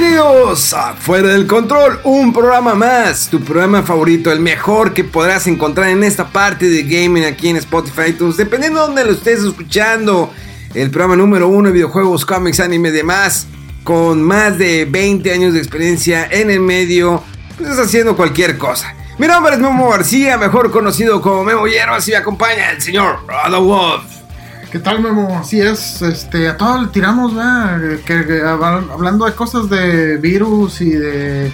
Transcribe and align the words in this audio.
Bienvenidos 0.00 0.74
a 0.74 0.94
Fuera 0.94 1.30
del 1.30 1.48
Control, 1.48 1.98
un 2.04 2.32
programa 2.32 2.76
más, 2.76 3.28
tu 3.28 3.40
programa 3.40 3.82
favorito, 3.82 4.30
el 4.30 4.38
mejor 4.38 4.94
que 4.94 5.02
podrás 5.02 5.48
encontrar 5.48 5.88
en 5.88 6.04
esta 6.04 6.28
parte 6.28 6.70
de 6.70 6.84
gaming 6.84 7.24
aquí 7.24 7.48
en 7.48 7.56
Spotify, 7.56 8.10
iTunes, 8.10 8.36
dependiendo 8.36 8.78
de 8.78 8.86
donde 8.86 9.04
lo 9.04 9.10
estés 9.10 9.40
escuchando. 9.40 10.32
El 10.72 10.92
programa 10.92 11.16
número 11.16 11.48
uno 11.48 11.70
de 11.70 11.74
videojuegos, 11.74 12.24
cómics, 12.24 12.60
anime 12.60 12.90
y 12.90 12.92
demás, 12.92 13.48
con 13.82 14.22
más 14.22 14.56
de 14.56 14.84
20 14.84 15.32
años 15.32 15.52
de 15.52 15.58
experiencia 15.58 16.28
en 16.30 16.52
el 16.52 16.60
medio, 16.60 17.24
pues 17.56 17.76
haciendo 17.76 18.16
cualquier 18.16 18.56
cosa. 18.56 18.94
Mi 19.18 19.26
nombre 19.26 19.54
es 19.54 19.58
Memo 19.58 19.88
García, 19.88 20.38
mejor 20.38 20.70
conocido 20.70 21.20
como 21.20 21.42
Memo 21.42 21.66
Hierro, 21.66 21.96
así 21.96 22.12
me 22.12 22.18
acompaña 22.18 22.70
el 22.70 22.80
señor 22.80 23.26
Rado 23.26 23.64
Wolf. 23.64 24.17
¿Qué 24.70 24.78
tal, 24.78 25.00
Memo? 25.00 25.38
Así 25.40 25.60
es, 25.60 26.02
este, 26.02 26.48
a 26.48 26.56
todos 26.56 26.82
le 26.82 26.88
tiramos, 26.88 27.34
¿verdad? 27.34 27.80
Que, 28.04 28.26
que, 28.26 28.42
hablando 28.42 29.24
de 29.24 29.32
cosas 29.32 29.70
de 29.70 30.18
virus 30.18 30.82
y 30.82 30.90
de 30.90 31.50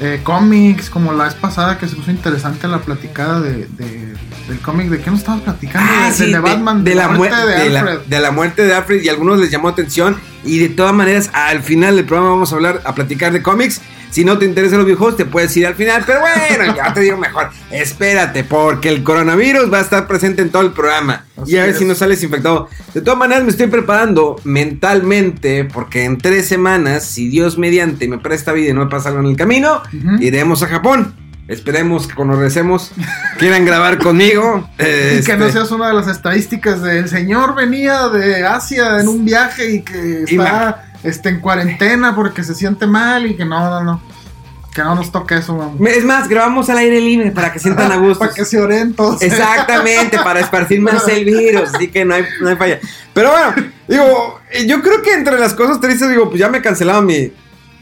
eh, 0.00 0.20
cómics, 0.22 0.90
como 0.90 1.12
la 1.14 1.24
vez 1.24 1.34
pasada 1.34 1.78
que 1.78 1.88
se 1.88 1.96
puso 1.96 2.10
interesante 2.10 2.68
la 2.68 2.78
platicada 2.78 3.40
de, 3.40 3.66
de- 3.78 4.10
del 4.48 4.58
cómic, 4.60 4.88
¿de 4.88 5.00
qué 5.00 5.10
nos 5.10 5.20
estabas 5.20 5.40
platicando? 5.42 5.88
Ah, 5.90 6.08
de, 6.08 6.12
sí, 6.14 6.32
de 6.32 6.38
Batman, 6.40 6.82
de, 6.84 6.94
la 6.96 7.08
muerte 7.08 7.36
muerte 7.36 7.52
de, 7.62 7.70
la, 7.70 7.80
Alfred. 7.80 7.98
de 8.06 8.20
la 8.20 8.30
muerte 8.32 8.62
de 8.64 8.74
Alfred 8.74 9.02
y 9.02 9.08
a 9.08 9.12
algunos 9.12 9.38
les 9.38 9.50
llamó 9.50 9.68
atención 9.68 10.16
y 10.44 10.58
de 10.58 10.68
todas 10.70 10.92
maneras 10.92 11.30
al 11.32 11.62
final 11.62 11.94
del 11.96 12.04
programa 12.04 12.30
vamos 12.32 12.52
a 12.52 12.56
hablar 12.56 12.82
a 12.84 12.94
platicar 12.94 13.32
de 13.32 13.42
cómics 13.42 13.80
si 14.10 14.24
no 14.24 14.38
te 14.38 14.44
interesan 14.44 14.78
los 14.78 14.86
videojuegos 14.86 15.16
te 15.16 15.24
puedes 15.24 15.56
ir 15.56 15.66
al 15.66 15.74
final 15.74 16.02
pero 16.06 16.20
bueno 16.20 16.74
ya 16.76 16.92
te 16.92 17.00
digo 17.00 17.16
mejor 17.16 17.50
espérate 17.70 18.44
porque 18.44 18.88
el 18.88 19.02
coronavirus 19.02 19.72
va 19.72 19.78
a 19.78 19.82
estar 19.82 20.06
presente 20.06 20.42
en 20.42 20.50
todo 20.50 20.62
el 20.62 20.72
programa 20.72 21.24
Así 21.40 21.52
y 21.52 21.56
a 21.58 21.62
ver 21.62 21.70
es. 21.70 21.78
si 21.78 21.84
no 21.84 21.94
sales 21.94 22.22
infectado 22.22 22.68
de 22.94 23.00
todas 23.00 23.18
maneras 23.18 23.44
me 23.44 23.50
estoy 23.50 23.68
preparando 23.68 24.36
mentalmente 24.44 25.64
porque 25.64 26.04
en 26.04 26.18
tres 26.18 26.46
semanas 26.48 27.04
si 27.04 27.28
Dios 27.28 27.58
mediante 27.58 28.08
me 28.08 28.18
presta 28.18 28.52
vida 28.52 28.70
y 28.70 28.74
no 28.74 28.84
me 28.84 28.90
pasa 28.90 29.08
algo 29.10 29.20
en 29.20 29.26
el 29.26 29.36
camino 29.36 29.82
Ujú. 29.92 30.22
iremos 30.22 30.62
a 30.62 30.66
Japón 30.68 31.14
Esperemos 31.48 32.06
que 32.06 32.14
cuando 32.14 32.34
regresemos 32.36 32.92
quieran 33.36 33.64
grabar 33.64 33.98
conmigo. 33.98 34.70
Y 34.78 35.24
que 35.24 35.36
no 35.36 35.46
Este, 35.46 35.52
seas 35.58 35.72
una 35.72 35.88
de 35.88 35.94
las 35.94 36.06
estadísticas 36.06 36.80
del 36.80 37.08
señor 37.08 37.56
venía 37.56 38.06
de 38.06 38.46
Asia 38.46 39.00
en 39.00 39.08
un 39.08 39.24
viaje 39.24 39.68
y 39.68 39.82
que 39.82 40.22
está 40.28 40.89
este, 41.02 41.28
en 41.30 41.40
cuarentena 41.40 42.14
porque 42.14 42.44
se 42.44 42.54
siente 42.54 42.86
mal 42.86 43.26
y 43.26 43.36
que 43.36 43.44
no, 43.44 43.58
no, 43.70 43.82
no. 43.82 44.02
Que 44.74 44.82
no 44.82 44.94
nos 44.94 45.10
toque 45.10 45.36
eso, 45.36 45.54
Memo. 45.54 45.76
Es 45.88 46.04
más, 46.04 46.28
grabamos 46.28 46.70
al 46.70 46.78
aire 46.78 47.00
libre 47.00 47.32
para 47.32 47.52
que 47.52 47.58
sientan 47.58 47.90
a 47.90 47.96
gusto. 47.98 48.20
Para 48.20 48.32
que 48.32 48.44
se 48.44 48.60
oren 48.60 48.94
todos. 48.94 49.20
Exactamente, 49.20 50.18
para 50.18 50.38
esparcir 50.40 50.80
más 50.80 51.08
el 51.08 51.24
virus, 51.24 51.74
así 51.74 51.88
que 51.88 52.04
no 52.04 52.14
hay, 52.14 52.24
no 52.40 52.48
hay 52.50 52.56
falla. 52.56 52.78
Pero 53.12 53.32
bueno, 53.32 53.54
digo, 53.88 54.40
yo 54.66 54.80
creo 54.80 55.02
que 55.02 55.12
entre 55.12 55.38
las 55.40 55.54
cosas 55.54 55.80
tristes, 55.80 56.08
digo, 56.08 56.28
pues 56.28 56.38
ya 56.38 56.48
me 56.48 56.62
cancelaron 56.62 57.04
mi. 57.04 57.32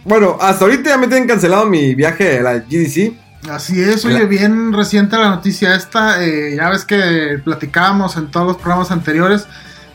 Bueno, 0.05 0.39
hasta 0.41 0.65
ahorita 0.65 0.89
ya 0.89 0.97
me 0.97 1.09
tienen 1.09 1.29
cancelado 1.29 1.67
mi 1.67 1.95
viaje 1.95 2.39
a 2.39 2.43
la 2.43 2.55
GDC. 2.61 3.13
Así 3.51 3.81
es, 3.83 4.05
oye, 4.07 4.25
bien 4.25 4.73
reciente 4.73 5.17
la 5.19 5.29
noticia 5.29 5.75
esta. 5.75 6.25
eh, 6.25 6.57
ya 6.57 6.71
ves 6.71 6.85
que 6.87 7.39
platicábamos 7.45 8.17
en 8.17 8.31
todos 8.31 8.47
los 8.47 8.57
programas 8.57 8.91
anteriores. 8.91 9.47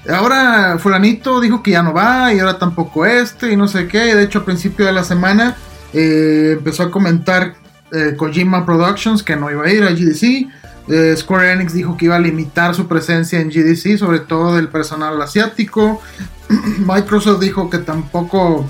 Ahora 0.10 0.78
fulanito 0.80 1.40
dijo 1.40 1.64
que 1.64 1.72
ya 1.72 1.84
no 1.84 1.94
va 1.94 2.34
y 2.34 2.40
ahora 2.40 2.60
tampoco 2.60 3.06
este 3.06 3.52
y 3.52 3.56
no 3.56 3.68
sé 3.68 3.88
qué. 3.88 4.16
De 4.16 4.24
hecho, 4.24 4.40
a 4.40 4.46
principio 4.46 4.86
de 4.86 4.92
la 4.92 5.04
semana 5.04 5.56
eh, 5.94 6.56
empezó 6.58 6.84
a 6.84 6.92
comentar 6.92 7.56
eh, 7.92 8.16
Kojima 8.18 8.66
Productions 8.66 9.24
que 9.24 9.36
no 9.36 9.50
iba 9.50 9.64
a 9.64 9.70
ir 9.70 9.84
a 9.84 9.92
GDC. 9.92 10.50
Eh, 10.90 11.16
Square 11.16 11.54
Enix 11.54 11.74
dijo 11.74 11.96
que 11.96 12.06
iba 12.06 12.18
a 12.18 12.20
limitar 12.20 12.76
su 12.76 12.88
presencia 12.88 13.40
en 13.40 13.50
GDC, 13.50 13.98
sobre 13.98 14.20
todo 14.20 14.56
del 14.56 14.68
personal 14.68 15.22
asiático. 15.22 16.02
Microsoft 16.80 17.40
dijo 17.40 17.70
que 17.70 17.78
tampoco 17.78 18.70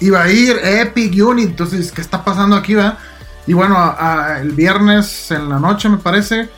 iba 0.00 0.22
a 0.22 0.30
ir. 0.30 0.56
Epic, 0.62 1.14
Unity, 1.24 1.48
entonces, 1.48 1.90
¿qué 1.90 2.02
está 2.02 2.22
pasando 2.22 2.56
aquí, 2.56 2.74
va? 2.74 2.98
Y 3.46 3.54
bueno, 3.54 3.96
el 4.40 4.52
viernes 4.52 5.30
en 5.30 5.48
la 5.48 5.58
noche, 5.58 5.88
me 5.88 5.96
parece, 5.96 6.50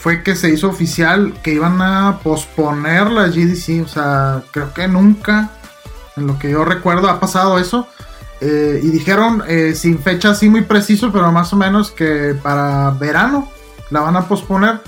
fue 0.00 0.22
que 0.22 0.34
se 0.34 0.48
hizo 0.48 0.68
oficial 0.68 1.34
que 1.42 1.52
iban 1.52 1.80
a 1.82 2.18
posponer 2.22 3.10
la 3.10 3.28
GDC. 3.28 3.84
O 3.84 3.88
sea, 3.88 4.42
creo 4.50 4.72
que 4.74 4.88
nunca, 4.88 5.50
en 6.16 6.26
lo 6.26 6.38
que 6.38 6.50
yo 6.50 6.64
recuerdo, 6.64 7.08
ha 7.08 7.20
pasado 7.20 7.58
eso. 7.58 7.86
Eh, 8.40 8.80
y 8.82 8.88
dijeron, 8.88 9.42
eh, 9.46 9.74
sin 9.74 9.98
fecha 9.98 10.30
así 10.30 10.48
muy 10.48 10.62
preciso, 10.62 11.12
pero 11.12 11.30
más 11.30 11.52
o 11.52 11.56
menos 11.56 11.90
que 11.90 12.34
para 12.42 12.90
verano 12.92 13.50
la 13.90 14.00
van 14.00 14.16
a 14.16 14.26
posponer. 14.26 14.80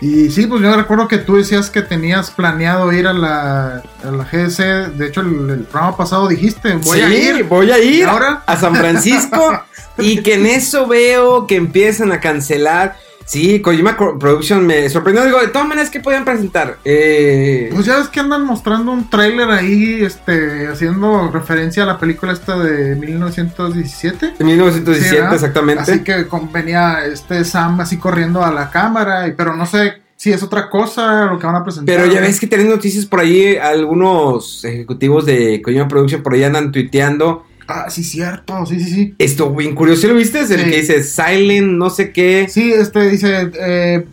Y 0.00 0.30
sí, 0.30 0.46
pues 0.46 0.60
yo 0.62 0.74
recuerdo 0.74 1.08
que 1.08 1.18
tú 1.18 1.36
decías 1.36 1.68
que 1.70 1.80
tenías 1.82 2.30
planeado 2.30 2.92
ir 2.92 3.06
a 3.06 3.12
la, 3.12 3.82
a 4.02 4.10
la 4.10 4.24
GDC. 4.24 4.96
De 4.96 5.06
hecho, 5.06 5.20
el, 5.20 5.50
el 5.50 5.60
programa 5.64 5.96
pasado 5.96 6.26
dijiste, 6.28 6.74
voy 6.76 7.00
a 7.02 7.08
Sí, 7.08 7.14
ir. 7.14 7.44
voy 7.44 7.70
a 7.70 7.78
ir 7.78 8.00
¿Y 8.00 8.02
ahora? 8.02 8.42
a 8.46 8.56
San 8.56 8.74
Francisco 8.74 9.62
y 9.98 10.22
que 10.22 10.34
en 10.34 10.46
eso 10.46 10.86
veo 10.86 11.46
que 11.46 11.56
empiezan 11.56 12.10
a 12.12 12.20
cancelar. 12.20 12.96
Sí, 13.26 13.60
Kojima 13.60 13.96
Production 13.96 14.66
me 14.66 14.88
sorprendió. 14.90 15.24
Digo, 15.24 15.40
de 15.40 15.48
todas 15.48 15.66
maneras, 15.66 15.90
¿qué 15.90 16.00
podían 16.00 16.24
presentar? 16.24 16.76
Eh, 16.84 17.70
Pues 17.72 17.86
ya 17.86 17.96
ves 17.98 18.08
que 18.08 18.20
andan 18.20 18.44
mostrando 18.44 18.92
un 18.92 19.08
tráiler 19.08 19.48
ahí, 19.50 20.02
este, 20.04 20.68
haciendo 20.68 21.30
referencia 21.30 21.84
a 21.84 21.86
la 21.86 21.98
película 21.98 22.32
esta 22.32 22.58
de 22.58 22.94
1917. 22.96 24.34
en 24.38 24.46
1917, 24.46 25.16
Sí, 25.28 25.34
exactamente. 25.34 25.82
Así 25.82 26.00
que 26.04 26.26
con- 26.26 26.52
venía 26.52 27.04
este 27.06 27.44
Sam 27.44 27.80
así 27.80 27.96
corriendo 27.96 28.44
a 28.44 28.52
la 28.52 28.70
cámara, 28.70 29.26
y, 29.26 29.32
pero 29.32 29.56
no 29.56 29.66
sé 29.66 30.02
si 30.16 30.32
es 30.32 30.42
otra 30.42 30.70
cosa 30.70 31.24
lo 31.26 31.38
que 31.38 31.46
van 31.46 31.56
a 31.56 31.64
presentar. 31.64 31.96
Pero 31.96 32.12
ya 32.12 32.20
ves 32.20 32.38
que 32.38 32.46
tienen 32.46 32.68
noticias 32.68 33.04
por 33.06 33.20
ahí, 33.20 33.56
algunos 33.56 34.64
ejecutivos 34.64 35.26
de 35.26 35.60
Kojima 35.62 35.88
Production 35.88 36.22
por 36.22 36.34
ahí 36.34 36.44
andan 36.44 36.72
tuiteando. 36.72 37.44
Ah, 37.66 37.86
sí, 37.88 38.04
cierto, 38.04 38.66
sí, 38.66 38.78
sí, 38.80 38.90
sí. 38.90 39.14
Esto 39.18 39.50
bien 39.54 39.74
curioso, 39.74 40.02
¿sí 40.02 40.06
lo 40.08 40.14
viste? 40.14 40.40
Es 40.40 40.50
el 40.50 40.60
Sí. 40.64 40.70
que 40.70 40.76
dice 40.80 41.02
Silent, 41.02 41.72
no 41.72 41.90
sé 41.90 42.12
qué. 42.12 42.46
Sí, 42.50 42.72
este 42.72 43.08
dice, 43.08 43.50
eh, 43.58 44.06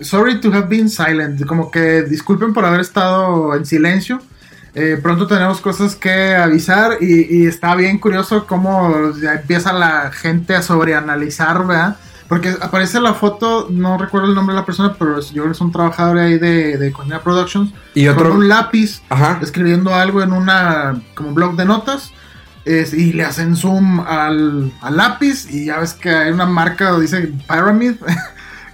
sorry 0.00 0.40
to 0.40 0.52
have 0.52 0.66
been 0.68 0.88
silent, 0.88 1.44
como 1.46 1.70
que 1.70 2.02
disculpen 2.02 2.52
por 2.52 2.64
haber 2.64 2.80
estado 2.80 3.54
en 3.54 3.64
silencio. 3.66 4.20
Eh, 4.74 4.98
pronto 5.00 5.28
tenemos 5.28 5.60
cosas 5.60 5.94
que 5.94 6.34
avisar 6.34 6.98
y, 7.00 7.42
y 7.42 7.46
está 7.46 7.76
bien 7.76 7.98
curioso 7.98 8.44
cómo 8.46 8.92
empieza 9.22 9.72
la 9.72 10.10
gente 10.10 10.56
a 10.56 10.62
sobreanalizar, 10.62 11.64
¿verdad? 11.64 11.96
Porque 12.28 12.52
aparece 12.60 12.98
la 13.00 13.14
foto, 13.14 13.68
no 13.70 13.98
recuerdo 13.98 14.28
el 14.28 14.34
nombre 14.34 14.54
de 14.54 14.60
la 14.62 14.66
persona, 14.66 14.96
pero 14.98 15.20
yo 15.20 15.32
creo 15.32 15.44
que 15.44 15.52
es 15.52 15.60
un 15.60 15.70
trabajador 15.70 16.18
ahí 16.18 16.38
de, 16.38 16.76
de 16.78 16.90
Kojima 16.90 17.20
Productions. 17.22 17.72
Y 17.94 18.08
otro. 18.08 18.30
Con 18.30 18.38
un 18.38 18.48
lápiz 18.48 19.00
Ajá. 19.10 19.38
escribiendo 19.42 19.94
algo 19.94 20.22
en 20.24 20.32
una 20.32 21.00
como 21.14 21.32
blog 21.34 21.54
de 21.54 21.66
notas 21.66 22.10
es- 22.64 22.92
y 22.94 23.12
le 23.12 23.24
hacen 23.24 23.56
zoom 23.56 24.00
al, 24.00 24.72
al 24.80 24.96
lápiz 24.96 25.46
y 25.50 25.66
ya 25.66 25.78
ves 25.80 25.92
que 25.94 26.10
hay 26.10 26.32
una 26.32 26.46
marca 26.46 26.90
donde 26.90 27.02
dice 27.06 27.32
Pyramid 27.48 27.94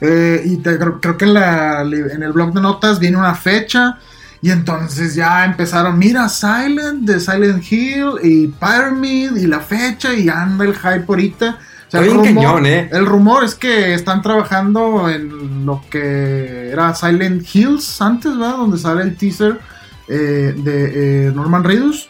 Eh, 0.03 0.41
y 0.47 0.57
te- 0.57 0.79
creo, 0.79 0.99
creo 0.99 1.19
que 1.19 1.27
en, 1.27 1.35
la, 1.35 1.83
en 1.83 2.23
el 2.23 2.33
blog 2.33 2.55
de 2.55 2.63
notas 2.63 2.99
viene 2.99 3.19
una 3.19 3.35
fecha 3.35 3.99
y 4.41 4.51
entonces 4.51 5.15
ya 5.15 5.45
empezaron 5.45 5.99
mira 5.99 6.27
Silent 6.31 7.03
de 7.03 7.21
Silent 7.21 7.63
Hill 7.71 8.13
y 8.23 8.47
Pyramid 8.47 9.37
y 9.37 9.47
la 9.47 9.61
fecha 9.61 10.15
y 10.15 10.31
anda 10.31 10.65
el 10.65 10.75
hype 10.75 11.05
ahorita 11.07 11.59
O 11.87 11.91
sea, 11.91 12.01
el 12.01 12.13
rumor, 12.13 12.25
cañón, 12.25 12.65
¿eh? 12.65 12.89
el 12.91 13.05
rumor 13.05 13.45
es 13.45 13.55
que 13.55 13.93
están 13.93 14.23
trabajando 14.23 15.11
en 15.11 15.67
lo 15.67 15.85
que 15.91 16.71
era 16.71 16.95
Silent 16.95 17.45
Hills 17.55 18.01
antes, 18.01 18.33
¿verdad? 18.39 18.57
Donde 18.57 18.79
sale 18.79 19.03
el 19.03 19.17
teaser 19.19 19.61
eh, 20.09 20.55
de 20.57 21.27
eh, 21.27 21.33
Norman 21.35 21.63
Reedus. 21.63 22.09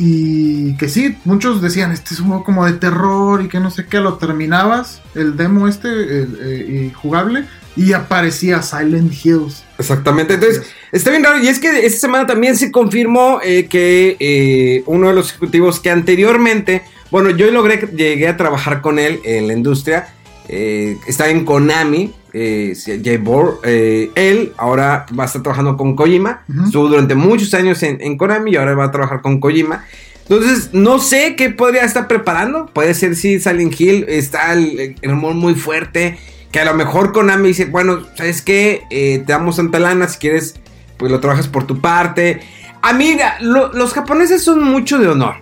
Y 0.00 0.76
que 0.76 0.88
sí, 0.88 1.18
muchos 1.24 1.60
decían, 1.60 1.90
este 1.90 2.14
es 2.14 2.20
un 2.20 2.28
juego 2.28 2.44
como 2.44 2.64
de 2.64 2.74
terror 2.74 3.42
y 3.42 3.48
que 3.48 3.58
no 3.58 3.72
sé 3.72 3.86
qué, 3.86 3.98
lo 3.98 4.16
terminabas, 4.16 5.02
el 5.16 5.36
demo 5.36 5.66
este, 5.66 5.88
el, 5.88 6.38
eh, 6.40 6.86
y 6.88 6.92
jugable, 6.94 7.46
y 7.74 7.92
aparecía 7.94 8.62
Silent 8.62 9.12
Hills. 9.12 9.64
Exactamente, 9.76 10.34
entonces 10.34 10.62
está 10.92 11.10
bien 11.10 11.24
raro 11.24 11.42
y 11.42 11.48
es 11.48 11.58
que 11.58 11.84
esta 11.84 11.98
semana 11.98 12.26
también 12.26 12.56
se 12.56 12.70
confirmó 12.70 13.40
eh, 13.42 13.66
que 13.66 14.16
eh, 14.20 14.84
uno 14.86 15.08
de 15.08 15.14
los 15.14 15.30
ejecutivos 15.30 15.80
que 15.80 15.90
anteriormente, 15.90 16.84
bueno, 17.10 17.30
yo 17.30 17.50
logré, 17.50 17.88
llegué 17.92 18.28
a 18.28 18.36
trabajar 18.36 18.80
con 18.80 19.00
él 19.00 19.18
en 19.24 19.48
la 19.48 19.52
industria, 19.52 20.14
eh, 20.48 20.96
está 21.06 21.28
en 21.28 21.44
Konami, 21.44 22.14
eh, 22.32 22.74
Bor, 23.20 23.60
eh, 23.64 24.10
él 24.14 24.52
ahora 24.56 25.06
va 25.18 25.24
a 25.24 25.26
estar 25.26 25.42
trabajando 25.42 25.76
con 25.76 25.96
Kojima, 25.96 26.42
estuvo 26.64 26.88
durante 26.88 27.14
muchos 27.14 27.52
años 27.54 27.82
en, 27.82 28.00
en 28.00 28.16
Konami 28.18 28.52
y 28.52 28.56
ahora 28.56 28.74
va 28.74 28.84
a 28.84 28.90
trabajar 28.90 29.20
con 29.22 29.40
Kojima. 29.40 29.84
Entonces, 30.28 30.70
no 30.74 30.98
sé 30.98 31.36
qué 31.36 31.48
podría 31.48 31.84
estar 31.84 32.06
preparando. 32.06 32.66
Puede 32.66 32.92
ser 32.92 33.16
si 33.16 33.40
Silent 33.40 33.80
Hill 33.80 34.04
está 34.08 34.52
el, 34.52 34.94
el 35.00 35.14
muy 35.14 35.54
fuerte. 35.54 36.18
Que 36.52 36.60
a 36.60 36.64
lo 36.66 36.74
mejor 36.74 37.12
Konami 37.12 37.48
dice, 37.48 37.64
bueno, 37.64 38.00
¿sabes 38.14 38.42
qué? 38.42 38.82
Eh, 38.90 39.22
te 39.26 39.32
damos 39.32 39.56
tanta 39.56 39.78
lana, 39.78 40.06
si 40.08 40.18
quieres, 40.18 40.56
pues 40.98 41.10
lo 41.10 41.20
trabajas 41.20 41.46
por 41.48 41.66
tu 41.66 41.80
parte. 41.80 42.40
A 42.82 42.92
mí, 42.92 43.12
mira, 43.12 43.38
lo- 43.40 43.72
los 43.72 43.92
japoneses 43.94 44.42
son 44.42 44.62
mucho 44.62 44.98
de 44.98 45.08
honor. 45.08 45.36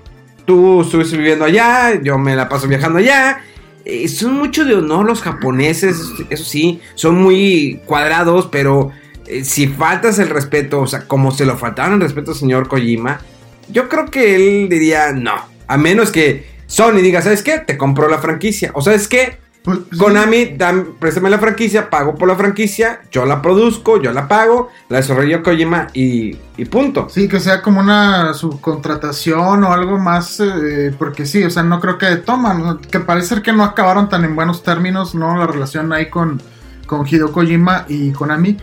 Tú 0.44 0.82
estuviste 0.82 1.16
viviendo 1.16 1.44
allá, 1.44 2.00
yo 2.00 2.16
me 2.18 2.36
la 2.36 2.48
paso 2.48 2.68
viajando 2.68 3.00
allá. 3.00 3.40
Eh, 3.88 4.08
son 4.08 4.34
mucho 4.34 4.64
de 4.64 4.74
honor 4.74 5.06
los 5.06 5.22
japoneses, 5.22 6.10
eso 6.28 6.44
sí, 6.44 6.80
son 6.96 7.22
muy 7.22 7.80
cuadrados, 7.86 8.48
pero 8.50 8.90
eh, 9.28 9.44
si 9.44 9.68
faltas 9.68 10.18
el 10.18 10.28
respeto, 10.28 10.80
o 10.80 10.88
sea, 10.88 11.06
como 11.06 11.30
se 11.30 11.46
lo 11.46 11.56
faltaron 11.56 11.94
el 11.94 12.00
respeto 12.00 12.32
al 12.32 12.36
señor 12.36 12.66
Kojima, 12.66 13.20
yo 13.68 13.88
creo 13.88 14.06
que 14.06 14.34
él 14.34 14.68
diría 14.68 15.12
no. 15.12 15.36
A 15.68 15.76
menos 15.76 16.10
que 16.10 16.46
Sony 16.66 16.94
diga, 16.94 17.22
¿sabes 17.22 17.44
qué? 17.44 17.60
Te 17.60 17.78
compró 17.78 18.08
la 18.08 18.18
franquicia. 18.18 18.72
O 18.74 18.82
sabes 18.82 19.06
qué? 19.06 19.38
Pues. 19.66 19.80
Konami, 19.98 20.56
préstame 21.00 21.28
la 21.28 21.40
franquicia, 21.40 21.90
pago 21.90 22.14
por 22.14 22.28
la 22.28 22.36
franquicia, 22.36 23.00
yo 23.10 23.26
la 23.26 23.42
produzco, 23.42 24.00
yo 24.00 24.12
la 24.12 24.28
pago, 24.28 24.70
la 24.88 24.98
desarrolló 24.98 25.42
Kojima 25.42 25.88
y, 25.92 26.36
y 26.56 26.64
punto. 26.66 27.08
Sí, 27.10 27.26
que 27.28 27.40
sea 27.40 27.60
como 27.62 27.80
una 27.80 28.32
subcontratación 28.32 29.64
o 29.64 29.72
algo 29.72 29.98
más, 29.98 30.38
eh, 30.40 30.94
porque 30.96 31.26
sí, 31.26 31.42
o 31.42 31.50
sea, 31.50 31.64
no 31.64 31.80
creo 31.80 31.98
que 31.98 32.14
toman, 32.16 32.78
que 32.78 33.00
parece 33.00 33.26
ser 33.28 33.42
que 33.42 33.52
no 33.52 33.64
acabaron 33.64 34.08
tan 34.08 34.24
en 34.24 34.36
buenos 34.36 34.62
términos, 34.62 35.14
¿no? 35.16 35.36
La 35.36 35.48
relación 35.48 35.92
ahí 35.92 36.10
con, 36.10 36.40
con 36.86 37.04
Hideo 37.06 37.32
Kojima 37.32 37.86
y 37.88 38.12
Konami. 38.12 38.56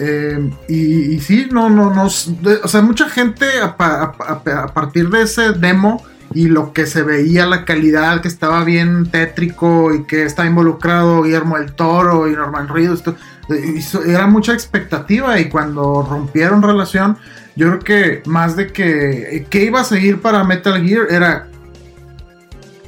Eh, 0.00 0.50
y, 0.68 1.14
y 1.14 1.20
sí, 1.20 1.46
no, 1.52 1.68
no, 1.70 1.94
no, 1.94 2.04
o 2.06 2.68
sea, 2.68 2.80
mucha 2.82 3.08
gente 3.08 3.46
a, 3.62 3.76
pa- 3.76 4.14
a- 4.18 4.50
a- 4.50 4.62
a 4.64 4.66
partir 4.74 5.10
de 5.10 5.22
ese 5.22 5.52
demo 5.52 6.02
y 6.32 6.48
lo 6.48 6.72
que 6.72 6.86
se 6.86 7.02
veía, 7.02 7.46
la 7.46 7.64
calidad, 7.64 8.20
que 8.20 8.28
estaba 8.28 8.62
bien 8.64 9.10
tétrico 9.10 9.92
y 9.92 10.04
que 10.04 10.24
estaba 10.24 10.48
involucrado 10.48 11.22
Guillermo 11.22 11.58
del 11.58 11.72
Toro 11.72 12.28
y 12.28 12.32
Norman 12.32 12.68
Reedus, 12.68 13.02
eh, 13.48 13.80
era 14.06 14.26
mucha 14.26 14.52
expectativa 14.52 15.38
y 15.40 15.48
cuando 15.48 16.06
rompieron 16.08 16.62
relación, 16.62 17.18
yo 17.56 17.66
creo 17.68 17.78
que 17.80 18.22
más 18.26 18.54
de 18.54 18.68
que 18.68 19.46
que 19.50 19.64
iba 19.64 19.80
a 19.80 19.84
seguir 19.84 20.20
para 20.20 20.44
Metal 20.44 20.80
Gear 20.84 21.06
era 21.10 21.48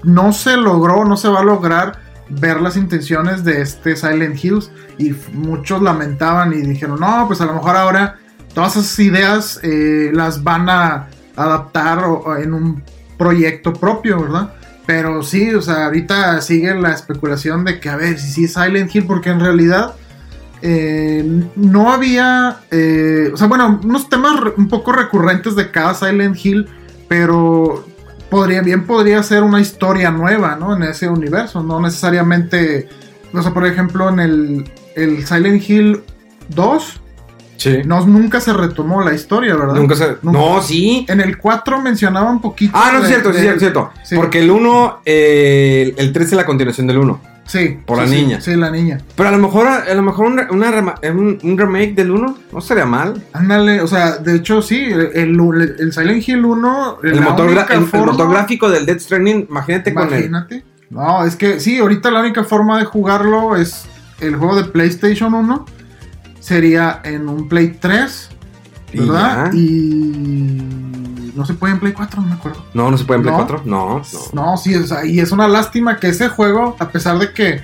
no 0.05 0.33
se 0.33 0.56
logró, 0.56 1.05
no 1.05 1.17
se 1.17 1.29
va 1.29 1.41
a 1.41 1.45
lograr 1.45 1.99
ver 2.29 2.61
las 2.61 2.77
intenciones 2.77 3.45
de 3.45 3.61
este 3.61 3.97
Silent 3.97 4.43
Hills 4.43 4.71
y 4.99 5.15
muchos 5.33 5.83
lamentaban 5.83 6.53
y 6.53 6.62
dijeron, 6.62 7.00
no, 7.00 7.27
pues 7.27 7.41
a 7.41 7.47
lo 7.47 7.55
mejor 7.55 7.77
ahora 7.77 8.17
todas 8.55 8.77
esas 8.77 8.99
ideas 9.00 9.61
eh, 9.62 10.11
las 10.12 10.43
van 10.43 10.69
a 10.69 11.09
adaptar 11.37 12.05
en 12.41 12.55
un 12.55 12.83
proyecto 13.23 13.73
propio, 13.73 14.21
¿verdad? 14.21 14.53
Pero 14.85 15.23
sí, 15.23 15.55
o 15.55 15.63
sea, 15.63 15.87
ahorita 15.87 16.41
sigue 16.41 16.75
la 16.75 16.93
especulación 16.93 17.65
de 17.65 17.79
que 17.79 17.89
a 17.89 17.97
ver 17.97 18.19
si 18.19 18.33
sí 18.33 18.49
Silent 18.49 18.93
Hill, 18.93 19.05
porque 19.07 19.31
en 19.31 19.39
realidad 19.39 19.95
eh, 20.61 21.25
no 21.55 21.93
había, 21.93 22.59
eh, 22.73 23.31
o 23.33 23.37
sea, 23.37 23.47
bueno, 23.47 23.81
unos 23.85 24.09
temas 24.09 24.41
un 24.57 24.67
poco 24.69 24.93
recurrentes 24.93 25.55
de 25.55 25.71
cada 25.71 25.95
Silent 25.95 26.37
Hill, 26.45 26.69
pero 27.09 27.87
podría 28.29 28.61
bien 28.63 28.87
podría 28.87 29.23
ser 29.23 29.45
una 29.45 29.61
historia 29.61 30.11
nueva, 30.11 30.57
¿no? 30.57 30.75
En 30.75 30.83
ese 30.83 31.09
universo, 31.09 31.63
no 31.63 31.81
necesariamente, 31.81 32.89
o 33.33 33.41
sea, 33.41 33.55
por 33.55 33.67
ejemplo, 33.67 34.09
en 34.09 34.19
el, 34.19 34.73
el 34.97 35.25
Silent 35.25 35.69
Hill 35.69 36.03
2, 36.49 37.01
Sí. 37.62 37.79
no, 37.85 38.05
nunca 38.06 38.41
se 38.41 38.53
retomó 38.53 39.03
la 39.03 39.14
historia, 39.14 39.55
¿verdad? 39.55 39.75
Nunca 39.75 39.94
se. 39.94 40.17
Nunca. 40.23 40.38
No, 40.38 40.62
sí. 40.62 41.06
En 41.09 41.20
el 41.20 41.38
4 41.38 41.81
mencionaba 41.81 42.31
un 42.31 42.41
poquito. 42.41 42.73
Ah, 42.76 42.91
no, 42.93 42.99
es 42.99 43.03
de- 43.05 43.09
cierto, 43.09 43.32
sí, 43.32 43.41
de- 43.41 43.49
es 43.53 43.59
cierto, 43.59 43.91
cierto. 43.93 43.93
sí. 44.09 44.17
Porque 44.17 44.41
el 44.41 44.50
1, 44.50 45.00
el, 45.05 45.94
el 45.97 46.12
3 46.12 46.26
es 46.29 46.32
la 46.32 46.47
continuación 46.47 46.87
del 46.87 46.99
1. 46.99 47.20
Sí. 47.44 47.79
Por 47.85 47.99
la 47.99 48.06
sí, 48.06 48.14
sí, 48.14 48.20
niña. 48.23 48.41
Sí, 48.41 48.56
la 48.56 48.70
niña. 48.70 49.00
Pero 49.17 49.29
a 49.29 49.32
lo 49.32 49.38
mejor, 49.38 49.67
a 49.67 49.93
lo 49.94 50.03
mejor 50.03 50.26
una, 50.26 50.49
una 50.50 50.70
rema- 50.70 50.94
un, 51.11 51.38
un 51.43 51.59
remake 51.59 51.94
del 51.94 52.11
1 52.12 52.38
no 52.53 52.61
sería 52.61 52.87
mal. 52.87 53.23
Ándale, 53.32 53.81
o 53.81 53.87
sea, 53.88 54.17
de 54.19 54.37
hecho, 54.37 54.62
sí, 54.62 54.81
el, 54.85 55.11
el- 55.14 55.75
el 55.79 55.93
Silent 55.93 56.26
Hill 56.26 56.44
1. 56.44 56.99
El 57.03 57.20
motor, 57.20 57.49
el- 57.49 58.29
gráfico 58.31 58.70
del 58.70 58.87
Death 58.87 59.00
Stranding, 59.00 59.47
imagínate 59.50 59.93
con 59.93 60.05
el. 60.05 60.09
Imagínate. 60.26 60.64
No, 60.91 61.25
es 61.25 61.37
que 61.37 61.59
sí, 61.59 61.79
ahorita 61.79 62.11
la 62.11 62.20
única 62.20 62.44
forma 62.44 62.79
de 62.79 62.85
jugarlo 62.85 63.56
es 63.56 63.85
el 64.20 64.37
juego 64.37 64.56
de 64.56 64.64
PlayStation 64.64 65.35
1. 65.35 65.67
Sería 66.43 67.00
en 67.05 67.29
un 67.29 67.49
Play 67.49 67.77
3, 67.81 68.29
Y 68.93 68.99
¿verdad? 68.99 69.53
Y. 69.53 70.61
No 71.35 71.47
se 71.47 71.55
puede 71.55 71.73
en 71.73 71.81
Play 71.81 71.93
4, 71.94 72.21
no 72.21 72.27
me 72.29 72.35
acuerdo. 72.35 72.62
No, 72.75 72.91
no 72.91 72.99
se 72.99 73.05
puede 73.05 73.19
en 73.19 73.23
Play 73.23 73.33
¿No? 73.35 73.47
4. 73.47 73.62
No, 73.65 74.03
no. 74.03 74.03
No, 74.35 74.56
sí, 74.59 74.75
o 74.75 74.87
sea, 74.87 75.06
y 75.06 75.19
es 75.21 75.33
una 75.33 75.49
lástima 75.49 75.97
que 75.99 76.09
ese 76.09 76.29
juego, 76.29 76.77
a 76.79 76.89
pesar 76.91 77.19
de 77.19 77.33
que, 77.33 77.61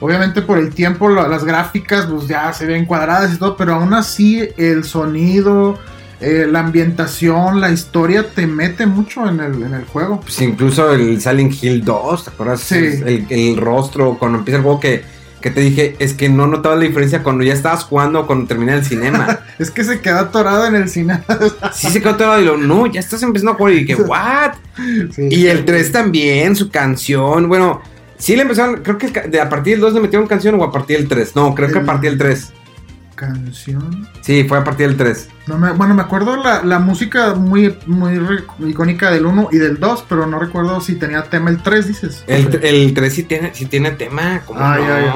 obviamente 0.00 0.40
por 0.42 0.56
el 0.58 0.72
tiempo, 0.72 1.08
la- 1.10 1.28
las 1.28 1.44
gráficas, 1.44 2.06
pues 2.06 2.26
ya 2.28 2.52
se 2.54 2.64
ven 2.66 2.86
cuadradas 2.86 3.34
y 3.34 3.36
todo, 3.36 3.56
pero 3.56 3.74
aún 3.74 3.92
así 3.92 4.48
el 4.56 4.84
sonido, 4.84 5.78
eh, 6.20 6.46
la 6.50 6.60
ambientación, 6.60 7.60
la 7.60 7.70
historia 7.70 8.26
te 8.30 8.46
mete 8.46 8.86
mucho 8.86 9.28
en 9.28 9.40
el, 9.40 9.62
en 9.62 9.74
el 9.74 9.84
juego. 9.84 10.20
Pues 10.20 10.40
incluso 10.40 10.90
el 10.92 11.20
Silent 11.20 11.62
Hill 11.62 11.84
2, 11.84 12.24
¿te 12.24 12.30
acuerdas? 12.30 12.60
Sí. 12.60 12.76
El, 12.76 13.26
el 13.28 13.56
rostro, 13.58 14.16
cuando 14.18 14.38
empieza 14.38 14.56
el 14.58 14.62
juego 14.62 14.80
que, 14.80 15.04
que 15.40 15.50
te 15.50 15.60
dije, 15.60 15.96
es 15.98 16.14
que 16.14 16.28
no 16.28 16.46
notabas 16.46 16.78
la 16.78 16.84
diferencia 16.84 17.22
cuando 17.22 17.44
ya 17.44 17.52
estabas 17.52 17.84
jugando 17.84 18.20
o 18.20 18.26
cuando 18.26 18.46
termina 18.46 18.74
el 18.74 18.84
cinema. 18.84 19.40
Es 19.58 19.70
que 19.70 19.84
se 19.84 20.00
queda 20.00 20.20
atorado 20.20 20.66
en 20.66 20.74
el 20.74 20.88
cine. 20.88 21.20
sí 21.74 21.90
se 21.90 22.00
quedó 22.00 22.16
todo 22.16 22.40
y 22.40 22.44
lo, 22.46 22.56
no, 22.56 22.86
ya 22.86 22.98
estás 22.98 23.22
empezando 23.22 23.52
a 23.52 23.54
jugar 23.56 23.74
y 23.74 23.84
dije, 23.84 23.94
¿what? 24.02 24.52
Sí. 25.14 25.28
Y 25.30 25.46
el 25.48 25.66
3 25.66 25.92
también, 25.92 26.56
su 26.56 26.70
canción, 26.70 27.46
bueno, 27.46 27.82
sí 28.16 28.36
le 28.36 28.42
empezaron, 28.42 28.82
creo 28.82 28.96
que 28.96 29.38
a 29.38 29.48
partir 29.48 29.74
del 29.74 29.80
2 29.80 29.94
le 29.94 30.00
metieron 30.00 30.26
canción 30.26 30.58
o 30.58 30.64
a 30.64 30.72
partir 30.72 30.98
del 30.98 31.08
3. 31.08 31.36
No, 31.36 31.54
creo 31.54 31.70
que 31.70 31.78
a 31.78 31.84
partir 31.84 32.10
del 32.10 32.18
3. 32.18 32.52
Canción. 33.20 34.08
Sí, 34.22 34.44
fue 34.44 34.56
a 34.58 34.64
partir 34.64 34.88
del 34.88 34.96
3. 34.96 35.28
No 35.46 35.58
me- 35.58 35.72
bueno, 35.72 35.94
me 35.94 36.00
acuerdo 36.00 36.36
la, 36.42 36.62
la 36.64 36.78
música 36.78 37.34
muy, 37.34 37.76
muy 37.86 38.18
icónica 38.66 39.10
del 39.10 39.26
1 39.26 39.50
y 39.52 39.58
del 39.58 39.78
2, 39.78 40.04
pero 40.08 40.26
no 40.26 40.38
recuerdo 40.38 40.80
si 40.80 40.94
tenía 40.94 41.22
tema 41.24 41.50
el 41.50 41.62
3, 41.62 41.86
dices. 41.88 42.24
El, 42.26 42.58
el 42.62 42.94
3 42.94 43.12
sí 43.14 43.24
tiene, 43.24 43.50
sí 43.54 43.66
tiene 43.66 43.90
tema, 43.90 44.40
como 44.46 44.58
Ah, 44.60 44.76
no? 44.78 44.88
ya, 44.88 45.00
ya. 45.04 45.14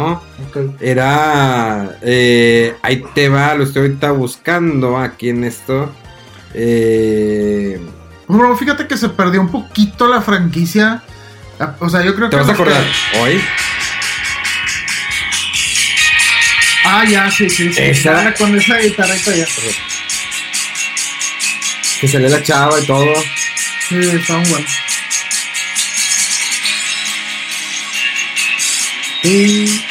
Ok. 0.49 0.75
Era. 0.83 1.97
eh, 2.02 2.76
ahí 2.83 3.02
te 3.14 3.31
va, 3.31 3.55
lo 3.55 3.64
estoy 3.64 3.83
ahorita 3.87 4.11
buscando 4.12 4.99
aquí 4.99 5.31
en 5.31 5.45
esto. 5.45 5.90
Eh, 6.52 7.81
Bro, 8.29 8.57
fíjate 8.57 8.87
que 8.87 8.97
se 8.97 9.09
perdió 9.11 9.40
un 9.40 9.49
poquito 9.49 10.09
la 10.09 10.21
franquicia. 10.23 11.02
Ah, 11.61 11.75
O 11.81 11.88
sea, 11.88 12.02
yo 12.02 12.14
creo 12.14 12.29
¿Te 12.29 12.37
que. 12.37 12.43
vas 12.43 12.49
a 12.49 12.52
los 12.52 12.57
que- 12.57 12.62
acordar? 12.75 12.85
Hoy. 13.23 13.40
Ah, 16.85 17.05
ya, 17.05 17.31
sí, 17.31 17.49
sí. 17.49 17.73
sí. 17.73 17.83
Esa. 17.83 18.35
Con 18.35 18.57
esa 18.59 18.76
guitarrita 18.79 19.35
ya. 19.35 19.47
Que 22.00 22.09
sale 22.09 22.29
la 22.29 22.43
chava 22.43 22.79
y 22.81 22.87
todo. 22.87 23.14
Sí, 23.88 23.99
está 23.99 24.37
un 24.37 24.50
bueno. 24.50 24.67
Y. 29.23 29.84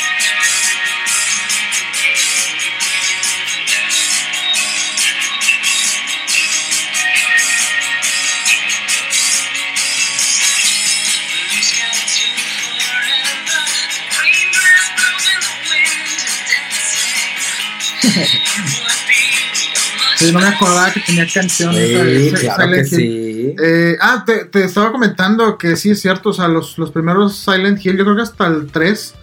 Sí, 20.27 20.31
no 20.33 20.39
me 20.39 20.47
acordaba 20.47 20.91
que 20.91 20.99
tenía 21.01 21.27
canciones. 21.31 21.87
Sí, 21.87 21.95
¿sabes? 21.95 22.39
claro 22.39 22.71
que 22.71 22.83
Silent 22.85 22.91
Hill. 22.93 22.97
sí. 22.99 23.55
Eh, 23.63 23.97
ah, 24.01 24.23
te, 24.25 24.45
te 24.45 24.63
estaba 24.63 24.91
comentando 24.91 25.57
que 25.57 25.75
sí 25.75 25.91
es 25.91 26.01
cierto, 26.01 26.29
o 26.29 26.33
sea, 26.33 26.47
los, 26.47 26.77
los 26.77 26.91
primeros 26.91 27.35
Silent 27.37 27.83
Hill, 27.85 27.97
yo 27.97 28.03
creo 28.03 28.15
que 28.15 28.21
hasta 28.23 28.47
el 28.47 28.67
3, 28.71 29.13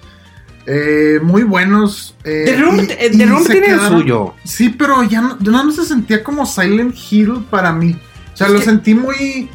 eh, 0.67 1.19
muy 1.23 1.43
buenos. 1.43 2.15
eh, 2.25 2.43
The 2.47 2.57
Room, 2.61 2.77
y- 2.77 2.93
eh, 2.93 3.11
y 3.13 3.19
The 3.19 3.27
Room 3.27 3.45
tiene 3.47 3.67
el 3.69 3.81
suyo. 3.81 4.35
Sí, 4.45 4.69
pero 4.71 5.03
ya 5.03 5.21
no, 5.23 5.39
ya 5.41 5.51
no 5.63 5.73
se 5.73 5.85
sentía 5.85 6.23
como 6.23 6.47
Silent 6.47 6.95
Hill 7.11 7.45
para 7.51 7.73
mí. 7.73 7.99
O 8.33 8.37
sea, 8.37 8.47
Es 8.49 8.53
lo 8.53 8.59
que- 8.61 8.65
sentí 8.67 8.95
muy. 8.95 9.49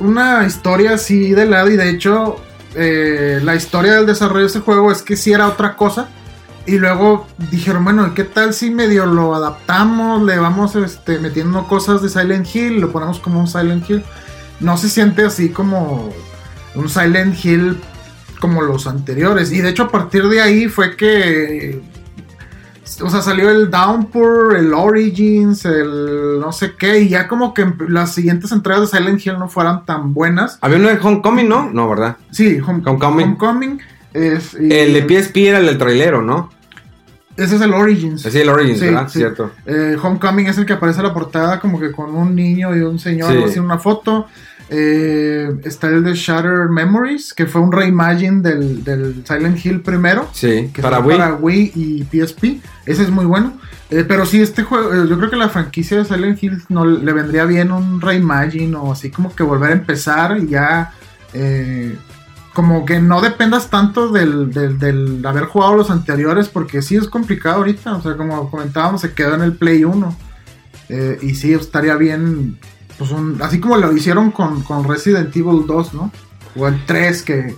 Una 0.00 0.46
historia 0.46 0.94
así 0.94 1.30
de 1.30 1.44
lado, 1.46 1.70
y 1.70 1.76
de 1.76 1.90
hecho, 1.90 2.36
eh, 2.76 3.40
la 3.42 3.56
historia 3.56 3.94
del 3.94 4.06
desarrollo 4.06 4.42
de 4.42 4.46
ese 4.46 4.60
juego 4.60 4.92
es 4.92 5.02
que 5.02 5.16
sí 5.16 5.32
era 5.32 5.48
otra 5.48 5.74
cosa. 5.74 6.08
Y 6.68 6.78
luego 6.78 7.26
dijeron, 7.50 7.82
bueno, 7.84 8.12
¿qué 8.14 8.24
tal 8.24 8.52
si 8.52 8.70
medio 8.70 9.06
lo 9.06 9.34
adaptamos? 9.34 10.22
Le 10.22 10.38
vamos 10.38 10.76
este, 10.76 11.18
metiendo 11.18 11.66
cosas 11.66 12.02
de 12.02 12.08
Silent 12.10 12.46
Hill, 12.54 12.80
lo 12.80 12.92
ponemos 12.92 13.18
como 13.20 13.40
un 13.40 13.48
Silent 13.48 13.88
Hill. 13.88 14.04
No 14.60 14.76
se 14.76 14.88
siente 14.88 15.24
así 15.24 15.48
como 15.48 16.12
un 16.74 16.88
Silent 16.88 17.42
Hill 17.44 17.78
como 18.40 18.62
los 18.62 18.86
anteriores. 18.86 19.50
Y 19.50 19.60
de 19.62 19.70
hecho 19.70 19.84
a 19.84 19.88
partir 19.90 20.28
de 20.28 20.40
ahí 20.42 20.68
fue 20.68 20.94
que... 20.94 21.80
O 23.02 23.10
sea, 23.10 23.20
salió 23.22 23.50
el 23.50 23.70
Downpour, 23.70 24.56
el 24.56 24.72
Origins, 24.74 25.64
el 25.64 26.40
no 26.40 26.52
sé 26.52 26.72
qué, 26.78 27.00
y 27.00 27.08
ya 27.10 27.28
como 27.28 27.52
que 27.54 27.66
las 27.88 28.12
siguientes 28.14 28.50
entregas 28.50 28.90
de 28.90 28.98
Silent 28.98 29.24
Hill 29.24 29.38
no 29.38 29.48
fueran 29.48 29.84
tan 29.86 30.12
buenas. 30.14 30.58
Había 30.62 30.78
uno 30.78 30.88
de 30.88 30.98
Homecoming, 31.00 31.48
¿no? 31.48 31.70
No, 31.70 31.88
¿verdad? 31.88 32.16
Sí, 32.30 32.58
Home- 32.60 32.82
Homecoming. 32.84 33.24
Homecoming. 33.26 33.80
es- 34.14 34.54
y- 34.58 34.72
El 34.72 34.94
de 34.94 35.02
PSP 35.22 35.36
era 35.48 35.58
el 35.58 35.66
del 35.66 35.78
trailero, 35.78 36.22
¿no? 36.22 36.50
Ese 37.38 37.56
es 37.56 37.62
el 37.62 37.72
Origins. 37.72 38.22
Sí, 38.22 38.38
el 38.38 38.48
Origins, 38.48 38.78
Sí, 38.80 38.84
¿verdad? 38.86 39.08
sí. 39.08 39.18
Cierto. 39.20 39.52
Eh, 39.64 39.96
Homecoming 40.02 40.46
es 40.48 40.58
el 40.58 40.66
que 40.66 40.74
aparece 40.74 41.00
en 41.00 41.06
la 41.06 41.14
portada 41.14 41.60
como 41.60 41.78
que 41.80 41.92
con 41.92 42.14
un 42.14 42.34
niño 42.34 42.76
y 42.76 42.80
un 42.80 42.98
señor 42.98 43.32
Sí. 43.32 43.38
haciendo 43.38 43.62
una 43.64 43.78
foto. 43.78 44.26
Eh, 44.70 45.48
está 45.64 45.86
el 45.88 46.04
de 46.04 46.14
Shattered 46.14 46.68
Memories, 46.68 47.32
que 47.32 47.46
fue 47.46 47.60
un 47.62 47.72
reimagine 47.72 48.42
del, 48.42 48.84
del 48.84 49.24
Silent 49.26 49.64
Hill 49.64 49.80
primero. 49.80 50.28
Sí, 50.32 50.70
Que 50.74 50.82
para 50.82 51.00
Wii. 51.00 51.16
para 51.16 51.34
Wii 51.36 51.72
y 51.74 52.04
PSP. 52.04 52.60
Ese 52.84 53.02
es 53.04 53.10
muy 53.10 53.24
bueno. 53.24 53.58
Eh, 53.90 54.04
pero 54.06 54.26
sí, 54.26 54.42
este 54.42 54.64
juego, 54.64 54.92
eh, 54.92 55.06
yo 55.08 55.16
creo 55.16 55.30
que 55.30 55.36
la 55.36 55.48
franquicia 55.48 55.96
de 55.96 56.04
Silent 56.04 56.42
Hill 56.42 56.62
no 56.68 56.84
le 56.84 57.12
vendría 57.14 57.46
bien 57.46 57.72
un 57.72 58.00
reimagine 58.02 58.76
o 58.76 58.92
así 58.92 59.10
como 59.10 59.34
que 59.34 59.42
volver 59.42 59.70
a 59.70 59.74
empezar 59.74 60.36
y 60.38 60.48
ya. 60.48 60.92
eh, 61.32 61.96
como 62.58 62.84
que 62.84 62.98
no 62.98 63.20
dependas 63.20 63.70
tanto 63.70 64.08
del, 64.08 64.52
del, 64.52 64.80
del 64.80 65.24
haber 65.24 65.44
jugado 65.44 65.76
los 65.76 65.92
anteriores, 65.92 66.48
porque 66.48 66.82
sí 66.82 66.96
es 66.96 67.06
complicado 67.06 67.58
ahorita. 67.58 67.94
O 67.94 68.02
sea, 68.02 68.16
como 68.16 68.50
comentábamos, 68.50 69.00
se 69.00 69.12
quedó 69.12 69.36
en 69.36 69.42
el 69.42 69.52
Play 69.52 69.84
1. 69.84 70.16
Eh, 70.88 71.20
y 71.22 71.36
sí, 71.36 71.52
estaría 71.52 71.94
bien. 71.94 72.58
Pues 72.98 73.12
un, 73.12 73.40
así 73.42 73.60
como 73.60 73.76
lo 73.76 73.92
hicieron 73.92 74.32
con, 74.32 74.64
con 74.64 74.82
Resident 74.82 75.36
Evil 75.36 75.68
2, 75.68 75.94
¿no? 75.94 76.10
O 76.56 76.66
el 76.66 76.84
3, 76.84 77.22
que, 77.22 77.54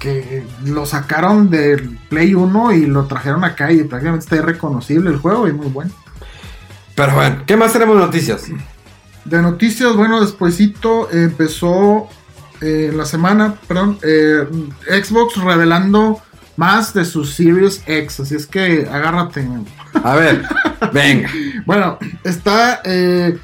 que 0.00 0.44
lo 0.64 0.84
sacaron 0.84 1.48
del 1.48 1.96
Play 2.08 2.34
1 2.34 2.72
y 2.72 2.86
lo 2.86 3.04
trajeron 3.04 3.44
acá 3.44 3.70
y 3.70 3.84
prácticamente 3.84 4.24
está 4.24 4.34
irreconocible 4.34 5.10
el 5.10 5.18
juego 5.18 5.46
y 5.46 5.52
muy 5.52 5.68
bueno. 5.68 5.92
Pero 6.96 7.14
bueno, 7.14 7.44
¿qué 7.46 7.56
más 7.56 7.72
tenemos 7.72 7.94
de 7.94 8.00
noticias? 8.00 8.48
De 9.24 9.42
noticias, 9.42 9.94
bueno, 9.94 10.20
despuesito 10.20 11.08
empezó 11.12 12.08
eh, 12.60 12.88
en 12.90 12.96
la 12.96 13.04
semana, 13.04 13.54
perdón, 13.66 13.98
eh, 14.02 14.46
Xbox 15.02 15.36
revelando 15.36 16.20
más 16.56 16.92
de 16.92 17.04
su 17.04 17.24
Series 17.24 17.82
X, 17.86 18.20
así 18.20 18.34
es 18.34 18.46
que 18.46 18.86
agárrate. 18.90 19.46
A 20.04 20.14
ver, 20.14 20.42
venga. 20.92 21.30
Bueno, 21.66 21.98
está 22.24 22.80
eh, 22.84 23.38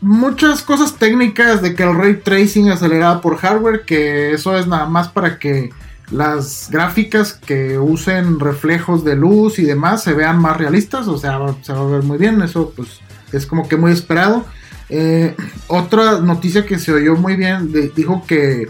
muchas 0.00 0.62
cosas 0.62 0.96
técnicas 0.96 1.60
de 1.60 1.74
que 1.74 1.82
el 1.82 1.94
ray 1.94 2.16
tracing 2.16 2.70
acelerado 2.70 3.20
por 3.20 3.36
hardware, 3.36 3.84
que 3.84 4.32
eso 4.32 4.56
es 4.56 4.66
nada 4.66 4.86
más 4.86 5.08
para 5.08 5.38
que 5.38 5.70
las 6.10 6.68
gráficas 6.70 7.34
que 7.34 7.78
usen 7.78 8.40
reflejos 8.40 9.04
de 9.04 9.16
luz 9.16 9.58
y 9.58 9.64
demás 9.64 10.02
se 10.02 10.14
vean 10.14 10.38
más 10.40 10.56
realistas, 10.56 11.08
o 11.08 11.18
sea, 11.18 11.38
se 11.62 11.72
va 11.72 11.80
a 11.80 11.86
ver 11.86 12.02
muy 12.02 12.16
bien, 12.16 12.40
eso 12.42 12.72
pues 12.74 13.00
es 13.32 13.44
como 13.44 13.68
que 13.68 13.76
muy 13.76 13.92
esperado. 13.92 14.46
Eh, 14.90 15.34
otra 15.66 16.20
noticia 16.20 16.64
que 16.64 16.78
se 16.78 16.92
oyó 16.92 17.16
muy 17.16 17.36
bien, 17.36 17.72
dijo 17.94 18.24
que 18.26 18.68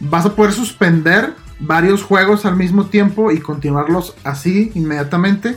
vas 0.00 0.26
a 0.26 0.34
poder 0.34 0.52
suspender 0.52 1.34
varios 1.58 2.02
juegos 2.02 2.44
al 2.44 2.56
mismo 2.56 2.86
tiempo 2.86 3.30
y 3.30 3.38
continuarlos 3.38 4.14
así 4.24 4.72
inmediatamente. 4.74 5.56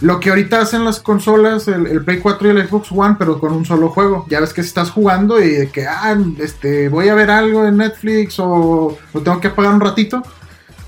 Lo 0.00 0.18
que 0.18 0.30
ahorita 0.30 0.60
hacen 0.60 0.84
las 0.84 0.98
consolas, 0.98 1.68
el, 1.68 1.86
el 1.86 2.04
Play 2.04 2.18
4 2.18 2.48
y 2.48 2.50
el 2.50 2.68
Xbox 2.68 2.90
One, 2.90 3.16
pero 3.16 3.38
con 3.38 3.52
un 3.52 3.64
solo 3.64 3.88
juego. 3.90 4.26
Ya 4.28 4.40
ves 4.40 4.52
que 4.52 4.60
estás 4.60 4.90
jugando 4.90 5.40
y 5.40 5.50
de 5.50 5.70
que, 5.70 5.86
ah, 5.86 6.16
este, 6.38 6.88
voy 6.88 7.08
a 7.08 7.14
ver 7.14 7.30
algo 7.30 7.64
en 7.64 7.76
Netflix 7.76 8.38
o 8.38 8.98
lo 9.14 9.20
tengo 9.22 9.40
que 9.40 9.48
apagar 9.48 9.72
un 9.72 9.80
ratito. 9.80 10.22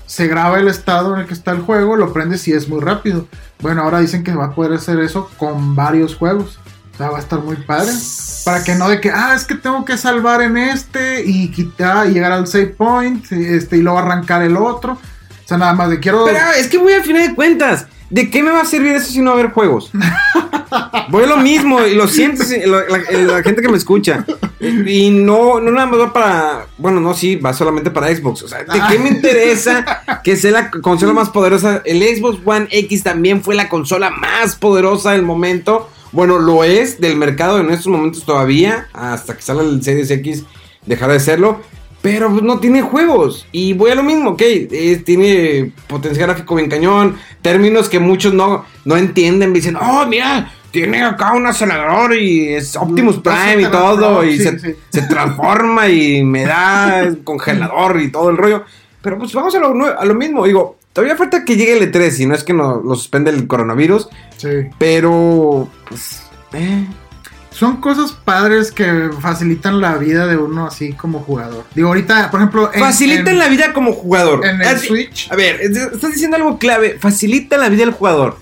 Se 0.05 0.27
graba 0.27 0.59
el 0.59 0.67
estado 0.67 1.15
en 1.15 1.21
el 1.21 1.27
que 1.27 1.33
está 1.33 1.51
el 1.51 1.61
juego, 1.61 1.95
lo 1.95 2.13
prendes 2.13 2.47
y 2.47 2.53
es 2.53 2.67
muy 2.67 2.81
rápido. 2.81 3.27
Bueno, 3.59 3.81
ahora 3.81 3.99
dicen 3.99 4.23
que 4.23 4.35
va 4.35 4.45
a 4.45 4.55
poder 4.55 4.73
hacer 4.73 4.99
eso 4.99 5.29
con 5.37 5.75
varios 5.75 6.15
juegos. 6.15 6.59
O 6.97 6.99
sea, 6.99 7.09
va 7.11 7.17
a 7.17 7.21
estar 7.21 7.39
muy 7.39 7.57
padre. 7.57 7.91
Para 8.43 8.63
que 8.63 8.73
no 8.73 8.89
de 8.89 8.99
que, 8.99 9.11
ah, 9.11 9.33
es 9.35 9.45
que 9.45 9.53
tengo 9.55 9.85
que 9.85 9.97
salvar 9.97 10.41
en 10.41 10.57
este 10.57 11.23
y 11.25 11.51
quitar 11.51 12.07
y 12.09 12.13
llegar 12.13 12.31
al 12.31 12.47
save 12.47 12.67
point 12.67 13.31
este, 13.31 13.77
y 13.77 13.81
luego 13.81 13.99
arrancar 13.99 14.41
el 14.41 14.57
otro. 14.57 14.93
O 14.93 15.47
sea, 15.47 15.57
nada 15.57 15.73
más 15.73 15.89
de 15.91 15.99
quiero. 15.99 16.25
Pero 16.25 16.39
es 16.57 16.67
que 16.67 16.77
voy 16.79 16.93
al 16.93 17.03
final 17.03 17.27
de 17.27 17.35
cuentas. 17.35 17.85
¿De 18.09 18.29
qué 18.29 18.41
me 18.41 18.51
va 18.51 18.61
a 18.61 18.65
servir 18.65 18.93
eso 18.95 19.11
si 19.11 19.19
no 19.19 19.31
va 19.31 19.37
a 19.37 19.39
haber 19.41 19.51
juegos? 19.51 19.91
Voy 21.09 21.23
a 21.23 21.27
lo 21.27 21.37
mismo, 21.37 21.85
y 21.85 21.93
lo 21.95 22.07
siento, 22.07 22.43
si- 22.43 22.59
la, 22.65 22.81
la- 22.89 23.33
la 23.35 23.43
gente 23.43 23.61
que 23.61 23.69
me 23.69 23.77
escucha. 23.77 24.25
Y 24.59 25.09
no, 25.09 25.59
no 25.61 25.71
nada 25.71 25.85
más 25.87 25.99
va 25.99 26.13
para. 26.13 26.65
Bueno, 26.77 26.99
no, 26.99 27.13
sí, 27.13 27.35
va 27.37 27.53
solamente 27.53 27.91
para 27.91 28.13
Xbox. 28.13 28.43
O 28.43 28.47
sea, 28.47 28.59
¿de 28.59 28.81
qué 28.89 28.99
me 28.99 29.09
interesa 29.09 30.03
que 30.23 30.35
sea 30.35 30.51
la 30.51 30.71
consola 30.71 31.13
más 31.13 31.29
poderosa? 31.29 31.81
El 31.85 32.01
Xbox 32.01 32.39
One 32.45 32.67
X 32.71 33.03
también 33.03 33.41
fue 33.43 33.55
la 33.55 33.69
consola 33.69 34.09
más 34.09 34.55
poderosa 34.55 35.11
del 35.11 35.23
momento. 35.23 35.89
Bueno, 36.11 36.39
lo 36.39 36.63
es 36.63 36.99
del 36.99 37.17
mercado 37.17 37.59
en 37.59 37.69
estos 37.69 37.87
momentos 37.87 38.23
todavía. 38.23 38.87
Hasta 38.93 39.35
que 39.35 39.41
salga 39.41 39.63
el 39.63 39.83
Series 39.83 40.09
X, 40.11 40.45
dejará 40.85 41.13
de 41.13 41.19
serlo. 41.19 41.61
Pero 42.01 42.29
pues, 42.29 42.43
no 42.43 42.59
tiene 42.59 42.81
juegos. 42.81 43.47
Y 43.51 43.73
voy 43.73 43.91
a 43.91 43.95
lo 43.95 44.03
mismo, 44.03 44.31
ok. 44.31 44.41
eh, 44.41 45.01
tiene 45.05 45.71
potencial 45.87 46.27
gráfico 46.27 46.55
bien 46.55 46.69
cañón. 46.69 47.17
Términos 47.41 47.89
que 47.89 47.99
muchos 47.99 48.33
no, 48.33 48.65
no 48.85 48.97
entienden. 48.97 49.53
Dicen, 49.53 49.75
oh, 49.75 50.05
mira, 50.05 50.51
tiene 50.71 51.03
acá 51.03 51.33
un 51.33 51.47
acelerador 51.47 52.15
y 52.15 52.53
es 52.53 52.75
Optimus 52.75 53.17
Prime 53.19 53.63
y 53.63 53.71
todo. 53.71 54.23
Y 54.23 54.37
sí, 54.37 54.43
se, 54.43 54.59
sí. 54.59 54.75
se 54.89 55.01
transforma 55.03 55.89
y 55.89 56.23
me 56.23 56.45
da 56.45 57.01
el 57.01 57.23
congelador 57.23 57.99
y 57.99 58.11
todo 58.11 58.29
el 58.29 58.37
rollo. 58.37 58.63
Pero 59.01 59.17
pues 59.17 59.33
vamos 59.33 59.53
a 59.55 59.59
lo, 59.59 59.99
a 59.99 60.05
lo 60.05 60.13
mismo. 60.15 60.45
Digo, 60.45 60.77
todavía 60.97 61.15
falta 61.15 61.45
que 61.45 61.55
llegue 61.55 61.77
el 61.77 61.91
E3 61.91 62.19
y 62.21 62.25
no 62.25 62.33
es 62.33 62.43
que 62.43 62.53
no, 62.53 62.81
lo 62.83 62.95
suspende 62.95 63.29
el 63.29 63.45
coronavirus. 63.45 64.09
Sí. 64.37 64.47
Pero, 64.79 65.69
pues, 65.87 66.23
eh. 66.53 66.87
Son 67.51 67.77
cosas 67.81 68.13
padres 68.13 68.71
que 68.71 69.09
facilitan 69.21 69.79
la 69.79 69.95
vida 69.97 70.25
de 70.25 70.37
uno 70.37 70.65
así 70.65 70.93
como 70.93 71.19
jugador. 71.19 71.65
Digo, 71.75 71.89
ahorita, 71.89 72.31
por 72.31 72.39
ejemplo, 72.39 72.71
en, 72.73 72.79
Facilitan 72.79 73.27
en- 73.29 73.37
la 73.39 73.47
vida 73.47 73.73
como 73.73 73.93
jugador. 73.93 74.43
en 74.43 74.59
el 74.59 74.67
Así- 74.67 74.87
Switch. 74.87 75.31
A 75.31 75.35
ver, 75.35 75.61
es- 75.61 75.77
estás 75.77 76.11
diciendo 76.13 76.37
algo 76.37 76.57
clave. 76.57 76.97
Facilita 76.99 77.57
la 77.57 77.69
vida 77.69 77.81
del 77.85 77.93
jugador. 77.93 78.37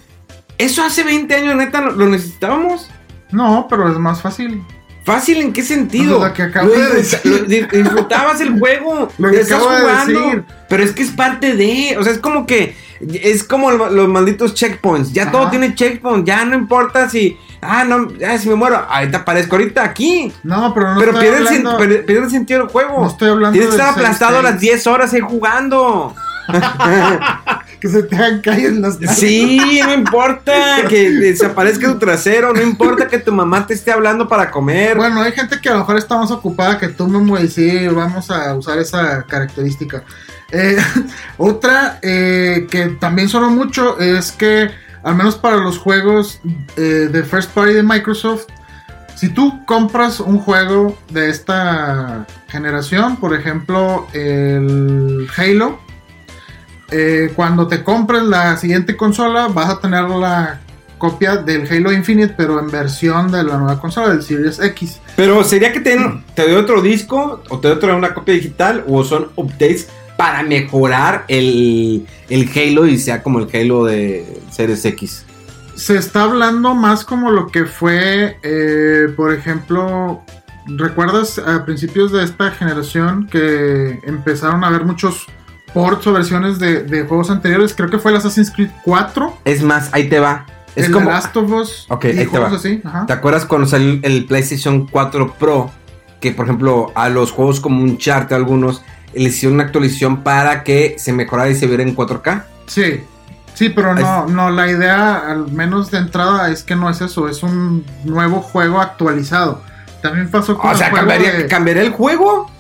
¿Eso 0.57 0.81
hace 0.81 1.03
20 1.03 1.35
años, 1.35 1.55
neta, 1.57 1.81
lo 1.81 2.07
necesitábamos? 2.07 2.89
No, 3.31 3.67
pero 3.69 3.91
es 3.91 3.97
más 3.97 4.21
fácil. 4.21 4.63
¿Fácil 5.05 5.39
en 5.39 5.53
qué 5.53 5.61
sentido? 5.63 6.19
Lo 6.25 6.33
que 6.33 6.41
acabo 6.43 6.67
Lo 6.67 6.73
de 6.73 6.95
disfruta- 6.97 7.27
decir. 7.29 7.31
lo 7.31 7.47
di- 7.47 7.81
disfrutabas 7.83 8.41
el 8.41 8.59
juego. 8.59 9.09
Lo 9.19 9.29
que 9.31 9.39
estás 9.41 9.59
acabo 9.59 9.71
de 9.75 9.81
jugando. 9.81 10.19
decir. 10.21 10.43
Pero 10.67 10.83
es 10.83 10.91
que 10.91 11.03
es 11.03 11.11
parte 11.11 11.55
de. 11.55 11.95
O 11.99 12.03
sea, 12.03 12.11
es 12.11 12.19
como 12.19 12.45
que. 12.47 12.75
Es 13.13 13.43
como 13.43 13.69
el- 13.71 13.95
los 13.95 14.07
malditos 14.09 14.53
checkpoints. 14.55 15.13
Ya 15.13 15.23
Ajá. 15.23 15.31
todo 15.31 15.49
tiene 15.51 15.75
checkpoint. 15.75 16.25
Ya 16.25 16.43
no 16.45 16.55
importa 16.55 17.07
si. 17.09 17.37
Ah, 17.61 17.83
no. 17.83 18.11
Ya 18.17 18.37
si 18.39 18.49
me 18.49 18.55
muero. 18.55 18.77
Ahorita 18.89 19.19
aparezco 19.19 19.55
ahorita 19.57 19.83
aquí. 19.83 20.33
No, 20.43 20.73
pero 20.73 20.93
no 20.95 20.99
pero 20.99 21.11
estoy 21.11 21.23
pierde, 21.29 21.37
el 21.41 21.47
hablando- 21.47 21.77
pierde- 21.77 22.03
pierde 22.03 22.23
el 22.25 22.31
sentido 22.31 22.59
del 22.61 22.69
juego. 22.69 23.01
No 23.01 23.07
estoy 23.07 23.29
hablando 23.29 23.51
Tienes 23.53 23.69
que 23.69 23.75
estar 23.75 23.93
aplastado 23.93 24.41
las 24.41 24.59
10 24.59 24.87
horas 24.87 25.13
ahí 25.13 25.19
jugando. 25.21 26.15
que 27.85 27.91
se 27.91 28.03
te 28.03 28.15
hagan 28.15 28.41
calles 28.41 28.73
las 28.77 28.97
Sí, 29.15 29.79
no 29.85 29.93
importa 29.93 30.85
que 30.89 31.11
desaparezca 31.11 31.87
tu 31.87 31.99
trasero, 31.99 32.51
no 32.51 32.61
importa 32.63 33.07
que 33.07 33.19
tu 33.19 33.31
mamá 33.31 33.67
te 33.67 33.75
esté 33.75 33.91
hablando 33.91 34.27
para 34.27 34.49
comer. 34.49 34.97
Bueno, 34.97 35.21
hay 35.21 35.33
gente 35.33 35.59
que 35.61 35.69
a 35.69 35.73
lo 35.73 35.79
mejor 35.79 35.97
está 35.97 36.17
más 36.17 36.31
ocupada 36.31 36.79
que 36.79 36.87
tú, 36.87 37.07
Memo, 37.07 37.37
y 37.37 37.47
sí, 37.47 37.87
vamos 37.87 38.31
a 38.31 38.55
usar 38.55 38.79
esa 38.79 39.21
característica. 39.23 40.03
Eh, 40.51 40.77
otra 41.37 41.99
eh, 42.01 42.65
que 42.71 42.87
también 42.99 43.29
sonó 43.29 43.51
mucho 43.51 43.99
es 43.99 44.31
que, 44.31 44.71
al 45.03 45.15
menos 45.15 45.35
para 45.35 45.57
los 45.57 45.77
juegos 45.77 46.39
eh, 46.77 47.07
de 47.11 47.23
First 47.23 47.51
Party 47.51 47.73
de 47.73 47.83
Microsoft, 47.83 48.47
si 49.15 49.29
tú 49.29 49.63
compras 49.65 50.19
un 50.19 50.39
juego 50.39 50.97
de 51.11 51.29
esta 51.29 52.25
generación, 52.47 53.17
por 53.17 53.35
ejemplo, 53.35 54.07
el 54.13 55.27
Halo, 55.37 55.84
eh, 56.91 57.31
cuando 57.35 57.67
te 57.67 57.83
compres 57.83 58.23
la 58.23 58.57
siguiente 58.57 58.95
consola, 58.95 59.47
vas 59.47 59.69
a 59.69 59.79
tener 59.79 60.03
la 60.03 60.59
copia 60.97 61.37
del 61.37 61.67
Halo 61.69 61.91
Infinite, 61.91 62.33
pero 62.37 62.59
en 62.59 62.69
versión 62.69 63.31
de 63.31 63.43
la 63.43 63.57
nueva 63.57 63.79
consola, 63.79 64.09
del 64.09 64.23
Series 64.23 64.59
X. 64.59 64.99
Pero 65.15 65.43
sería 65.43 65.71
que 65.71 65.79
te, 65.79 65.97
te 66.33 66.43
doy 66.43 66.53
otro 66.53 66.81
disco 66.81 67.43
o 67.49 67.59
te 67.59 67.67
doy 67.67 67.77
otra 67.77 67.95
una 67.95 68.13
copia 68.13 68.33
digital 68.33 68.83
o 68.87 69.03
son 69.03 69.29
updates 69.35 69.89
para 70.17 70.43
mejorar 70.43 71.25
el, 71.27 72.07
el 72.29 72.49
Halo 72.55 72.87
y 72.87 72.97
sea 72.97 73.21
como 73.21 73.39
el 73.39 73.49
Halo 73.53 73.85
de 73.85 74.41
Series 74.51 74.85
X. 74.85 75.25
Se 75.75 75.97
está 75.97 76.23
hablando 76.23 76.73
más 76.73 77.03
como 77.03 77.31
lo 77.31 77.47
que 77.47 77.65
fue, 77.65 78.37
eh, 78.43 79.07
por 79.15 79.33
ejemplo, 79.33 80.21
¿recuerdas 80.67 81.37
a 81.37 81.65
principios 81.65 82.13
de 82.13 82.23
esta 82.23 82.51
generación 82.51 83.27
que 83.27 83.99
empezaron 84.05 84.63
a 84.63 84.67
haber 84.67 84.85
muchos 84.85 85.27
ports 85.75 86.07
o 86.07 86.13
versiones 86.13 86.57
de, 86.57 86.81
de 86.83 87.03
juegos 87.03 87.29
anteriores. 87.29 87.73
Creo 87.75 87.89
que 87.91 87.99
fue 87.99 88.09
el 88.11 88.17
Assassin's 88.17 88.49
Creed 88.49 88.69
4. 88.83 89.37
Es 89.45 89.61
más, 89.61 89.89
ahí 89.91 90.09
te 90.09 90.19
va. 90.19 90.45
Es 90.75 90.87
el 90.87 90.91
como. 90.91 91.11
Last 91.11 91.35
of 91.37 91.51
Us. 91.51 91.85
Ok, 91.89 92.05
ahí 92.05 92.25
te 92.25 92.39
va. 92.39 92.47
así. 92.47 92.81
Ajá. 92.83 93.05
¿Te 93.05 93.13
acuerdas 93.13 93.45
cuando 93.45 93.67
salió 93.67 93.91
el- 93.91 93.99
el 94.03 94.25
PlayStation 94.25 94.87
4 94.87 95.33
Pro? 95.37 95.69
Que 96.19 96.31
por 96.31 96.45
ejemplo 96.45 96.91
a 96.95 97.09
los 97.09 97.31
juegos 97.31 97.59
como 97.59 97.83
un 97.83 97.97
chart 97.99 98.31
algunos 98.31 98.81
le 99.13 99.23
hicieron 99.23 99.55
una 99.55 99.65
actualización 99.65 100.23
para 100.23 100.63
que 100.63 100.95
se 100.97 101.13
mejorara 101.13 101.49
y 101.49 101.55
se 101.55 101.67
viera 101.67 101.83
en 101.83 101.93
4K. 101.95 102.45
Sí. 102.67 103.01
Sí, 103.53 103.69
pero 103.69 103.95
no, 103.95 104.25
no, 104.27 104.49
la 104.49 104.69
idea, 104.69 105.15
al 105.31 105.49
menos 105.51 105.89
de 105.91 105.99
entrada, 105.99 106.49
es 106.51 106.63
que 106.63 106.75
no 106.75 106.89
es 106.89 106.99
eso, 106.99 107.29
es 107.29 107.41
un 107.43 107.85
nuevo 108.03 108.41
juego 108.41 108.81
actualizado. 108.81 109.61
También 110.01 110.29
pasó 110.29 110.57
con 110.57 110.69
O 110.69 110.71
el 110.73 110.77
sea, 110.77 110.89
juego 110.89 111.07
¿cambiaría, 111.07 111.39
de- 111.39 111.47
¿cambiaría 111.47 111.83
el 111.83 111.91
juego? 111.91 112.51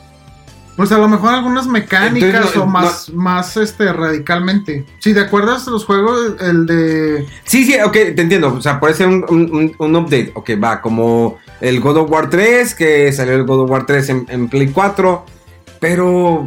Pues 0.75 0.91
a 0.91 0.97
lo 0.97 1.07
mejor 1.07 1.33
algunas 1.33 1.67
mecánicas 1.67 2.29
Entonces, 2.29 2.55
no, 2.57 2.63
o 2.63 2.67
más, 2.67 3.09
más 3.13 3.55
este 3.55 3.93
radicalmente. 3.93 4.85
Si 4.99 5.13
te 5.13 5.21
acuerdas 5.21 5.65
los 5.67 5.85
juegos, 5.85 6.35
el 6.41 6.65
de. 6.65 7.25
Sí, 7.45 7.63
sí, 7.63 7.75
ok, 7.81 7.93
te 7.93 8.21
entiendo. 8.21 8.53
O 8.53 8.61
sea, 8.61 8.79
puede 8.79 8.93
ser 8.93 9.07
un, 9.07 9.25
un- 9.77 9.95
update. 9.95 10.31
Ok, 10.35 10.51
va, 10.61 10.81
como 10.81 11.37
el 11.61 11.79
God 11.79 11.97
of 11.97 12.11
War 12.11 12.29
3, 12.29 12.75
que 12.75 13.13
salió 13.13 13.35
el 13.35 13.45
God 13.45 13.61
of 13.61 13.71
War 13.71 13.85
3 13.85 14.09
en, 14.09 14.25
en 14.27 14.49
Play 14.49 14.67
4. 14.67 15.25
Pero, 15.79 16.45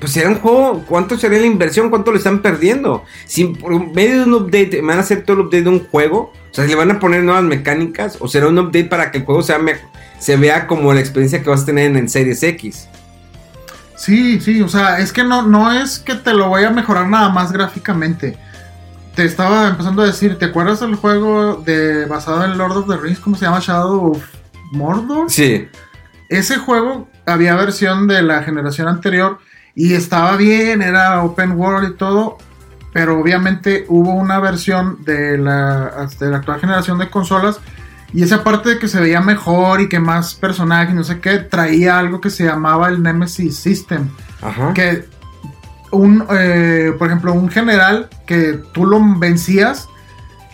pues 0.00 0.12
será 0.12 0.30
un 0.30 0.40
juego. 0.40 0.84
¿Cuánto 0.88 1.16
sería 1.16 1.38
la 1.38 1.46
inversión? 1.46 1.88
¿Cuánto 1.88 2.10
le 2.10 2.18
están 2.18 2.42
perdiendo? 2.42 3.04
Si 3.26 3.44
por 3.44 3.72
medio 3.92 4.18
de 4.18 4.24
un 4.24 4.34
update 4.34 4.82
me 4.82 4.88
van 4.88 4.98
a 4.98 5.02
hacer 5.02 5.24
todo 5.24 5.36
el 5.36 5.46
update 5.46 5.62
de 5.62 5.68
un 5.68 5.86
juego, 5.86 6.32
o 6.50 6.54
sea, 6.54 6.64
¿le 6.64 6.74
van 6.74 6.90
a 6.90 6.98
poner 6.98 7.22
nuevas 7.22 7.44
mecánicas? 7.44 8.16
¿O 8.18 8.26
será 8.26 8.48
un 8.48 8.58
update 8.58 8.86
para 8.86 9.12
que 9.12 9.18
el 9.18 9.24
juego 9.24 9.42
sea 9.42 9.60
se 10.18 10.36
vea 10.36 10.66
como 10.66 10.92
la 10.92 11.00
experiencia 11.00 11.42
que 11.42 11.50
vas 11.50 11.62
a 11.62 11.66
tener 11.66 11.86
en, 11.86 11.96
en 11.96 12.08
Series 12.08 12.42
X? 12.42 12.88
Sí, 14.02 14.40
sí, 14.40 14.60
o 14.62 14.68
sea, 14.68 14.98
es 14.98 15.12
que 15.12 15.22
no, 15.22 15.42
no 15.42 15.70
es 15.70 16.00
que 16.00 16.16
te 16.16 16.34
lo 16.34 16.48
voy 16.48 16.64
a 16.64 16.70
mejorar 16.70 17.06
nada 17.06 17.28
más 17.28 17.52
gráficamente. 17.52 18.36
Te 19.14 19.24
estaba 19.24 19.68
empezando 19.68 20.02
a 20.02 20.06
decir, 20.06 20.40
¿te 20.40 20.46
acuerdas 20.46 20.80
del 20.80 20.96
juego 20.96 21.62
de 21.64 22.06
basado 22.06 22.44
en 22.44 22.58
Lord 22.58 22.78
of 22.78 22.88
the 22.88 22.96
Rings? 22.96 23.20
¿Cómo 23.20 23.36
se 23.36 23.44
llama? 23.44 23.60
Shadow 23.60 24.10
of 24.10 24.24
Mordor. 24.72 25.30
Sí. 25.30 25.68
Ese 26.28 26.56
juego 26.56 27.08
había 27.26 27.54
versión 27.54 28.08
de 28.08 28.22
la 28.22 28.42
generación 28.42 28.88
anterior 28.88 29.38
y 29.76 29.94
estaba 29.94 30.34
bien, 30.34 30.82
era 30.82 31.22
open 31.22 31.52
world 31.52 31.90
y 31.90 31.96
todo, 31.96 32.38
pero 32.92 33.20
obviamente 33.20 33.84
hubo 33.88 34.14
una 34.14 34.40
versión 34.40 35.04
de 35.04 35.38
la, 35.38 36.08
de 36.18 36.28
la 36.28 36.38
actual 36.38 36.58
generación 36.58 36.98
de 36.98 37.08
consolas 37.08 37.60
y 38.12 38.22
esa 38.22 38.44
parte 38.44 38.70
de 38.70 38.78
que 38.78 38.88
se 38.88 39.00
veía 39.00 39.20
mejor 39.20 39.80
y 39.80 39.88
que 39.88 39.98
más 40.00 40.34
personajes, 40.34 40.94
no 40.94 41.04
sé 41.04 41.20
qué, 41.20 41.38
traía 41.38 41.98
algo 41.98 42.20
que 42.20 42.30
se 42.30 42.44
llamaba 42.44 42.88
el 42.88 43.02
Nemesis 43.02 43.56
System, 43.56 44.08
Ajá. 44.40 44.74
que 44.74 45.08
un, 45.90 46.24
eh, 46.30 46.92
por 46.98 47.08
ejemplo, 47.08 47.32
un 47.32 47.48
general 47.48 48.08
que 48.26 48.60
tú 48.72 48.86
lo 48.86 49.00
vencías 49.18 49.88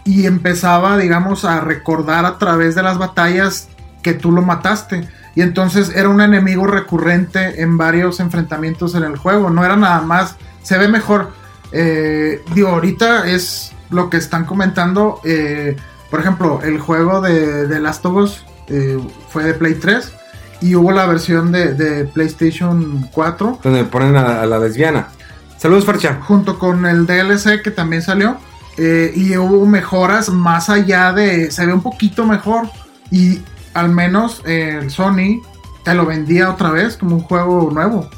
y 0.05 0.27
empezaba, 0.27 0.97
digamos, 0.97 1.45
a 1.45 1.61
recordar 1.61 2.25
a 2.25 2.39
través 2.39 2.75
de 2.75 2.83
las 2.83 2.99
batallas 2.99 3.69
que 4.03 4.15
tú 4.15 4.33
lo 4.33 4.43
mataste. 4.43 5.09
Y 5.35 5.43
entonces 5.43 5.93
era 5.95 6.09
un 6.09 6.21
enemigo 6.21 6.67
recurrente 6.67 7.63
en 7.63 7.77
varios 7.77 8.19
enfrentamientos 8.19 8.95
en 8.95 9.05
el 9.05 9.17
juego. 9.17 9.51
No 9.51 9.65
era 9.65 9.77
nada 9.77 10.01
más, 10.01 10.37
se 10.63 10.79
ve 10.79 10.89
mejor. 10.89 11.31
Eh, 11.71 12.43
digo, 12.55 12.69
ahorita 12.71 13.29
es 13.29 13.73
lo 13.91 14.11
que 14.11 14.17
están 14.17 14.45
comentando. 14.45 15.21
eh, 15.25 15.77
por 16.11 16.21
ejemplo, 16.21 16.61
el 16.63 16.81
juego 16.81 17.21
de, 17.21 17.67
de 17.67 17.81
Last 17.81 18.05
of 18.07 18.15
Us 18.17 18.45
eh, 18.69 18.99
fue 19.31 19.45
de 19.45 19.55
Play 19.55 19.75
3 19.75 20.13
y 20.61 20.75
hubo 20.75 20.91
la 20.93 21.07
versión 21.07 21.53
de, 21.53 21.75
de 21.75 22.05
PlayStation 22.05 23.09
4 23.13 23.61
Donde 23.63 23.85
ponen 23.85 24.17
a, 24.17 24.43
a 24.43 24.47
la 24.47 24.59
lesbiana. 24.59 25.09
Saludos, 25.57 25.85
Farcha. 25.85 26.19
junto 26.23 26.59
con 26.59 26.87
el 26.87 27.07
DLC 27.07 27.63
que 27.63 27.71
también 27.71 28.03
salió. 28.03 28.37
eh, 28.77 29.13
y 29.15 29.37
hubo 29.37 29.67
mejoras 29.67 30.29
más 30.31 30.69
allá 30.71 31.13
de. 31.13 31.51
Se 31.51 31.67
ve 31.67 31.73
un 31.73 31.83
poquito 31.83 32.25
mejor. 32.25 32.69
Y 33.11 33.41
al 33.75 33.89
menos 33.89 34.43
eh, 34.47 34.79
el 34.81 34.91
Sony 34.91 35.43
te 35.85 35.95
lo 35.95 36.07
vendía 36.07 36.51
otra 36.51 36.71
vez 36.71 36.97
como 36.97 37.17
un 37.17 37.23
juego 37.23 37.71
nuevo. 37.73 38.09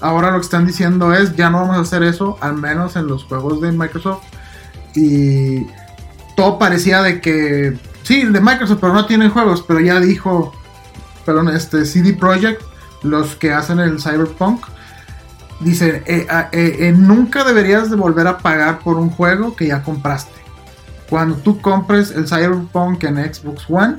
Ahora 0.00 0.30
lo 0.32 0.38
que 0.38 0.44
están 0.44 0.66
diciendo 0.66 1.12
es: 1.12 1.36
ya 1.36 1.50
no 1.50 1.60
vamos 1.60 1.76
a 1.76 1.80
hacer 1.80 2.02
eso, 2.02 2.36
al 2.40 2.54
menos 2.56 2.96
en 2.96 3.06
los 3.06 3.24
juegos 3.24 3.60
de 3.60 3.70
Microsoft. 3.72 4.24
Y 4.96 5.66
todo 6.36 6.58
parecía 6.58 7.02
de 7.02 7.20
que. 7.20 7.76
Sí, 8.02 8.24
de 8.24 8.40
Microsoft, 8.40 8.78
pero 8.80 8.92
no 8.92 9.06
tienen 9.06 9.30
juegos. 9.30 9.62
Pero 9.62 9.80
ya 9.80 10.00
dijo. 10.00 10.52
Perdón, 11.24 11.50
este 11.50 11.84
CD 11.84 12.14
Projekt, 12.14 12.62
los 13.02 13.36
que 13.36 13.52
hacen 13.52 13.78
el 13.78 14.00
Cyberpunk 14.00 14.64
dice, 15.60 16.02
eh, 16.06 16.26
ah, 16.28 16.48
eh, 16.52 16.76
eh, 16.80 16.92
nunca 16.92 17.44
deberías 17.44 17.90
de 17.90 17.96
volver 17.96 18.26
a 18.26 18.38
pagar 18.38 18.80
por 18.80 18.96
un 18.96 19.10
juego 19.10 19.54
que 19.54 19.68
ya 19.68 19.82
compraste. 19.82 20.32
Cuando 21.08 21.36
tú 21.36 21.60
compres 21.60 22.10
el 22.10 22.26
Cyberpunk 22.26 23.04
en 23.04 23.32
Xbox 23.32 23.64
One, 23.68 23.96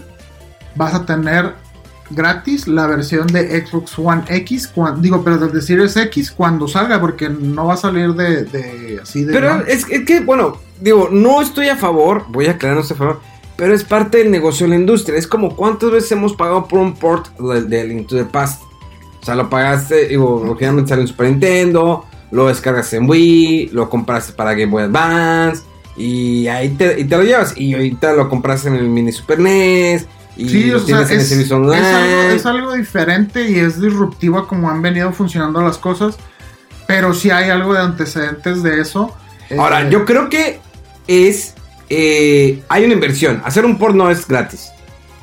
vas 0.75 0.93
a 0.93 1.05
tener 1.05 1.55
gratis 2.09 2.67
la 2.67 2.87
versión 2.87 3.27
de 3.27 3.65
Xbox 3.65 3.97
One 3.97 4.23
X, 4.27 4.67
cuan- 4.67 5.01
digo, 5.01 5.23
pero 5.23 5.37
de 5.47 5.61
Series 5.61 5.95
X 5.97 6.31
cuando 6.31 6.67
salga, 6.67 6.99
porque 6.99 7.29
no 7.29 7.67
va 7.67 7.73
a 7.75 7.77
salir 7.77 8.13
de, 8.13 8.43
de 8.43 8.99
así 9.01 9.23
de... 9.23 9.33
Pero 9.33 9.65
es, 9.65 9.85
es 9.89 10.05
que, 10.05 10.19
bueno, 10.19 10.57
digo, 10.81 11.09
no 11.11 11.41
estoy 11.41 11.69
a 11.69 11.75
favor, 11.75 12.25
voy 12.29 12.47
a 12.47 12.51
aclarar, 12.51 12.75
no 12.77 12.81
estoy 12.81 12.95
a 12.95 12.97
favor, 12.99 13.21
pero 13.55 13.73
es 13.73 13.83
parte 13.83 14.17
del 14.19 14.31
negocio 14.31 14.65
de 14.65 14.71
la 14.71 14.75
industria. 14.75 15.17
Es 15.17 15.27
como 15.27 15.55
cuántas 15.55 15.91
veces 15.91 16.11
hemos 16.11 16.33
pagado 16.35 16.67
por 16.67 16.79
un 16.79 16.93
port 16.95 17.27
del, 17.39 17.69
del 17.69 17.91
Into 17.91 18.15
the 18.15 18.25
Past. 18.25 18.61
O 19.21 19.25
sea, 19.25 19.35
lo 19.35 19.49
pagaste, 19.49 20.07
digo, 20.09 20.41
originalmente 20.41 20.89
salió 20.89 21.03
en 21.03 21.07
Super 21.07 21.27
Nintendo, 21.29 22.05
lo 22.31 22.47
descargas 22.47 22.91
en 22.93 23.09
Wii, 23.09 23.69
lo 23.71 23.89
compraste 23.89 24.33
para 24.33 24.51
Game 24.53 24.71
Boy 24.71 24.83
Advance, 24.83 25.63
y 25.95 26.47
ahí 26.47 26.69
te, 26.69 26.99
y 26.99 27.05
te 27.05 27.15
lo 27.15 27.23
llevas. 27.23 27.53
Y 27.55 27.73
ahorita 27.73 28.13
lo 28.13 28.27
compraste 28.27 28.67
en 28.67 28.75
el 28.75 28.89
mini 28.89 29.11
Super 29.13 29.39
NES, 29.39 30.07
y 30.35 30.49
Sí, 30.49 30.71
o 30.71 30.79
sea, 30.79 31.01
es, 31.01 31.31
es 31.31 31.51
algo, 31.51 31.73
es 31.73 32.45
algo 32.45 32.73
diferente 32.73 33.49
y 33.49 33.59
es 33.59 33.79
disruptivo 33.79 34.39
a 34.39 34.47
como 34.47 34.69
han 34.69 34.81
venido 34.81 35.11
funcionando 35.13 35.61
las 35.61 35.77
cosas, 35.77 36.17
pero 36.87 37.13
sí 37.13 37.29
hay 37.29 37.49
algo 37.49 37.73
de 37.73 37.79
antecedentes 37.81 38.63
de 38.63 38.81
eso. 38.81 39.15
Ahora, 39.57 39.83
Eh, 39.83 39.89
yo 39.91 40.05
creo 40.05 40.29
que 40.29 40.59
es. 41.07 41.53
eh, 41.89 42.63
hay 42.69 42.85
una 42.85 42.93
inversión. 42.93 43.41
Hacer 43.45 43.65
un 43.65 43.77
port 43.77 43.95
no 43.95 44.09
es 44.09 44.27
gratis. 44.27 44.69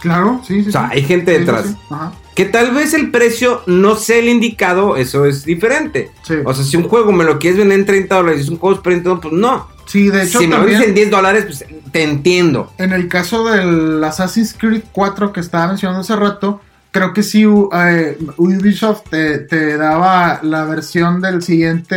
Claro, 0.01 0.41
sí, 0.47 0.63
sí. 0.63 0.69
O 0.69 0.73
sea, 0.73 0.83
sí. 0.89 0.89
hay 0.93 1.03
gente 1.03 1.33
sí, 1.33 1.39
detrás. 1.41 1.67
sí. 1.67 1.77
Ajá. 1.91 2.13
Que 2.35 2.45
tal 2.47 2.73
vez 2.73 2.95
el 2.95 3.11
precio 3.11 3.63
no 3.67 3.97
sea 3.97 4.17
el 4.19 4.29
indicado, 4.29 4.97
eso 4.97 5.27
es 5.27 5.45
diferente. 5.45 6.11
Sí. 6.23 6.35
O 6.45 6.55
sea, 6.55 6.65
si 6.65 6.77
un 6.77 6.85
juego 6.89 7.13
me 7.13 7.25
lo 7.25 7.39
quieres 7.39 7.59
vender 7.59 7.81
en 7.81 7.85
30 7.87 8.15
dólares 8.15 8.41
y 8.41 8.45
es 8.45 8.49
un 8.49 8.57
juego 8.59 8.77
Super 8.77 8.93
Nintendo, 8.95 9.21
pues 9.21 9.35
no. 9.35 9.69
Sí, 9.91 10.09
de 10.09 10.23
hecho 10.23 10.39
si 10.39 10.47
me 10.47 10.55
también 10.55 10.83
en 10.83 10.95
10 10.95 11.11
dólares, 11.11 11.45
pues 11.47 11.65
te 11.91 12.05
entiendo. 12.05 12.73
en 12.79 12.93
el 12.93 13.09
caso 13.09 13.45
del 13.51 14.03
Assassin's 14.05 14.55
Creed 14.57 14.85
4 14.93 15.33
que 15.33 15.41
estaba 15.41 15.67
mencionando 15.67 16.03
hace 16.03 16.15
rato, 16.15 16.61
creo 16.93 17.13
que 17.13 17.25
sí 17.25 17.43
eh, 17.43 18.17
Ubisoft 18.37 19.11
te, 19.11 19.39
te 19.39 19.77
daba 19.77 20.39
la 20.45 20.65
versión 20.65 21.21
del 21.21 21.43
siguiente 21.43 21.97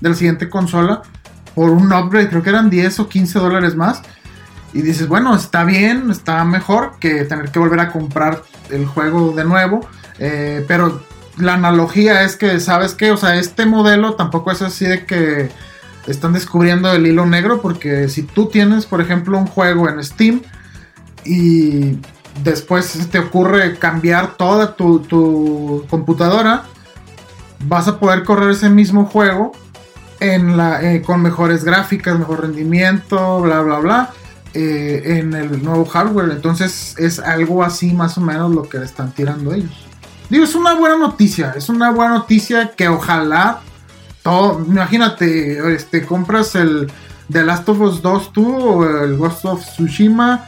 de 0.00 0.08
la 0.08 0.14
siguiente 0.16 0.48
consola 0.48 1.02
por 1.54 1.70
un 1.70 1.92
upgrade, 1.92 2.28
creo 2.28 2.42
que 2.42 2.50
eran 2.50 2.70
10 2.70 2.98
o 2.98 3.08
15 3.08 3.38
dólares 3.38 3.76
más. 3.76 4.02
Y 4.72 4.82
dices, 4.82 5.06
bueno, 5.06 5.36
está 5.36 5.62
bien, 5.62 6.10
está 6.10 6.44
mejor 6.44 6.96
que 6.98 7.22
tener 7.24 7.52
que 7.52 7.60
volver 7.60 7.78
a 7.78 7.92
comprar 7.92 8.42
el 8.70 8.84
juego 8.84 9.32
de 9.32 9.44
nuevo. 9.44 9.88
eh, 10.18 10.64
pero 10.66 11.04
la 11.36 11.54
analogía 11.54 12.24
es 12.24 12.34
que, 12.34 12.58
¿sabes 12.58 12.94
qué? 12.94 13.12
O 13.12 13.16
sea, 13.16 13.36
este 13.36 13.64
modelo 13.64 14.14
tampoco 14.14 14.50
es 14.50 14.60
así 14.60 14.86
de 14.86 15.06
que 15.06 15.50
están 16.08 16.32
descubriendo 16.32 16.92
el 16.92 17.06
hilo 17.06 17.26
negro. 17.26 17.60
Porque 17.60 18.08
si 18.08 18.22
tú 18.22 18.46
tienes, 18.46 18.86
por 18.86 19.00
ejemplo, 19.00 19.38
un 19.38 19.46
juego 19.46 19.88
en 19.88 20.02
Steam 20.02 20.42
y 21.24 21.98
después 22.42 23.08
te 23.10 23.18
ocurre 23.18 23.78
cambiar 23.78 24.36
toda 24.36 24.74
tu, 24.76 25.00
tu 25.00 25.84
computadora, 25.88 26.64
vas 27.66 27.88
a 27.88 27.98
poder 27.98 28.24
correr 28.24 28.50
ese 28.50 28.70
mismo 28.70 29.06
juego 29.06 29.52
en 30.20 30.56
la, 30.56 30.82
eh, 30.82 31.02
con 31.02 31.22
mejores 31.22 31.64
gráficas, 31.64 32.18
mejor 32.18 32.42
rendimiento, 32.42 33.40
bla, 33.40 33.60
bla, 33.60 33.78
bla, 33.78 34.10
eh, 34.54 35.18
en 35.18 35.34
el 35.34 35.62
nuevo 35.62 35.84
hardware. 35.84 36.30
Entonces 36.30 36.94
es 36.98 37.18
algo 37.18 37.62
así 37.62 37.92
más 37.92 38.18
o 38.18 38.20
menos 38.20 38.54
lo 38.54 38.62
que 38.68 38.78
le 38.78 38.84
están 38.84 39.12
tirando 39.12 39.52
ellos. 39.52 39.86
Digo, 40.30 40.44
es 40.44 40.54
una 40.54 40.74
buena 40.74 40.98
noticia, 40.98 41.54
es 41.56 41.68
una 41.68 41.90
buena 41.90 42.14
noticia 42.14 42.72
que 42.76 42.88
ojalá 42.88 43.60
todo, 44.28 44.64
imagínate, 44.66 45.74
este, 45.74 46.04
compras 46.04 46.54
el 46.54 46.90
The 47.32 47.44
Last 47.44 47.68
of 47.68 47.80
Us 47.80 48.02
2 48.02 48.32
tú 48.32 48.56
o 48.56 48.84
el 49.04 49.16
Ghost 49.16 49.44
of 49.44 49.64
Tsushima 49.64 50.44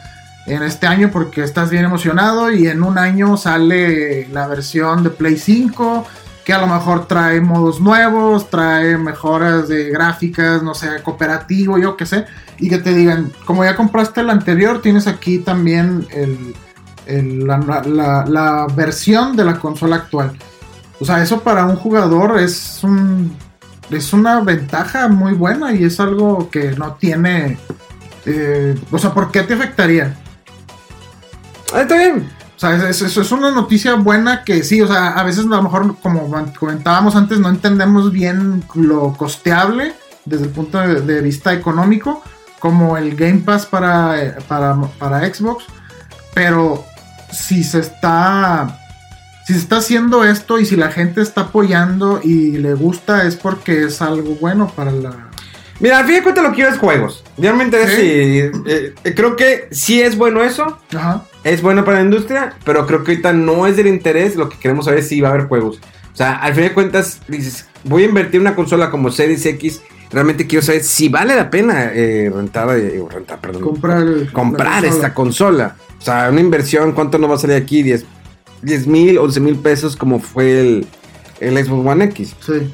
en 0.46 0.62
este 0.62 0.86
año 0.86 1.10
porque 1.12 1.42
estás 1.42 1.70
bien 1.70 1.84
emocionado 1.84 2.50
y 2.50 2.66
en 2.66 2.82
un 2.82 2.98
año 2.98 3.36
sale 3.36 4.28
la 4.32 4.46
versión 4.46 5.02
de 5.02 5.10
Play 5.10 5.36
5 5.36 6.06
que 6.44 6.52
a 6.54 6.58
lo 6.60 6.66
mejor 6.66 7.06
trae 7.06 7.40
modos 7.40 7.80
nuevos, 7.80 8.48
trae 8.50 8.96
mejoras 8.98 9.68
de 9.68 9.90
gráficas, 9.90 10.62
no 10.62 10.74
sé, 10.74 10.88
cooperativo, 11.02 11.78
yo 11.78 11.96
qué 11.96 12.06
sé, 12.06 12.24
y 12.58 12.68
que 12.68 12.78
te 12.78 12.94
digan, 12.94 13.30
como 13.44 13.64
ya 13.64 13.76
compraste 13.76 14.22
el 14.22 14.30
anterior, 14.30 14.80
tienes 14.80 15.06
aquí 15.06 15.38
también 15.38 16.06
la- 17.06 18.24
la 18.26 18.66
versión 18.74 19.36
de 19.36 19.44
la 19.44 19.58
consola 19.58 19.96
actual. 19.96 20.32
O 20.98 21.04
sea, 21.04 21.22
eso 21.22 21.40
para 21.40 21.66
un 21.66 21.76
jugador 21.76 22.38
es 22.40 22.80
un 22.82 23.36
es 23.90 24.12
una 24.12 24.40
ventaja 24.40 25.08
muy 25.08 25.34
buena 25.34 25.72
y 25.72 25.84
es 25.84 25.98
algo 26.00 26.48
que 26.50 26.72
no 26.72 26.94
tiene. 26.94 27.58
eh, 28.26 28.78
o 28.90 28.98
sea, 28.98 29.12
¿por 29.12 29.30
qué 29.30 29.42
te 29.42 29.54
afectaría? 29.54 30.14
Ah, 31.72 31.82
está 31.82 31.96
bien. 31.96 32.28
O 32.56 32.60
sea, 32.60 32.74
es, 32.90 33.00
es- 33.02 33.16
es 33.16 33.32
una 33.32 33.50
noticia 33.50 33.94
buena 33.94 34.44
que 34.44 34.62
sí, 34.62 34.82
o 34.82 34.86
sea, 34.86 35.08
a 35.10 35.22
veces 35.24 35.46
a 35.46 35.48
lo 35.48 35.62
mejor, 35.62 35.96
como 36.02 36.30
comentábamos 36.58 37.16
antes, 37.16 37.38
no 37.38 37.48
entendemos 37.48 38.12
bien 38.12 38.62
lo 38.74 39.14
costeable 39.14 39.94
desde 40.26 40.44
el 40.44 40.50
punto 40.50 40.78
de, 40.78 41.00
de 41.00 41.20
vista 41.22 41.52
económico, 41.54 42.22
como 42.58 42.98
el 42.98 43.16
Game 43.16 43.38
Pass 43.38 43.64
para, 43.64 44.22
eh, 44.22 44.34
para, 44.46 44.76
para 44.98 45.20
Xbox, 45.32 45.64
pero 46.34 46.84
si 47.32 47.64
se 47.64 47.78
está... 47.80 48.76
Si 49.50 49.54
se 49.56 49.62
está 49.62 49.78
haciendo 49.78 50.22
esto 50.22 50.60
y 50.60 50.64
si 50.64 50.76
la 50.76 50.92
gente 50.92 51.20
está 51.20 51.40
apoyando 51.40 52.20
y 52.22 52.52
le 52.58 52.74
gusta 52.74 53.26
es 53.26 53.34
porque 53.34 53.82
es 53.86 54.00
algo 54.00 54.36
bueno 54.36 54.72
para 54.76 54.92
la... 54.92 55.28
Mira, 55.80 55.98
al 55.98 56.04
fin 56.04 56.14
de 56.14 56.22
cuentas 56.22 56.44
lo 56.44 56.50
que 56.50 56.54
quiero 56.54 56.70
es 56.70 56.78
juegos. 56.78 57.24
Ya 57.36 57.52
me 57.52 57.64
interesa 57.64 57.96
Sí. 57.96 58.00
si. 58.00 58.06
eh, 58.06 58.94
eh, 59.02 59.12
creo 59.16 59.34
que 59.34 59.66
sí 59.72 60.00
es 60.00 60.16
bueno 60.16 60.40
eso. 60.44 60.78
Ajá. 60.94 61.24
Es 61.42 61.62
bueno 61.62 61.84
para 61.84 61.98
la 61.98 62.04
industria. 62.04 62.54
Pero 62.64 62.86
creo 62.86 63.02
que 63.02 63.10
ahorita 63.10 63.32
no 63.32 63.66
es 63.66 63.76
del 63.76 63.88
interés. 63.88 64.36
Lo 64.36 64.48
que 64.48 64.56
queremos 64.56 64.84
saber 64.84 65.00
es 65.00 65.08
si 65.08 65.20
va 65.20 65.30
a 65.30 65.32
haber 65.32 65.48
juegos. 65.48 65.80
O 66.12 66.16
sea, 66.16 66.36
al 66.36 66.54
fin 66.54 66.62
de 66.62 66.72
cuentas, 66.72 67.18
dices, 67.26 67.66
voy 67.82 68.04
a 68.04 68.06
invertir 68.06 68.40
una 68.40 68.54
consola 68.54 68.88
como 68.88 69.10
Series 69.10 69.44
X. 69.44 69.82
Realmente 70.12 70.46
quiero 70.46 70.64
saber 70.64 70.84
si 70.84 71.08
vale 71.08 71.34
la 71.34 71.50
pena 71.50 71.90
eh, 71.92 72.30
rentar, 72.32 72.68
eh, 72.78 73.02
perdón. 73.42 73.62
Comprar, 73.62 74.04
comprar 74.32 74.84
esta 74.84 75.12
consola. 75.12 75.74
consola. 75.74 75.76
O 75.98 76.02
sea, 76.02 76.28
una 76.30 76.40
inversión, 76.40 76.92
¿cuánto 76.92 77.18
nos 77.18 77.28
va 77.28 77.34
a 77.34 77.38
salir 77.38 77.56
aquí? 77.56 77.82
10 77.82 78.04
mil, 78.86 79.18
11 79.18 79.40
mil 79.40 79.56
pesos 79.56 79.96
como 79.96 80.18
fue 80.20 80.60
el, 80.60 80.86
el 81.40 81.64
Xbox 81.64 81.86
One 81.86 82.04
X. 82.06 82.34
Sí. 82.40 82.72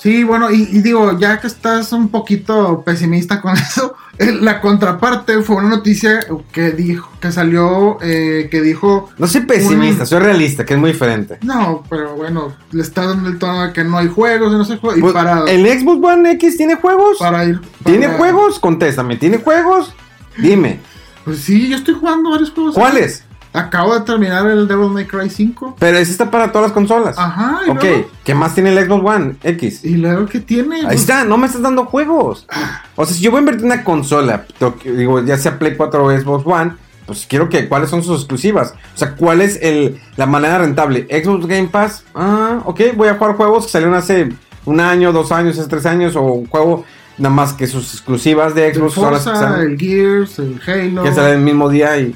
Sí, 0.00 0.22
bueno, 0.22 0.48
y, 0.52 0.62
y 0.62 0.80
digo, 0.80 1.18
ya 1.18 1.40
que 1.40 1.48
estás 1.48 1.92
un 1.92 2.08
poquito 2.08 2.82
pesimista 2.84 3.40
con 3.40 3.54
eso, 3.58 3.94
eh, 4.18 4.30
la 4.40 4.60
contraparte 4.60 5.42
fue 5.42 5.56
una 5.56 5.70
noticia 5.70 6.20
que 6.52 6.70
dijo, 6.70 7.10
que 7.20 7.32
salió, 7.32 7.98
eh, 8.00 8.46
que 8.48 8.60
dijo, 8.62 9.10
No 9.18 9.26
soy 9.26 9.40
pesimista, 9.40 10.02
Un- 10.02 10.06
soy 10.06 10.20
realista, 10.20 10.64
que 10.64 10.74
es 10.74 10.78
muy 10.80 10.92
diferente. 10.92 11.38
no, 11.42 11.82
pero 11.90 12.14
bueno, 12.14 12.54
le 12.70 12.82
está 12.82 13.06
dando 13.06 13.28
el 13.28 13.38
tono 13.40 13.66
de 13.66 13.72
que 13.72 13.82
no 13.82 13.98
hay 13.98 14.06
juegos, 14.06 14.52
no 14.52 14.64
sé 14.64 14.76
juegos, 14.76 14.98
y 14.98 15.00
Pues, 15.00 15.12
para, 15.14 15.42
¿El 15.50 15.66
Xbox 15.66 16.00
One 16.04 16.30
X 16.32 16.56
tiene 16.56 16.76
juegos? 16.76 17.18
para 17.18 17.44
ir... 17.44 17.60
¿Tiene 17.84 18.06
juegos? 18.06 18.60
Contéstame, 18.60 19.16
¿tiene 19.16 19.38
juegos? 19.38 19.92
Dime, 20.36 20.78
Pues 21.24 21.40
sí, 21.40 21.66
yo 21.68 21.76
estoy 21.76 21.94
jugando 21.94 22.30
varios 22.30 22.52
juegos. 22.52 22.76
¿cuáles? 22.76 23.24
Acabo 23.52 23.94
de 23.94 24.00
terminar 24.02 24.46
el 24.46 24.68
Devil 24.68 24.90
May 24.90 25.06
Cry 25.06 25.30
5. 25.30 25.76
Pero 25.78 25.98
ese 25.98 26.12
está 26.12 26.30
para 26.30 26.52
todas 26.52 26.68
las 26.68 26.72
consolas. 26.72 27.16
Ajá, 27.18 27.60
y 27.66 27.70
ok, 27.70 27.82
luego, 27.82 28.10
¿qué 28.24 28.34
más 28.34 28.54
tiene 28.54 28.70
el 28.70 28.84
Xbox 28.86 29.04
One 29.04 29.36
X? 29.42 29.84
y 29.84 29.96
luego 29.96 30.26
¿qué 30.26 30.40
tiene? 30.40 30.76
Ahí 30.76 30.82
Pues, 30.86 31.00
está, 31.00 31.24
no 31.24 31.38
me 31.38 31.46
estás 31.46 31.62
dando 31.62 31.86
juegos. 31.86 32.46
O 32.94 33.06
sea, 33.06 33.14
si 33.16 33.22
yo 33.22 33.30
voy 33.30 33.38
a 33.38 33.40
invertir 33.40 33.64
en 33.64 33.72
una 33.72 33.84
consola, 33.84 34.44
digo, 34.84 35.24
ya 35.24 35.38
sea 35.38 35.58
Play 35.58 35.76
4 35.76 36.04
o 36.04 36.10
Xbox 36.18 36.46
One, 36.46 36.72
pues 37.06 37.26
quiero 37.28 37.48
que 37.48 37.68
cuáles 37.68 37.88
son 37.88 38.02
sus 38.02 38.18
exclusivas. 38.20 38.74
O 38.94 38.98
sea, 38.98 39.14
cuál 39.14 39.40
es 39.40 39.58
el, 39.62 39.98
la 40.16 40.26
manera 40.26 40.58
rentable. 40.58 41.06
Xbox 41.10 41.46
Game 41.46 41.68
Pass, 41.68 42.04
ah, 42.14 42.60
ok, 42.66 42.80
voy 42.96 43.08
a 43.08 43.14
jugar 43.14 43.34
juegos 43.36 43.64
que 43.64 43.72
salieron 43.72 43.94
hace 43.94 44.28
un 44.66 44.78
año, 44.78 45.10
dos 45.12 45.32
años, 45.32 45.58
hace 45.58 45.68
tres 45.68 45.86
años, 45.86 46.14
o 46.16 46.22
un 46.22 46.46
juego 46.46 46.84
nada 47.16 47.34
más 47.34 47.54
que 47.54 47.66
sus 47.66 47.94
exclusivas 47.94 48.54
de 48.54 48.68
el 48.68 48.74
Xbox 48.74 48.92
son 48.94 49.12
las 49.12 49.24
que 49.24 49.30
Forza, 49.30 49.48
salen, 49.48 49.70
el 49.72 49.78
Gears, 49.78 50.38
el 50.38 50.60
Halo. 50.66 51.02
que 51.02 51.12
salen 51.14 51.38
el 51.38 51.44
mismo 51.44 51.68
día 51.70 51.96
y... 51.98 52.14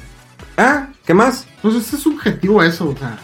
Ah, 0.57 0.87
¿qué 1.07 1.15
más? 1.15 1.47
Pues 1.63 1.75
es 1.77 1.87
subjetivo 2.01 2.63
eso, 2.63 2.91
o 2.91 2.97
sea. 2.97 3.19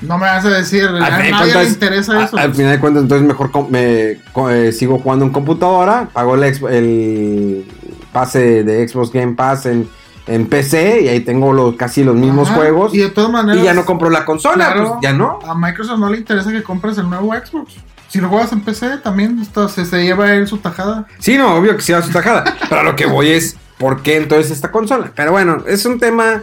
No 0.00 0.16
me 0.16 0.26
vas 0.26 0.44
a 0.44 0.50
decir, 0.50 0.84
a 0.86 0.92
nadie 0.92 1.54
le 1.54 1.64
interesa 1.68 2.12
a- 2.20 2.24
eso. 2.24 2.36
Al 2.38 2.54
final 2.54 2.72
de 2.72 2.78
cuentas, 2.78 3.02
entonces 3.02 3.26
mejor 3.26 3.50
me 3.70 4.12
eh, 4.50 4.72
sigo 4.72 4.98
jugando 5.00 5.24
en 5.24 5.32
computadora, 5.32 6.08
pago 6.12 6.36
el, 6.36 6.44
el 6.44 7.66
pase 8.12 8.62
de 8.62 8.86
Xbox 8.88 9.10
Game 9.10 9.34
Pass 9.34 9.66
en, 9.66 9.88
en 10.28 10.46
PC 10.46 11.00
y 11.02 11.08
ahí 11.08 11.20
tengo 11.20 11.52
los, 11.52 11.74
casi 11.74 12.04
los 12.04 12.14
mismos 12.14 12.48
Ajá, 12.48 12.58
juegos 12.58 12.94
Y 12.94 12.98
y, 12.98 13.00
de 13.00 13.10
todas 13.10 13.30
maneras, 13.32 13.62
ya 13.64 13.74
no 13.74 13.84
compro 13.84 14.08
la 14.08 14.24
consola, 14.24 14.54
Claro. 14.72 14.88
pues 14.88 14.98
ya 15.02 15.12
no. 15.12 15.40
a 15.44 15.54
Microsoft 15.56 15.98
no 15.98 16.10
le 16.10 16.18
interesa 16.18 16.52
que 16.52 16.62
compres 16.62 16.96
el 16.98 17.08
nuevo 17.10 17.34
Xbox. 17.34 17.74
Si 18.08 18.20
lo 18.20 18.28
juegas 18.28 18.52
en 18.52 18.60
PC, 18.60 18.98
también 18.98 19.38
esto, 19.40 19.68
se, 19.68 19.84
se 19.84 20.02
lleva 20.04 20.32
él 20.32 20.46
su 20.46 20.58
tajada. 20.58 21.06
Sí, 21.18 21.36
no, 21.36 21.56
obvio 21.56 21.74
que 21.76 21.82
sí 21.82 21.92
va 21.92 21.98
a 21.98 22.02
su 22.02 22.10
tajada, 22.12 22.44
pero 22.68 22.82
a 22.82 22.84
lo 22.84 22.94
que 22.94 23.06
voy 23.06 23.30
es, 23.30 23.56
¿por 23.78 24.02
qué 24.02 24.16
entonces 24.16 24.50
esta 24.50 24.70
consola? 24.70 25.12
Pero 25.14 25.32
bueno, 25.32 25.64
es 25.66 25.84
un 25.86 25.98
tema 25.98 26.42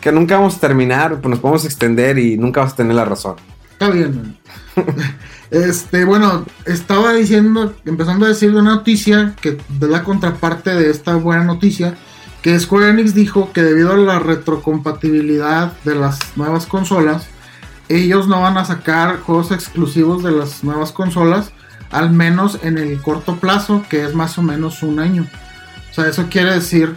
que 0.00 0.12
nunca 0.12 0.36
vamos 0.36 0.56
a 0.56 0.60
terminar, 0.60 1.20
pues 1.20 1.30
nos 1.30 1.40
podemos 1.40 1.64
extender 1.64 2.18
y 2.18 2.36
nunca 2.36 2.60
vas 2.60 2.72
a 2.72 2.76
tener 2.76 2.94
la 2.94 3.04
razón. 3.04 3.36
Está 3.72 3.90
bien. 3.90 4.38
este, 5.50 6.04
bueno, 6.04 6.46
estaba 6.64 7.12
diciendo, 7.12 7.74
empezando 7.84 8.26
a 8.26 8.28
decir 8.28 8.52
de 8.52 8.60
una 8.60 8.76
noticia 8.76 9.34
que 9.40 9.50
es 9.50 9.58
la 9.80 10.04
contraparte 10.04 10.74
de 10.74 10.90
esta 10.90 11.16
buena 11.16 11.44
noticia, 11.44 11.96
que 12.42 12.58
Square 12.58 12.90
Enix 12.90 13.14
dijo 13.14 13.52
que 13.52 13.62
debido 13.62 13.92
a 13.92 13.96
la 13.96 14.18
retrocompatibilidad 14.18 15.72
de 15.84 15.96
las 15.96 16.20
nuevas 16.36 16.66
consolas, 16.66 17.26
ellos 17.88 18.28
no 18.28 18.40
van 18.40 18.58
a 18.58 18.64
sacar 18.64 19.20
juegos 19.20 19.50
exclusivos 19.50 20.22
de 20.22 20.30
las 20.30 20.62
nuevas 20.62 20.92
consolas, 20.92 21.50
al 21.90 22.10
menos 22.10 22.60
en 22.62 22.78
el 22.78 23.00
corto 23.00 23.36
plazo, 23.36 23.84
que 23.88 24.04
es 24.04 24.14
más 24.14 24.38
o 24.38 24.42
menos 24.42 24.82
un 24.82 25.00
año. 25.00 25.26
O 25.96 26.00
sea, 26.02 26.08
eso 26.10 26.26
quiere 26.30 26.52
decir 26.54 26.94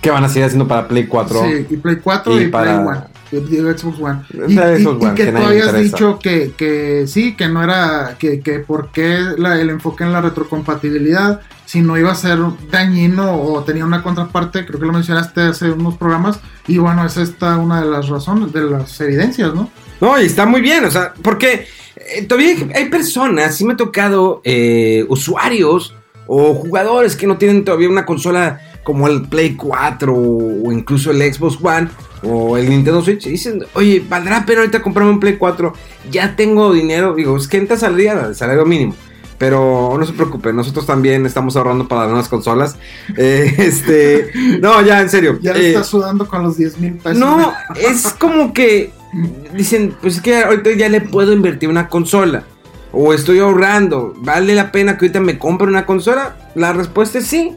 ¿Qué 0.00 0.10
van 0.10 0.24
a 0.24 0.28
seguir 0.28 0.46
haciendo 0.46 0.66
para 0.66 0.88
Play 0.88 1.06
4? 1.06 1.42
Sí, 1.44 1.66
y 1.70 1.76
Play 1.76 1.98
4 2.02 2.40
Y 2.40 2.44
y, 2.44 2.48
para- 2.48 2.64
Play 2.82 2.86
One. 2.88 3.00
y- 3.30 3.50
Digo, 3.50 3.70
Xbox 3.72 4.00
One. 4.00 4.22
Y, 4.48 4.52
y- 4.52 4.56
Xbox 4.56 5.00
y 5.00 5.04
One, 5.06 5.14
que, 5.14 5.24
que 5.26 5.32
tú 5.32 5.38
habías 5.42 5.74
dicho 5.78 6.18
que, 6.18 6.52
que 6.56 7.04
sí, 7.06 7.36
que 7.36 7.48
no 7.48 7.62
era, 7.62 8.16
que, 8.18 8.40
que 8.40 8.58
por 8.58 8.90
qué 8.90 9.18
la- 9.38 9.60
el 9.60 9.70
enfoque 9.70 10.02
en 10.02 10.12
la 10.12 10.20
retrocompatibilidad, 10.20 11.40
si 11.66 11.80
no 11.82 11.96
iba 11.96 12.10
a 12.10 12.14
ser 12.16 12.38
dañino 12.70 13.32
o 13.40 13.62
tenía 13.62 13.84
una 13.86 14.02
contraparte, 14.02 14.66
creo 14.66 14.80
que 14.80 14.86
lo 14.86 14.92
mencionaste 14.92 15.40
hace 15.42 15.70
unos 15.70 15.94
programas, 15.96 16.40
y 16.66 16.78
bueno, 16.78 17.06
es 17.06 17.16
esta 17.16 17.56
una 17.58 17.80
de 17.82 17.90
las 17.90 18.08
razones, 18.08 18.52
de 18.52 18.62
las 18.62 19.00
evidencias, 19.00 19.54
¿no? 19.54 19.70
No, 20.00 20.20
y 20.20 20.26
está 20.26 20.46
muy 20.46 20.60
bien, 20.60 20.84
o 20.84 20.90
sea, 20.90 21.14
porque 21.22 21.66
eh, 21.96 22.22
todavía 22.24 22.56
hay 22.74 22.88
personas, 22.90 23.54
sí 23.54 23.64
me 23.64 23.74
ha 23.74 23.76
tocado 23.76 24.40
eh, 24.44 25.06
usuarios 25.08 25.94
o 26.26 26.54
jugadores 26.54 27.16
que 27.16 27.26
no 27.26 27.38
tienen 27.38 27.64
todavía 27.64 27.88
una 27.88 28.06
consola 28.06 28.60
como 28.82 29.06
el 29.06 29.22
Play 29.22 29.54
4 29.54 30.14
o 30.14 30.72
incluso 30.72 31.10
el 31.10 31.32
Xbox 31.32 31.58
One 31.62 31.88
o 32.22 32.56
el 32.56 32.68
Nintendo 32.68 33.02
Switch 33.02 33.26
dicen, 33.26 33.64
oye, 33.74 34.04
¿valdrá 34.08 34.44
pena 34.46 34.60
ahorita 34.60 34.82
comprarme 34.82 35.12
un 35.12 35.20
Play 35.20 35.36
4? 35.36 35.72
Ya 36.10 36.36
tengo 36.36 36.72
dinero, 36.72 37.14
digo, 37.14 37.36
es 37.36 37.48
que 37.48 37.58
entra 37.58 37.76
saldría 37.76 38.26
el 38.28 38.34
salario 38.34 38.64
mínimo. 38.64 38.94
Pero 39.38 39.96
no 39.98 40.06
se 40.06 40.12
preocupen, 40.12 40.54
nosotros 40.54 40.86
también 40.86 41.26
estamos 41.26 41.56
ahorrando 41.56 41.88
para 41.88 42.02
las 42.02 42.10
nuevas 42.10 42.28
consolas. 42.28 42.76
Eh, 43.16 43.54
este, 43.58 44.30
no, 44.60 44.80
ya 44.82 45.00
en 45.00 45.10
serio. 45.10 45.38
Ya 45.42 45.52
eh, 45.52 45.68
estás 45.68 45.88
sudando 45.88 46.26
con 46.28 46.44
los 46.44 46.56
10 46.56 46.78
mil 46.78 46.94
pesos. 46.94 47.18
no, 47.18 47.52
es 47.76 48.14
como 48.18 48.52
que 48.52 48.92
dicen, 49.52 49.94
pues 50.00 50.16
es 50.16 50.22
que 50.22 50.42
ahorita 50.42 50.70
ya 50.72 50.88
le 50.88 51.00
puedo 51.00 51.32
invertir 51.32 51.68
una 51.68 51.88
consola. 51.88 52.44
O 52.92 53.12
estoy 53.14 53.38
ahorrando. 53.38 54.12
¿Vale 54.18 54.54
la 54.54 54.70
pena 54.70 54.98
que 54.98 55.06
ahorita 55.06 55.20
me 55.20 55.38
compre 55.38 55.66
una 55.66 55.86
consola? 55.86 56.36
La 56.54 56.72
respuesta 56.72 57.18
es 57.18 57.26
sí. 57.26 57.56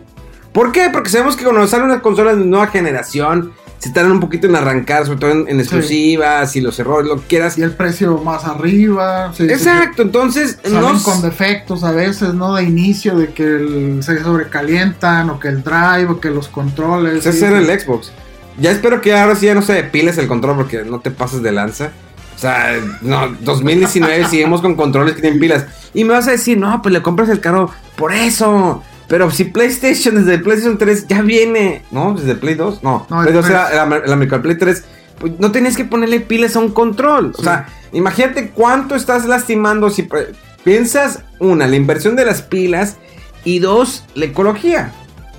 ¿Por 0.53 0.71
qué? 0.71 0.89
Porque 0.91 1.09
sabemos 1.09 1.35
que 1.35 1.43
cuando 1.43 1.67
salen 1.67 1.87
unas 1.87 2.01
consolas 2.01 2.37
de 2.37 2.45
nueva 2.45 2.67
generación, 2.67 3.51
se 3.79 3.89
tardan 3.91 4.13
un 4.13 4.19
poquito 4.21 4.47
en 4.47 4.55
arrancar, 4.55 5.05
sobre 5.05 5.19
todo 5.19 5.31
en, 5.31 5.49
en 5.49 5.59
exclusivas 5.59 6.55
y 6.55 6.61
los 6.61 6.79
errores, 6.79 7.09
lo 7.09 7.17
que 7.17 7.27
quieras. 7.27 7.57
Y 7.57 7.61
el 7.63 7.71
precio 7.71 8.17
más 8.19 8.45
arriba. 8.45 9.33
sí, 9.33 9.43
sí, 9.43 9.49
sí. 9.49 9.53
Exacto, 9.53 10.01
entonces 10.03 10.57
no 10.71 11.03
con 11.03 11.21
defectos 11.21 11.83
a 11.83 11.91
veces, 11.91 12.33
¿no? 12.33 12.55
De 12.55 12.63
inicio, 12.63 13.17
de 13.17 13.33
que 13.33 13.43
el- 13.43 13.99
se 14.01 14.23
sobrecalientan, 14.23 15.29
o 15.29 15.39
que 15.39 15.49
el 15.49 15.61
drive, 15.61 16.05
o 16.09 16.19
que 16.21 16.29
los 16.29 16.47
controles. 16.47 17.17
Ese 17.25 17.29
es 17.31 17.39
sí, 17.39 17.45
el. 17.45 17.79
Xbox. 17.79 18.13
Ya 18.57 18.71
espero 18.71 19.01
que 19.01 19.13
ahora 19.13 19.35
sí 19.35 19.47
ya 19.47 19.53
no 19.55 19.61
se 19.61 19.83
piles 19.83 20.17
el 20.17 20.27
control 20.29 20.55
porque 20.55 20.85
no 20.85 21.01
te 21.01 21.11
pases 21.11 21.41
de 21.43 21.51
lanza. 21.51 21.91
O 22.35 22.37
sea, 22.39 22.79
no, 23.01 23.29
2019 23.41 24.25
seguimos 24.29 24.61
con 24.61 24.75
controles 24.75 25.15
que 25.15 25.21
tienen 25.21 25.39
pilas. 25.39 25.65
Y 25.93 26.03
me 26.03 26.13
vas 26.13 26.27
a 26.27 26.31
decir, 26.31 26.57
no, 26.57 26.81
pues 26.81 26.91
le 26.93 27.01
compras 27.01 27.29
el 27.29 27.39
carro 27.39 27.71
por 27.95 28.13
eso. 28.13 28.83
Pero 29.07 29.29
si 29.31 29.45
PlayStation 29.45 30.15
desde 30.15 30.33
el 30.35 30.41
PlayStation 30.41 30.77
3 30.77 31.07
ya 31.07 31.21
viene, 31.21 31.83
¿no? 31.91 32.13
Desde 32.13 32.31
el 32.31 32.39
Play 32.39 32.55
2, 32.55 32.83
no. 32.83 33.05
No, 33.09 33.17
Play 33.21 33.27
el 33.29 33.33
2 33.35 33.45
tres. 33.45 33.57
era 33.71 33.85
la, 33.85 33.99
la 34.15 34.41
Play 34.41 34.57
3. 34.57 34.83
Pues 35.19 35.33
no 35.39 35.51
tenías 35.51 35.77
que 35.77 35.85
ponerle 35.85 36.19
pilas 36.19 36.55
a 36.55 36.59
un 36.59 36.71
control. 36.71 37.31
O 37.37 37.41
sea, 37.43 37.67
imagínate 37.93 38.49
cuánto 38.49 38.95
estás 38.95 39.25
lastimando 39.25 39.89
si 39.91 40.03
pre- 40.03 40.31
piensas, 40.63 41.19
una, 41.39 41.67
la 41.67 41.75
inversión 41.75 42.15
de 42.15 42.25
las 42.25 42.41
pilas 42.41 42.97
y 43.45 43.59
dos, 43.59 44.03
la 44.15 44.25
ecología. 44.25 44.91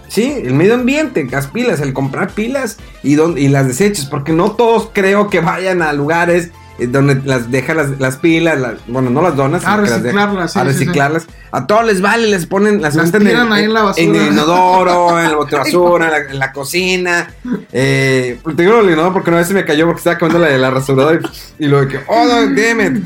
Sí, 0.09 0.41
el 0.45 0.55
medio 0.55 0.75
ambiente, 0.75 1.27
las 1.31 1.49
pilas, 1.49 1.81
el 1.81 1.93
comprar 1.93 2.31
pilas 2.31 2.77
y, 3.03 3.17
don- 3.17 3.37
y 3.37 3.49
las 3.49 3.67
desechas, 3.67 4.07
porque 4.07 4.33
no 4.33 4.53
todos 4.53 4.91
creo 4.95 5.29
que 5.29 5.41
vayan 5.41 5.83
a 5.83 5.93
lugares 5.93 6.47
eh, 6.47 6.53
donde 6.79 7.21
las 7.25 7.51
deja 7.51 7.73
las, 7.75 7.99
las 7.99 8.17
pilas, 8.19 8.61
las- 8.61 8.87
bueno, 8.87 9.09
no 9.11 9.23
las 9.23 9.35
donas, 9.37 9.62
Ah, 9.65 9.81
deja- 9.81 9.97
reciclarlas, 9.99 10.53
sí, 10.53 10.59
a 10.59 10.62
sí, 10.65 10.69
sí. 10.69 10.75
reciclarlas. 10.79 11.27
A 11.51 11.67
todos 11.67 11.87
les 11.87 12.01
vale, 12.03 12.27
les 12.29 12.45
ponen, 12.47 12.83
las, 12.83 12.95
Las 12.97 13.11
tiran 13.12 13.53
ahí 13.53 13.65
en 13.65 13.73
la 13.73 13.83
basura. 13.83 14.05
en 14.07 14.15
el 14.17 14.33
inodoro, 14.33 15.19
en 15.21 15.27
el 15.27 15.37
bote 15.37 15.53
de 15.53 15.59
basura, 15.59 16.05
en 16.07 16.11
la, 16.12 16.19
en 16.33 16.39
la 16.39 16.53
cocina. 16.53 17.31
Eh, 17.73 18.39
te 18.57 18.62
digo 18.62 18.81
el 18.81 18.91
inodoro 18.91 19.12
porque 19.15 19.31
una 19.31 19.39
vez 19.39 19.49
se 19.49 19.55
me 19.55 19.65
cayó 19.65 19.87
porque 19.87 20.01
estaba 20.01 20.19
comiendo 20.19 20.45
la 20.45 20.53
de 20.53 20.59
la 20.59 20.71
rasuradora 20.71 21.19
y, 21.59 21.65
y 21.65 21.69
lo 21.69 21.81
de 21.81 21.89
que, 21.89 22.01
oh, 22.09 22.25
no, 22.27 22.35
damn 22.55 22.97
it. 22.97 23.03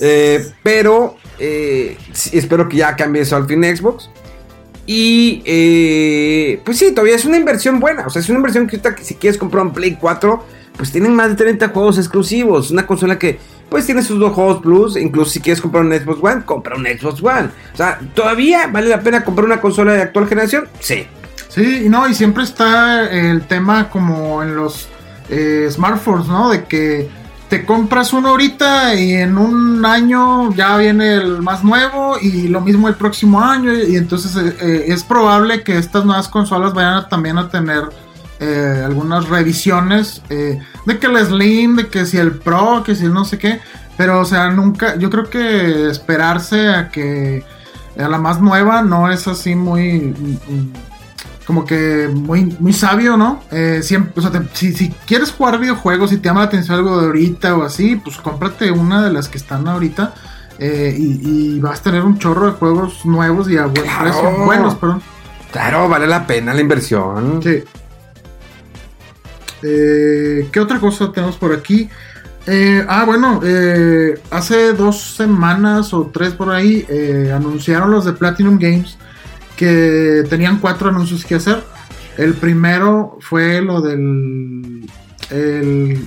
Eh, 0.00 0.50
pero 0.64 1.16
eh, 1.38 1.96
espero 2.32 2.68
que 2.68 2.78
ya 2.78 2.96
cambie 2.96 3.22
eso 3.22 3.36
al 3.36 3.46
fin 3.46 3.62
Xbox. 3.62 4.10
Y 4.84 5.42
eh, 5.44 6.60
pues 6.64 6.78
sí, 6.78 6.90
todavía 6.90 7.14
es 7.14 7.24
una 7.24 7.36
inversión 7.36 7.78
buena. 7.78 8.04
O 8.06 8.10
sea, 8.10 8.20
es 8.20 8.28
una 8.28 8.38
inversión 8.38 8.66
que 8.66 8.76
ahorita 8.76 8.94
que 8.96 9.04
si 9.04 9.14
quieres 9.14 9.38
comprar 9.38 9.64
un 9.64 9.72
Play 9.72 9.96
4, 10.00 10.44
pues 10.76 10.90
tienen 10.92 11.14
más 11.14 11.28
de 11.28 11.34
30 11.36 11.68
juegos 11.68 11.98
exclusivos. 11.98 12.70
Una 12.70 12.86
consola 12.86 13.18
que 13.18 13.38
pues 13.68 13.86
tiene 13.86 14.02
sus 14.02 14.18
dos 14.18 14.32
juegos 14.32 14.60
plus. 14.62 14.96
Incluso 14.96 15.30
si 15.30 15.40
quieres 15.40 15.60
comprar 15.60 15.84
un 15.84 15.92
Xbox 15.92 16.18
One, 16.22 16.42
compra 16.44 16.76
un 16.76 16.84
Xbox 16.84 17.22
One. 17.22 17.48
O 17.72 17.76
sea, 17.76 17.98
¿todavía 18.14 18.66
vale 18.66 18.88
la 18.88 19.00
pena 19.00 19.24
comprar 19.24 19.46
una 19.46 19.60
consola 19.60 19.92
de 19.94 20.02
actual 20.02 20.26
generación? 20.28 20.68
Sí. 20.80 21.06
Sí, 21.48 21.82
y 21.84 21.88
no, 21.90 22.08
y 22.08 22.14
siempre 22.14 22.44
está 22.44 23.10
el 23.10 23.42
tema 23.42 23.90
como 23.90 24.42
en 24.42 24.56
los 24.56 24.88
eh, 25.28 25.68
smartphones, 25.70 26.26
¿no? 26.26 26.48
De 26.50 26.64
que 26.64 27.08
te 27.50 27.66
compras 27.66 28.14
uno 28.14 28.30
ahorita 28.30 28.94
y 28.94 29.12
en 29.12 29.36
un 29.36 29.84
año 29.84 30.50
ya 30.54 30.78
viene 30.78 31.12
el 31.16 31.42
más 31.42 31.62
nuevo 31.62 32.16
y 32.18 32.48
lo 32.48 32.62
mismo 32.62 32.88
el 32.88 32.94
próximo 32.94 33.42
año 33.42 33.70
y 33.74 33.96
entonces 33.96 34.34
eh, 34.36 34.56
eh, 34.62 34.84
es 34.88 35.02
probable 35.04 35.62
que 35.62 35.76
estas 35.76 36.06
nuevas 36.06 36.28
consolas 36.28 36.72
vayan 36.72 36.94
a- 36.94 37.08
también 37.10 37.36
a 37.36 37.50
tener 37.50 37.82
eh, 38.42 38.82
algunas 38.84 39.28
revisiones 39.28 40.20
eh, 40.28 40.58
de 40.86 40.98
que 40.98 41.06
el 41.06 41.16
Slim, 41.24 41.76
de 41.76 41.86
que 41.88 42.04
si 42.06 42.18
el 42.18 42.32
Pro, 42.32 42.82
que 42.84 42.94
si 42.96 43.04
el 43.04 43.12
no 43.14 43.24
sé 43.24 43.38
qué, 43.38 43.60
pero 43.96 44.20
o 44.20 44.24
sea, 44.24 44.50
nunca, 44.50 44.96
yo 44.96 45.08
creo 45.10 45.30
que 45.30 45.88
esperarse 45.88 46.68
a 46.70 46.88
que 46.90 47.44
a 47.98 48.08
la 48.08 48.18
más 48.18 48.40
nueva 48.40 48.82
no 48.82 49.10
es 49.10 49.28
así 49.28 49.54
muy... 49.54 50.00
mm, 50.00 50.72
como 51.46 51.64
que 51.64 52.08
muy, 52.12 52.44
muy 52.60 52.72
sabio, 52.72 53.16
¿no? 53.16 53.42
Eh, 53.50 53.80
siempre, 53.82 54.12
o 54.16 54.22
sea, 54.22 54.30
te- 54.30 54.48
si, 54.54 54.72
si 54.72 54.90
quieres 55.06 55.32
jugar 55.32 55.58
videojuegos 55.58 56.12
y 56.12 56.18
te 56.18 56.28
llama 56.28 56.40
la 56.40 56.46
atención 56.46 56.76
algo 56.78 57.00
de 57.00 57.06
ahorita 57.06 57.56
o 57.56 57.64
así, 57.64 57.96
pues 57.96 58.16
cómprate 58.18 58.70
una 58.70 59.02
de 59.02 59.12
las 59.12 59.28
que 59.28 59.38
están 59.38 59.66
ahorita 59.66 60.14
eh, 60.60 60.94
y, 60.96 61.56
y 61.56 61.60
vas 61.60 61.80
a 61.80 61.82
tener 61.82 62.04
un 62.04 62.16
chorro 62.18 62.46
de 62.46 62.52
juegos 62.52 63.04
nuevos 63.04 63.50
y 63.50 63.56
a 63.58 63.66
buen 63.66 63.82
Claro. 63.82 64.02
precio. 64.02 64.44
Buenos, 64.44 64.74
perdón. 64.76 65.02
Claro, 65.50 65.88
vale 65.88 66.06
la 66.06 66.26
pena 66.28 66.54
la 66.54 66.60
inversión. 66.60 67.40
Sí. 67.42 67.64
Eh, 69.62 70.48
¿Qué 70.50 70.60
otra 70.60 70.78
cosa 70.78 71.12
tenemos 71.12 71.36
por 71.36 71.52
aquí? 71.52 71.88
Eh, 72.46 72.84
ah, 72.88 73.04
bueno, 73.04 73.40
eh, 73.44 74.20
hace 74.30 74.72
dos 74.72 75.14
semanas 75.16 75.94
o 75.94 76.10
tres 76.12 76.32
por 76.32 76.50
ahí 76.50 76.86
anunciaron 77.32 77.90
los 77.90 78.04
de 78.04 78.12
Platinum 78.12 78.58
Games 78.58 78.98
que 79.56 80.24
tenían 80.28 80.58
cuatro 80.58 80.88
anuncios 80.88 81.24
que 81.24 81.36
hacer. 81.36 81.62
El 82.18 82.34
primero 82.34 83.18
fue 83.20 83.62
lo 83.62 83.80
del 83.80 84.90
el 85.30 86.06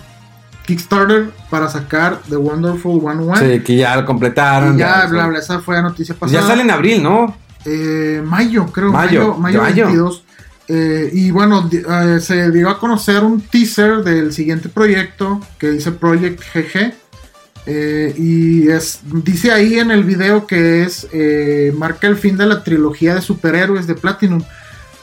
Kickstarter 0.66 1.30
para 1.50 1.70
sacar 1.70 2.20
The 2.30 2.36
Wonderful 2.36 3.00
101. 3.00 3.36
Sí, 3.38 3.60
que 3.62 3.78
ya 3.78 3.96
lo 3.96 4.06
completaron. 4.06 4.76
Y 4.76 4.80
ya, 4.80 5.08
bla, 5.08 5.28
bla, 5.28 5.40
esa 5.40 5.60
fue 5.60 5.76
la 5.76 5.84
noticia 5.84 6.14
pasada. 6.16 6.42
ya 6.42 6.48
sale 6.48 6.62
en 6.64 6.72
abril, 6.72 7.02
¿no? 7.02 7.36
Mayo, 8.24 8.68
creo. 8.68 8.92
Mayo, 8.92 9.36
Mayo, 9.36 9.38
mayo, 9.38 9.62
mayo. 9.62 9.86
22. 9.86 10.26
Eh, 10.68 11.10
y 11.14 11.32
bueno, 11.32 11.70
eh, 11.72 12.20
se 12.20 12.52
dio 12.52 12.70
a 12.70 12.80
conocer 12.80 13.24
un 13.24 13.42
teaser 13.42 14.04
del 14.04 14.34
siguiente 14.34 14.70
proyecto 14.70 15.40
que 15.60 15.72
dice 15.72 15.92
Project 15.92 16.42
GG. 16.54 16.94
Eh, 17.68 18.14
y 18.18 18.70
es, 18.70 19.00
dice 19.24 19.52
ahí 19.52 19.80
en 19.80 19.90
el 19.90 20.04
video 20.04 20.46
que 20.46 20.84
es 20.84 21.08
marca 21.76 22.08
el 22.08 22.16
fin 22.16 22.38
de 22.38 22.46
la 22.46 22.64
trilogía 22.64 23.16
de 23.16 23.22
superhéroes 23.22 23.88
de 23.88 23.96
Platinum. 23.96 24.42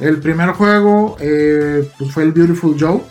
El 0.00 0.18
primer 0.18 0.50
juego 0.50 1.16
pues 1.16 2.12
fue 2.12 2.24
el 2.24 2.32
Beautiful 2.32 2.76
Joe, 2.78 3.02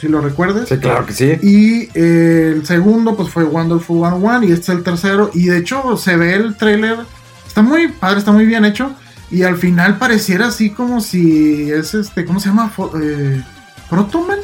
si 0.00 0.06
lo 0.08 0.20
recuerdas. 0.20 0.68
Sí, 0.68 0.76
claro 0.78 1.06
que 1.06 1.12
sí. 1.12 1.38
Y 1.42 1.88
el 1.98 2.64
segundo, 2.64 3.16
pues 3.16 3.30
fue 3.30 3.42
Wonderful 3.44 3.98
101. 3.98 4.44
Y 4.44 4.52
este 4.52 4.72
es 4.72 4.78
el 4.78 4.84
tercero. 4.84 5.30
Y 5.34 5.46
de 5.46 5.58
hecho, 5.58 5.96
se 5.96 6.16
ve 6.16 6.34
el 6.34 6.56
trailer. 6.56 6.98
Está 7.46 7.62
muy 7.62 7.88
padre, 7.88 8.18
está 8.18 8.30
muy 8.30 8.46
bien 8.46 8.64
hecho. 8.64 8.94
Y 9.30 9.42
al 9.42 9.56
final 9.56 9.98
pareciera 9.98 10.46
así 10.48 10.70
como 10.70 11.00
si 11.00 11.70
es 11.70 11.94
este. 11.94 12.24
¿Cómo 12.24 12.40
se 12.40 12.48
llama? 12.48 12.70
Eh, 13.02 13.42
Protoman. 13.90 14.38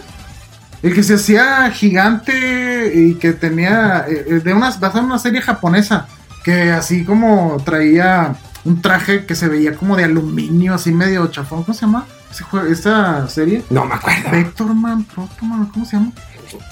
El 0.82 0.94
que 0.94 1.02
se 1.04 1.14
hacía 1.14 1.70
gigante 1.70 2.92
y 2.94 3.14
que 3.14 3.32
tenía. 3.32 4.04
eh, 4.08 4.24
eh, 4.28 4.40
de 4.40 4.52
unas. 4.54 4.80
basado 4.80 5.00
en 5.00 5.06
una 5.06 5.18
serie 5.18 5.40
japonesa. 5.40 6.06
Que 6.44 6.72
así 6.72 7.04
como 7.04 7.58
traía 7.64 8.34
un 8.64 8.82
traje 8.82 9.24
que 9.26 9.36
se 9.36 9.48
veía 9.48 9.74
como 9.76 9.96
de 9.96 10.04
aluminio, 10.04 10.74
así 10.74 10.90
medio 10.92 11.26
chafón. 11.28 11.62
¿Cómo 11.62 11.74
se 11.74 11.82
llama? 11.86 12.04
Esa 12.68 13.28
serie. 13.28 13.62
No 13.70 13.84
me 13.84 13.94
acuerdo. 13.94 14.30
Vectorman, 14.30 15.04
Protoman, 15.04 15.66
¿cómo 15.66 15.84
se 15.84 15.96
llama? 15.96 16.12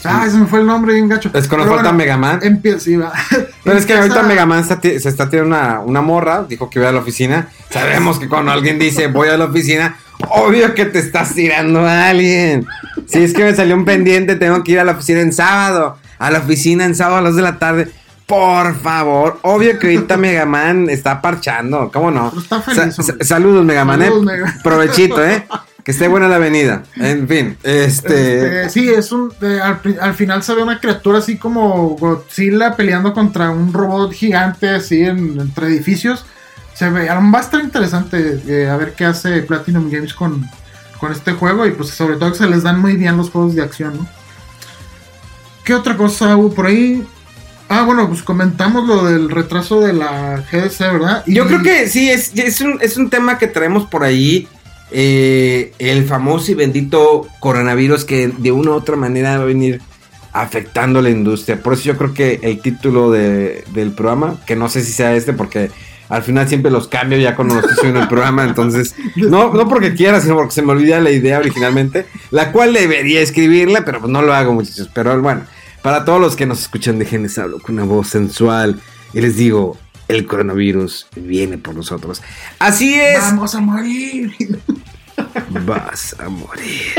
Ah, 0.05 0.25
ese 0.27 0.37
me 0.39 0.47
fue 0.47 0.61
el 0.61 0.67
nombre 0.67 0.95
bien 0.95 1.09
gacho. 1.09 1.31
Es 1.35 1.49
cuando 1.49 1.65
Pero 1.67 1.77
falta 1.77 1.91
bueno, 1.91 1.93
Mega 1.99 2.17
Man. 2.17 2.41
Empieza, 2.43 2.81
sí, 2.81 2.97
va. 2.97 3.13
Pero 3.65 3.79
es 3.79 3.87
que 3.87 3.95
ahorita 3.95 4.23
Mega 4.23 4.47
Man 4.47 4.61
está 4.61 4.81
se 4.81 4.97
está 4.97 5.29
tirando 5.29 5.57
una, 5.57 5.81
una 5.81 6.01
morra, 6.01 6.45
dijo 6.49 6.69
que 6.71 6.79
iba 6.79 6.89
a 6.89 6.93
la 6.93 7.01
oficina. 7.01 7.49
Sabemos 7.71 8.19
que 8.19 8.29
cuando 8.29 8.53
alguien 8.53 8.79
dice 8.79 9.07
voy 9.09 9.29
a 9.29 9.37
la 9.37 9.45
oficina, 9.47 9.97
obvio 10.31 10.75
que 10.75 10.85
te 10.87 10.99
estás 10.99 11.35
tirando 11.35 11.81
a 11.87 12.09
alguien. 12.09 12.67
Si 13.07 13.23
es 13.23 13.33
que 13.33 13.45
me 13.45 13.55
salió 13.55 13.75
un 13.75 13.85
pendiente, 13.85 14.37
tengo 14.37 14.63
que 14.65 14.73
ir 14.73 14.81
a 14.81 14.85
la 14.85 14.93
oficina 14.93 15.21
en 15.21 15.33
sábado. 15.33 15.97
A 16.19 16.31
la 16.31 16.39
oficina 16.41 16.85
en 16.85 16.95
sábado 16.95 17.19
a 17.19 17.23
las 17.23 17.31
2 17.33 17.37
de 17.37 17.43
la 17.43 17.59
tarde. 17.59 17.89
Por 18.27 18.77
favor, 18.79 19.41
obvio 19.43 19.77
que 19.81 19.89
ahorita 19.89 20.17
Mega 20.19 20.47
Man 20.47 20.89
está 20.89 21.21
parchando, 21.21 21.91
¿cómo 21.93 22.11
no? 22.13 22.31
Pero 22.31 22.43
está 22.43 22.61
feliz, 22.61 22.95
Sa- 22.95 23.03
sa- 23.03 23.13
hombre. 23.13 23.27
saludos, 23.27 23.65
Mega 23.65 23.85
Man, 23.85 24.01
Saludos, 24.01 24.23
eh. 24.23 24.27
Mega. 24.27 24.55
Provechito, 24.63 25.25
eh. 25.25 25.45
Que 25.91 25.95
esté 25.95 26.07
buena 26.07 26.29
la 26.29 26.37
avenida. 26.37 26.85
En 26.95 27.27
fin, 27.27 27.57
este. 27.65 28.61
Este, 28.67 28.71
sí, 28.71 28.89
es 28.89 29.11
un. 29.11 29.33
eh, 29.43 29.59
al, 29.61 30.15
final 30.15 30.41
se 30.45 30.55
ve 30.55 30.63
una 30.63 30.79
criatura 30.79 31.19
así 31.19 31.37
como 31.37 31.97
Godzilla 31.97 32.77
peleando 32.77 33.13
contra 33.13 33.51
un 33.51 33.73
robot 33.73 34.13
gigante, 34.13 34.69
así 34.69 35.01
en, 35.01 35.41
entre 35.41 35.67
edificios. 35.67 36.25
Se 36.75 36.89
ve, 36.91 37.09
va 37.09 37.39
a 37.39 37.41
estar 37.41 37.61
interesante 37.61 38.41
eh, 38.47 38.69
a 38.69 38.77
ver 38.77 38.95
qué 38.95 39.05
hace 39.05 39.43
Platinum 39.43 39.91
Games 39.91 40.15
con, 40.15 40.49
con 41.01 41.11
este 41.11 41.33
juego. 41.33 41.67
Y 41.67 41.73
pues 41.73 41.89
sobre 41.89 42.15
todo 42.19 42.31
que 42.31 42.39
se 42.39 42.47
les 42.47 42.63
dan 42.63 42.79
muy 42.79 42.95
bien 42.97 43.17
los 43.17 43.29
juegos 43.31 43.57
de 43.57 43.63
acción, 43.63 43.97
¿no? 43.97 44.07
¿Qué 45.65 45.75
otra 45.75 45.97
cosa 45.97 46.37
hubo 46.37 46.55
por 46.55 46.67
ahí? 46.67 47.05
Ah, 47.69 47.83
bueno, 47.83 48.07
pues 48.07 48.23
comentamos 48.23 48.87
lo 48.87 49.07
del 49.07 49.29
retraso 49.29 49.81
de 49.81 49.93
la 49.93 50.45
GDC, 50.53 50.79
¿verdad? 50.93 51.25
Y- 51.27 51.35
Yo 51.35 51.49
creo 51.49 51.63
que 51.65 51.89
sí, 51.89 52.09
es, 52.09 52.31
es, 52.37 52.61
un, 52.61 52.79
es 52.81 52.97
un 52.97 53.11
tema 53.11 53.39
que 53.39 53.49
traemos 53.49 53.89
por 53.89 54.05
ahí. 54.05 54.47
Eh, 54.93 55.73
el 55.79 56.05
famoso 56.05 56.53
y 56.53 56.55
bendito 56.55 57.27
coronavirus 57.41 58.05
que 58.05 58.29
de 58.29 58.53
una 58.53 58.71
u 58.71 58.75
otra 58.75 58.97
manera 58.97 59.37
va 59.39 59.43
a 59.43 59.47
venir 59.47 59.81
afectando 60.33 61.03
la 61.03 61.11
industria. 61.11 61.61
Por 61.63 61.73
eso 61.75 61.85
yo 61.85 61.97
creo 61.97 62.15
que 62.15 62.41
el 62.43 62.61
título 62.61 63.11
de- 63.11 63.65
del 63.73 63.93
programa, 63.93 64.37
que 64.47 64.57
no 64.57 64.69
sé 64.69 64.83
si 64.83 64.93
sea 64.93 65.15
este, 65.15 65.33
porque 65.33 65.71
al 66.09 66.23
final 66.23 66.49
siempre 66.49 66.71
los 66.71 66.89
cambio 66.89 67.19
ya 67.19 67.37
cuando 67.37 67.55
los 67.55 67.65
estoy 67.65 67.77
subiendo 67.79 68.01
el 68.01 68.09
programa. 68.09 68.45
Entonces, 68.45 68.95
no, 69.17 69.53
no 69.53 69.69
porque 69.69 69.95
quiera, 69.95 70.21
sino 70.21 70.35
porque 70.37 70.53
se 70.55 70.63
me 70.63 70.73
olvida 70.73 71.01
la 71.01 71.11
idea 71.11 71.39
originalmente, 71.39 72.07
la 72.31 72.53
cual 72.53 72.73
debería 72.73 73.21
escribirla, 73.21 73.85
pero 73.85 74.01
pues 74.01 74.11
no 74.13 74.23
lo 74.23 74.35
hago, 74.35 74.53
muchachos. 74.53 74.89
Pero 74.95 75.21
bueno, 75.21 75.43
para 75.83 76.05
todos 76.05 76.21
los 76.21 76.37
que 76.37 76.47
nos 76.47 76.61
escuchan, 76.61 76.99
déjenles 76.99 77.39
hablo 77.39 77.59
con 77.61 77.75
una 77.77 77.85
voz 77.85 78.09
sensual 78.09 78.81
y 79.13 79.21
les 79.21 79.37
digo, 79.37 79.79
el 80.11 80.27
coronavirus 80.27 81.07
viene 81.17 81.59
por 81.59 81.75
nosotros. 81.75 82.23
Así 82.59 82.95
es, 82.95 83.21
Vamos 83.21 83.55
a 83.55 83.61
morir. 83.61 84.33
vas 85.67 86.17
a 86.19 86.29
morir. 86.29 86.93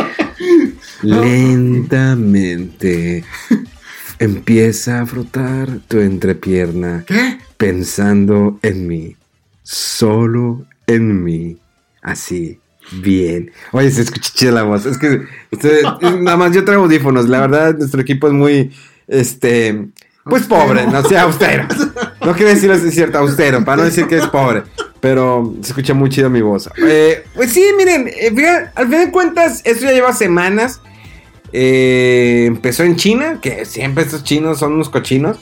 Lentamente 1.01 3.23
empieza 4.19 5.01
a 5.01 5.05
frotar 5.05 5.79
tu 5.87 5.99
entrepierna 5.99 7.03
¿Qué? 7.07 7.39
pensando 7.57 8.59
en 8.61 8.87
mí, 8.87 9.15
solo 9.63 10.65
en 10.87 11.23
mí, 11.23 11.57
así, 12.03 12.59
bien. 13.01 13.51
Oye, 13.71 13.89
se 13.91 14.01
escucha 14.01 14.31
chida 14.33 14.51
la 14.51 14.63
voz, 14.63 14.85
es 14.85 14.97
que 14.97 15.23
este, 15.49 15.81
nada 16.21 16.37
más 16.37 16.53
yo 16.53 16.63
traigo 16.63 16.83
audífonos, 16.83 17.27
la 17.29 17.41
verdad 17.41 17.77
nuestro 17.77 18.01
equipo 18.01 18.27
es 18.27 18.33
muy, 18.33 18.71
este, 19.07 19.87
pues 20.23 20.43
Austero. 20.43 20.61
pobre, 20.67 20.87
no 20.87 21.03
sea 21.03 21.23
austero. 21.23 21.67
No 22.23 22.33
quiero 22.35 22.49
decirlo 22.51 22.75
así 22.75 22.91
cierto, 22.91 23.17
austero, 23.17 23.65
para 23.65 23.77
no 23.77 23.83
decir 23.83 24.05
que 24.05 24.15
es 24.17 24.27
pobre, 24.27 24.61
pero 24.99 25.55
se 25.63 25.69
escucha 25.69 25.95
muy 25.95 26.09
chido 26.11 26.29
mi 26.29 26.41
voz. 26.41 26.69
Eh, 26.77 27.25
pues 27.33 27.51
sí, 27.51 27.65
miren, 27.75 28.07
eh, 28.07 28.31
fíjate, 28.35 28.69
al 28.75 28.87
fin 28.89 28.99
de 28.99 29.11
cuentas, 29.11 29.61
esto 29.63 29.85
ya 29.85 29.91
lleva 29.91 30.13
semanas. 30.13 30.81
Eh, 31.51 32.45
empezó 32.47 32.83
en 32.83 32.95
China, 32.95 33.39
que 33.41 33.65
siempre 33.65 34.03
estos 34.03 34.23
chinos 34.23 34.59
son 34.59 34.73
unos 34.73 34.89
cochinos. 34.89 35.37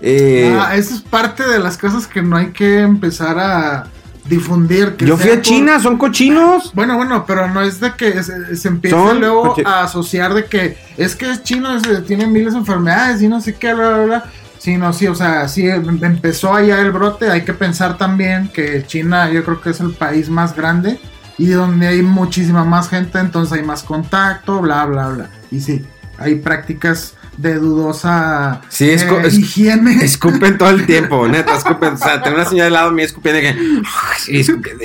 Eh, 0.00 0.56
Ah, 0.56 0.76
eso 0.76 0.94
es 0.94 1.00
parte 1.00 1.42
de 1.46 1.58
las 1.58 1.76
cosas 1.76 2.06
que 2.06 2.22
no 2.22 2.36
hay 2.36 2.52
que 2.52 2.78
empezar 2.80 3.38
a, 3.40 3.88
difundir. 4.24 4.96
Que 4.96 5.06
Yo 5.06 5.16
fui 5.16 5.30
a 5.30 5.34
por- 5.34 5.42
China, 5.42 5.80
son 5.80 5.96
cochinos. 5.98 6.72
Bueno, 6.74 6.96
bueno, 6.96 7.24
pero 7.26 7.48
no 7.48 7.60
es 7.62 7.80
de 7.80 7.92
que 7.94 8.22
se, 8.22 8.56
se 8.56 8.68
empiece 8.68 8.96
Son 8.96 9.20
luego 9.20 9.54
a 9.64 9.82
asociar 9.84 10.34
de 10.34 10.44
que 10.46 10.76
es 10.96 11.16
que 11.16 11.30
es 11.30 11.42
chino, 11.42 11.76
es- 11.76 12.06
tiene 12.06 12.26
miles 12.26 12.52
de 12.54 12.60
enfermedades 12.60 13.20
y 13.22 13.28
no 13.28 13.40
sé 13.40 13.54
qué, 13.54 13.74
bla, 13.74 13.88
bla, 13.90 14.04
bla. 14.04 14.24
Sino, 14.58 14.92
sí, 14.92 15.08
o 15.08 15.14
sea, 15.14 15.48
sí 15.48 15.66
em- 15.68 15.98
empezó 16.04 16.54
allá 16.54 16.80
el 16.80 16.92
brote. 16.92 17.28
Hay 17.30 17.42
que 17.44 17.52
pensar 17.52 17.98
también 17.98 18.48
que 18.48 18.84
China, 18.86 19.28
yo 19.30 19.44
creo 19.44 19.60
que 19.60 19.70
es 19.70 19.80
el 19.80 19.90
país 19.92 20.28
más 20.28 20.54
grande 20.54 21.00
y 21.36 21.46
donde 21.48 21.88
hay 21.88 22.02
muchísima 22.02 22.64
más 22.64 22.88
gente, 22.88 23.18
entonces 23.18 23.58
hay 23.58 23.64
más 23.64 23.82
contacto, 23.82 24.60
bla, 24.60 24.84
bla, 24.86 25.08
bla. 25.08 25.30
Y 25.50 25.58
sí, 25.60 25.84
hay 26.16 26.36
prácticas 26.36 27.14
de 27.36 27.54
dudosa 27.54 28.60
Sí, 28.68 28.90
es 28.90 29.02
eh, 29.02 29.08
es- 29.24 29.34
higiene. 29.38 29.96
Escupen 30.04 30.58
todo 30.58 30.70
el 30.70 30.86
tiempo, 30.86 31.26
neta, 31.28 31.56
escupen. 31.56 31.94
O 31.94 31.96
sea, 31.96 32.22
tengo 32.22 32.36
una 32.36 32.44
señora 32.46 32.66
al 32.66 32.72
lado 32.72 32.92
mío 32.92 33.04
escupiendo 33.04 33.40
y 33.40 33.42
que. 33.42 34.40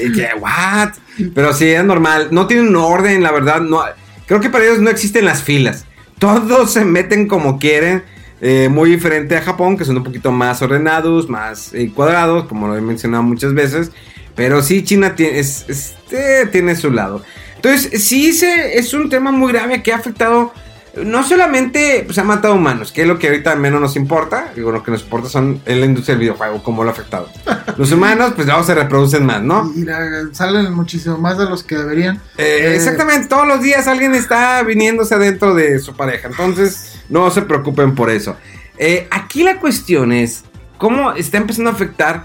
y 0.05 0.11
que, 0.13 0.29
what? 0.39 0.89
Pero 1.33 1.53
sí, 1.53 1.67
es 1.69 1.83
normal. 1.83 2.29
No 2.31 2.47
tienen 2.47 2.67
un 2.69 2.75
orden, 2.77 3.21
la 3.23 3.31
verdad. 3.31 3.61
No, 3.61 3.81
creo 4.25 4.39
que 4.39 4.49
para 4.49 4.65
ellos 4.65 4.79
no 4.79 4.89
existen 4.89 5.25
las 5.25 5.43
filas. 5.43 5.85
Todos 6.19 6.71
se 6.73 6.85
meten 6.85 7.27
como 7.27 7.59
quieren. 7.59 8.03
eh, 8.39 8.69
muy 8.71 8.91
diferente 8.91 9.35
a 9.35 9.41
Japón, 9.41 9.77
que 9.77 9.83
son 9.85 9.97
un 9.97 10.03
poquito 10.03 10.31
más 10.31 10.61
ordenados, 10.61 11.27
más 11.27 11.73
eh, 11.73 11.91
cuadrados, 11.93 12.45
como 12.45 12.67
lo 12.67 12.77
he 12.77 12.81
mencionado 12.81 13.23
muchas 13.23 13.53
veces. 13.55 13.91
Pero 14.35 14.61
sí, 14.61 14.83
China 14.83 15.15
tiene, 15.15 15.39
es- 15.39 15.65
este, 15.67 16.45
tiene 16.47 16.75
su 16.75 16.91
lado. 16.91 17.23
Entonces, 17.55 18.03
sí, 18.03 18.33
se, 18.33 18.77
es 18.77 18.93
un 18.93 19.09
tema 19.09 19.31
muy 19.31 19.51
grave 19.51 19.81
que 19.81 19.91
ha 19.91 19.95
afectado 19.95 20.53
no 21.03 21.23
solamente 21.23 22.03
pues, 22.05 22.17
ha 22.17 22.23
matado 22.23 22.55
humanos, 22.55 22.91
que 22.91 23.03
es 23.03 23.07
lo 23.07 23.19
que 23.19 23.27
ahorita 23.27 23.55
menos 23.55 23.79
nos 23.79 23.95
importa. 23.95 24.51
Digo, 24.55 24.71
lo 24.71 24.83
que 24.83 24.91
nos 24.91 25.03
importa 25.03 25.29
son 25.29 25.61
en 25.65 25.79
la 25.79 25.85
industria 25.85 26.15
del 26.15 26.21
videojuego, 26.21 26.63
cómo 26.63 26.83
lo 26.83 26.89
ha 26.89 26.93
afectado. 26.93 27.29
Los 27.77 27.91
humanos, 27.91 28.33
pues 28.35 28.47
luego 28.47 28.63
se 28.63 28.73
reproducen 28.73 29.25
más, 29.25 29.43
¿no? 29.43 29.71
Y 29.75 29.85
salen 30.33 30.73
muchísimo 30.73 31.17
más 31.17 31.37
de 31.37 31.45
los 31.45 31.63
que 31.63 31.75
deberían. 31.75 32.15
Eh, 32.37 32.61
Eh, 32.61 32.75
exactamente, 32.75 33.27
todos 33.27 33.47
los 33.47 33.61
días 33.61 33.87
alguien 33.87 34.15
está 34.15 34.63
viniéndose 34.63 35.13
adentro 35.13 35.53
de 35.53 35.77
su 35.77 35.95
pareja. 35.95 36.27
Entonces, 36.27 36.99
no 37.09 37.29
se 37.29 37.43
preocupen 37.43 37.93
por 37.93 38.09
eso. 38.09 38.35
Eh, 38.79 39.07
aquí 39.11 39.43
la 39.43 39.59
cuestión 39.59 40.11
es 40.11 40.43
cómo 40.79 41.11
está 41.11 41.37
empezando 41.37 41.69
a 41.69 41.73
afectar. 41.73 42.23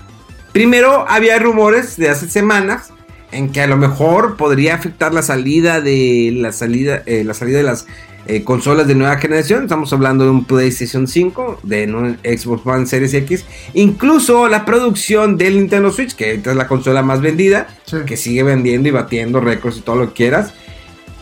Primero, 0.52 1.04
había 1.06 1.38
rumores 1.38 1.96
de 1.98 2.08
hace 2.08 2.30
semanas 2.30 2.90
en 3.30 3.52
que 3.52 3.60
a 3.60 3.66
lo 3.66 3.76
mejor 3.76 4.36
podría 4.36 4.74
afectar 4.74 5.12
la 5.12 5.22
salida 5.22 5.82
de 5.82 6.30
la 6.34 6.52
salida, 6.52 7.02
la 7.06 7.34
salida 7.34 7.58
de 7.58 7.64
las 7.64 7.86
eh, 8.26 8.44
consolas 8.44 8.86
de 8.86 8.94
nueva 8.94 9.16
generación. 9.18 9.64
Estamos 9.64 9.92
hablando 9.92 10.24
de 10.24 10.30
un 10.30 10.44
PlayStation 10.44 11.06
5, 11.08 11.60
de 11.62 11.84
un 11.92 12.18
Xbox 12.22 12.66
One 12.66 12.86
Series 12.86 13.14
X, 13.14 13.44
incluso 13.74 14.48
la 14.48 14.64
producción 14.64 15.36
del 15.36 15.56
Nintendo 15.56 15.90
Switch, 15.92 16.14
que 16.14 16.30
ahorita 16.30 16.50
es 16.50 16.56
la 16.56 16.68
consola 16.68 17.02
más 17.02 17.20
vendida 17.20 17.68
Sí. 17.84 17.96
que 18.06 18.16
sigue 18.16 18.42
vendiendo 18.42 18.88
y 18.88 18.92
batiendo 18.92 19.40
récords 19.40 19.78
y 19.78 19.80
todo 19.80 19.96
lo 19.96 20.08
que 20.08 20.14
quieras. 20.14 20.54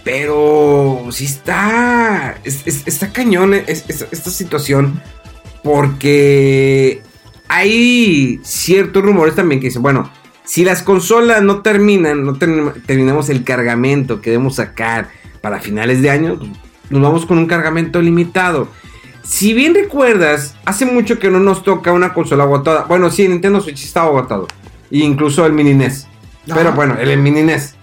Pero 0.05 1.07
sí 1.11 1.27
está. 1.27 2.37
es- 2.45 2.67
es- 2.67 2.87
está 2.87 3.13
cañón 3.13 3.53
es- 3.55 3.85
es- 3.89 4.07
esta 4.11 4.31
situación. 4.31 5.01
Porque 5.63 7.03
hay 7.49 8.41
ciertos 8.43 9.03
rumores 9.03 9.35
también 9.35 9.61
que 9.61 9.67
dicen: 9.69 9.83
bueno, 9.83 10.11
si 10.45 10.65
las 10.65 10.83
consolas 10.83 11.43
no 11.43 11.61
terminan, 11.63 12.25
no 12.25 12.35
termi- 12.37 12.73
terminamos 12.87 13.29
el 13.29 13.45
cargamento 13.45 14.21
que 14.21 14.31
debemos 14.31 14.57
sacar 14.57 15.09
para 15.41 15.61
finales 15.61 16.03
de 16.03 16.11
año, 16.11 16.39
nos 16.91 17.01
vamos 17.03 17.27
con 17.27 17.39
un 17.39 17.47
cargamento 17.47 18.01
limitado. 18.03 18.69
Si 19.23 19.55
bien 19.55 19.75
recuerdas, 19.75 20.57
hace 20.65 20.87
mucho 20.87 21.19
que 21.19 21.31
no 21.31 21.41
nos 21.41 21.63
toca 21.63 21.93
una 21.93 22.13
consola 22.13 22.45
agotada. 22.45 22.85
Bueno, 22.89 23.11
sí, 23.11 23.27
Nintendo 23.29 23.61
Switch 23.61 23.85
estaba 23.85 24.09
agotado. 24.09 24.47
Incluso 24.91 25.47
el 25.47 25.53
mini 25.53 25.75
NES. 25.75 26.07
Pero 26.47 26.61
Ajá. 26.69 26.71
bueno, 26.71 26.97
el, 26.99 27.11
el 27.11 27.21
mini 27.21 27.43
NES. 27.43 27.75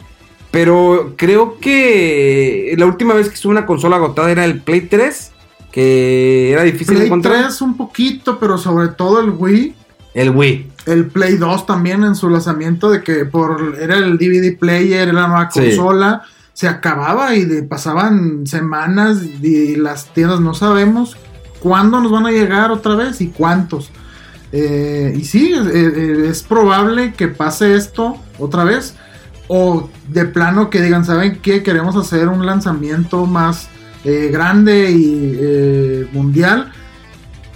Pero 0.52 1.14
creo 1.18 1.58
que 1.60 2.74
la 2.78 2.86
última 2.86 3.14
vez 3.14 3.30
que 3.30 3.36
estuvo 3.36 3.52
una 3.52 3.66
consola 3.66 3.98
agotada 3.98 4.32
era 4.32 4.46
el 4.46 4.62
Play 4.62 4.82
3. 4.82 5.32
Que 5.72 6.52
era 6.52 6.64
difícil 6.64 6.96
Play 6.96 7.06
encontrar. 7.08 7.44
3 7.44 7.62
un 7.62 7.78
poquito, 7.78 8.40
pero 8.40 8.58
sobre 8.58 8.90
todo 8.90 9.20
el 9.22 9.30
Wii. 9.30 9.76
El 10.16 10.32
Wii. 10.32 10.72
El 10.88 11.06
Play 11.08 11.36
2 11.38 11.66
también 11.66 12.04
en 12.04 12.16
su 12.16 12.30
lanzamiento 12.30 12.90
de 12.90 13.04
que 13.04 13.26
por 13.26 13.78
era 13.80 13.98
el 13.98 14.18
DVD 14.18 14.58
player, 14.58 15.02
era 15.10 15.14
la 15.14 15.28
nueva 15.28 15.52
Sí. 15.52 15.60
consola, 15.60 16.24
se 16.58 16.68
acababa 16.68 17.36
y 17.36 17.62
pasaban 17.62 18.48
semanas 18.48 19.20
y 19.22 19.76
las 19.76 20.12
tiendas 20.12 20.40
no 20.40 20.56
sabemos 20.56 21.16
cuándo 21.60 22.02
nos 22.02 22.12
van 22.12 22.26
a 22.26 22.32
llegar 22.32 22.72
otra 22.72 22.96
vez 22.96 23.22
y 23.22 23.28
cuántos. 23.28 23.92
Eh, 24.52 25.14
y 25.16 25.24
sí, 25.26 25.54
eh, 25.54 25.62
eh, 25.72 26.28
es 26.32 26.42
probable 26.42 27.14
que 27.14 27.28
pase 27.28 27.76
esto 27.76 28.18
otra 28.40 28.64
vez. 28.64 28.96
O 29.48 29.88
de 30.08 30.26
plano 30.26 30.72
que 30.72 30.82
digan, 30.82 31.06
¿saben 31.06 31.38
qué? 31.44 31.62
Queremos 31.62 31.96
hacer 31.96 32.28
un 32.28 32.44
lanzamiento 32.44 33.28
más 33.28 33.70
grande 34.04 34.90
y 34.90 36.10
mundial. 36.12 36.72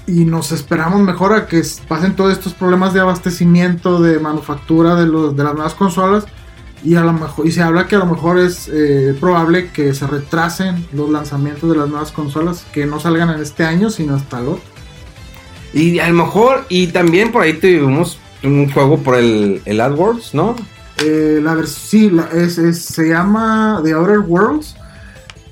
Y 0.05 0.25
nos 0.25 0.51
esperamos 0.51 1.01
mejor 1.01 1.33
a 1.33 1.47
que 1.47 1.63
pasen 1.87 2.15
todos 2.15 2.33
estos 2.33 2.53
problemas 2.53 2.93
de 2.93 2.99
abastecimiento, 2.99 3.99
de 3.99 4.19
manufactura 4.19 4.93
de, 4.93 5.07
los, 5.07 5.35
de 5.35 5.43
las 5.43 5.55
nuevas 5.55 5.73
consolas. 5.73 6.27
Y 6.83 6.95
a 6.95 7.01
lo 7.01 7.13
mejor, 7.13 7.45
y 7.47 7.51
se 7.51 7.61
habla 7.61 7.87
que 7.87 7.95
a 7.95 7.99
lo 7.99 8.07
mejor 8.07 8.39
es 8.39 8.67
eh, 8.73 9.15
probable 9.19 9.69
que 9.71 9.93
se 9.93 10.07
retrasen 10.07 10.85
los 10.93 11.09
lanzamientos 11.11 11.69
de 11.69 11.77
las 11.77 11.87
nuevas 11.89 12.11
consolas, 12.11 12.65
que 12.73 12.85
no 12.87 12.99
salgan 12.99 13.29
en 13.29 13.39
este 13.39 13.63
año, 13.63 13.89
sino 13.91 14.15
hasta 14.15 14.39
el 14.39 14.47
otro. 14.47 14.63
Y 15.73 15.99
a 15.99 16.07
lo 16.09 16.15
mejor, 16.15 16.65
y 16.69 16.87
también 16.87 17.31
por 17.31 17.43
ahí 17.43 17.53
tuvimos 17.53 18.17
un 18.43 18.69
juego 18.71 18.97
por 18.97 19.15
el, 19.15 19.61
el 19.65 19.79
AdWords, 19.79 20.33
¿no? 20.33 20.55
Eh, 20.97 21.39
la 21.41 21.63
sí, 21.65 22.09
la- 22.09 22.29
es, 22.33 22.57
es- 22.57 22.83
se 22.83 23.09
llama 23.09 23.79
The 23.83 23.93
Outer 23.93 24.19
Worlds. 24.19 24.75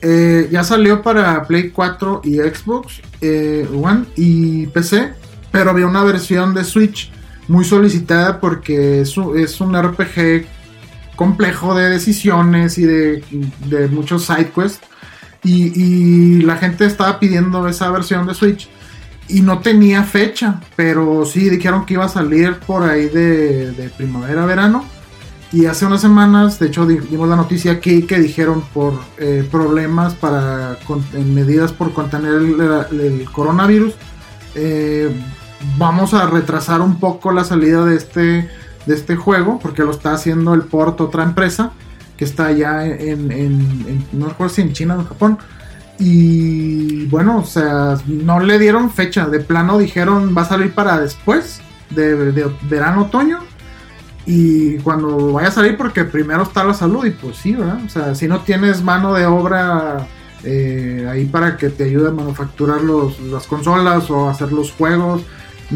Eh, 0.02 0.48
ya 0.52 0.64
salió 0.64 1.02
para 1.02 1.44
Play 1.44 1.70
4 1.72 2.22
y 2.24 2.38
Xbox 2.38 3.02
One 3.22 4.06
y 4.16 4.66
PC, 4.68 5.14
pero 5.52 5.70
había 5.72 5.86
una 5.88 6.04
versión 6.04 6.54
de 6.54 6.64
Switch 6.64 7.12
muy 7.48 7.66
solicitada 7.66 8.40
porque 8.40 9.02
es, 9.02 9.16
es 9.36 9.60
un 9.62 9.76
RPG 9.80 10.46
complejo 11.24 11.76
de 11.76 11.90
decisiones 11.90 12.78
y 12.78 12.86
de, 12.86 13.22
muchos 13.92 14.26
side 14.26 14.52
quests. 14.56 14.80
Y, 15.44 15.58
y 15.84 16.42
la 16.44 16.56
gente 16.56 16.86
estaba 16.86 17.20
pidiendo 17.20 17.68
esa 17.68 17.90
versión 17.92 18.26
de 18.28 18.34
Switch 18.34 18.70
y 19.28 19.42
no 19.42 19.60
tenía 19.60 20.04
fecha, 20.04 20.62
pero 20.76 21.26
sí 21.26 21.50
dijeron 21.50 21.86
que 21.86 21.96
iba 21.96 22.06
a 22.06 22.10
salir 22.10 22.56
por 22.68 22.84
ahí 22.84 23.10
de, 23.10 23.72
de 23.72 23.90
primavera, 23.90 24.46
verano. 24.46 24.86
Y 25.52 25.66
hace 25.66 25.86
unas 25.86 26.02
semanas, 26.02 26.60
de 26.60 26.68
hecho, 26.68 26.86
di- 26.86 27.00
dimos 27.12 27.28
la 27.28 27.36
noticia 27.36 27.72
aquí 27.74 28.04
que 28.04 28.20
dijeron 28.20 28.64
por 28.74 28.94
eh, 29.18 29.44
problemas 29.52 30.14
para 30.14 30.78
en 31.14 31.34
medidas 31.34 31.72
por 31.74 31.92
contener 31.92 32.36
el, 32.36 32.60
el 33.02 33.30
coronavirus, 33.32 33.94
eh, 34.56 35.10
vamos 35.78 36.14
a 36.14 36.28
retrasar 36.28 36.82
un 36.82 37.00
poco 37.00 37.32
la 37.32 37.44
salida 37.44 37.84
de 37.86 37.96
este, 37.96 38.50
de 38.90 38.96
este 38.96 39.16
juego, 39.16 39.60
porque 39.62 39.84
lo 39.84 39.92
está 39.92 40.12
haciendo 40.14 40.54
el 40.54 40.64
port 40.64 41.00
otra 41.00 41.24
empresa 41.24 41.72
que 42.18 42.26
está 42.26 42.48
allá 42.48 42.86
en, 42.86 43.32
en- 43.32 43.86
en- 43.88 44.06
no 44.12 44.28
recuerdo 44.28 44.54
si 44.54 44.62
en 44.62 44.74
China 44.74 44.96
o 44.98 45.02
en 45.02 45.08
Japón. 45.08 45.38
Y 46.00 47.06
bueno, 47.08 47.40
o 47.40 47.46
sea, 47.46 47.98
no 48.08 48.40
le 48.40 48.58
dieron 48.58 48.90
fecha, 48.90 49.28
de 49.28 49.40
plano 49.40 49.78
dijeron 49.78 50.34
va 50.36 50.44
a 50.44 50.46
salir 50.46 50.74
para 50.74 51.00
después 51.00 51.62
de, 51.90 52.32
de 52.32 52.50
verano-otoño. 52.70 53.40
Y 54.26 54.78
cuando 54.80 55.34
vaya 55.34 55.48
a 55.48 55.52
salir, 55.52 55.76
porque 55.78 56.04
primero 56.06 56.44
está 56.44 56.64
la 56.64 56.74
salud, 56.74 57.04
y 57.06 57.12
pues 57.12 57.38
sí, 57.38 57.54
¿verdad? 57.56 57.80
O 57.86 57.90
sea, 57.90 58.16
si 58.16 58.28
no 58.28 58.42
tienes 58.42 58.84
mano 58.84 59.14
de 59.14 59.26
obra 59.26 60.08
eh, 60.44 61.08
ahí 61.10 61.26
para 61.26 61.58
que 61.58 61.70
te 61.70 61.84
ayude 61.86 62.10
a 62.10 62.12
manufacturar 62.12 62.82
los, 62.82 63.20
las 63.22 63.48
consolas 63.48 64.10
o 64.12 64.30
hacer 64.30 64.52
los 64.52 64.72
juegos, 64.72 65.24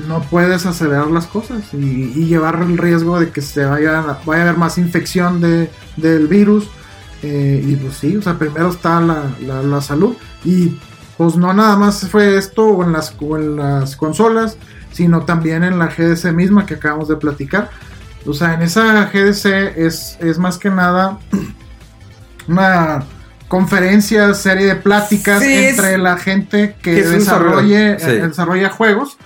no 0.07 0.21
puedes 0.21 0.65
acelerar 0.65 1.07
las 1.07 1.27
cosas 1.27 1.61
y, 1.73 1.77
y 2.15 2.25
llevar 2.25 2.61
el 2.61 2.77
riesgo 2.77 3.19
de 3.19 3.29
que 3.29 3.41
se 3.41 3.63
vaya, 3.65 4.17
vaya 4.25 4.41
a 4.41 4.45
haber 4.47 4.57
más 4.57 4.77
infección 4.77 5.39
de, 5.41 5.69
del 5.97 6.27
virus. 6.27 6.69
eh, 7.21 7.63
y 7.65 7.75
pues 7.75 7.95
sí, 7.97 8.17
o 8.17 8.21
sea, 8.21 8.33
primero 8.37 8.69
está 8.69 8.99
la, 8.99 9.23
la- 9.45 9.61
la 9.63 9.81
salud. 9.81 10.15
Y 10.43 10.77
pues 11.17 11.35
no 11.35 11.53
nada 11.53 11.75
más 11.77 12.07
fue 12.09 12.37
esto 12.37 12.65
o 12.65 12.83
en, 12.83 12.91
las, 12.91 13.15
o 13.21 13.37
en 13.37 13.55
las 13.55 13.95
consolas, 13.95 14.57
sino 14.91 15.23
también 15.25 15.63
en 15.63 15.77
la 15.79 15.87
GDC 15.87 16.33
misma 16.33 16.65
que 16.65 16.73
acabamos 16.73 17.07
de 17.07 17.15
platicar. 17.15 17.69
O 18.25 18.33
sea, 18.33 18.53
en 18.55 18.61
esa 18.63 19.05
GDC 19.13 19.45
es, 19.77 20.17
es 20.19 20.37
más 20.39 20.57
que 20.57 20.69
nada 20.69 21.19
una 22.47 23.03
conferencia, 23.47 24.33
serie 24.33 24.65
de 24.67 24.75
pláticas 24.75 25.41
Sí, 25.41 25.53
entre 25.53 25.97
la 25.97 26.17
gente 26.17 26.75
que, 26.81 27.03
desarrolle, 27.03 27.99
sí. 27.99 28.05
eh, 28.09 28.27
desarrolla 28.27 28.69
juegos. 28.69 29.17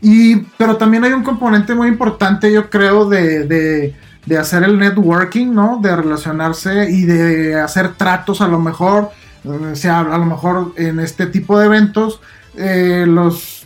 Y, 0.00 0.36
pero 0.58 0.76
también 0.76 1.04
hay 1.04 1.12
un 1.12 1.22
componente 1.22 1.74
muy 1.74 1.88
importante, 1.88 2.52
yo 2.52 2.68
creo, 2.70 3.08
de, 3.08 3.46
de, 3.46 3.94
de 4.26 4.38
hacer 4.38 4.62
el 4.64 4.78
networking, 4.78 5.52
¿no? 5.54 5.78
De 5.82 5.94
relacionarse 5.94 6.90
y 6.90 7.02
de 7.04 7.58
hacer 7.60 7.94
tratos 7.94 8.40
a 8.40 8.48
lo 8.48 8.58
mejor. 8.58 9.10
eh, 9.44 9.48
O 9.72 9.76
sea, 9.76 10.00
a 10.00 10.18
lo 10.18 10.26
mejor 10.26 10.72
en 10.76 11.00
este 11.00 11.26
tipo 11.26 11.58
de 11.58 11.66
eventos, 11.66 12.20
eh, 12.56 13.04
los 13.06 13.64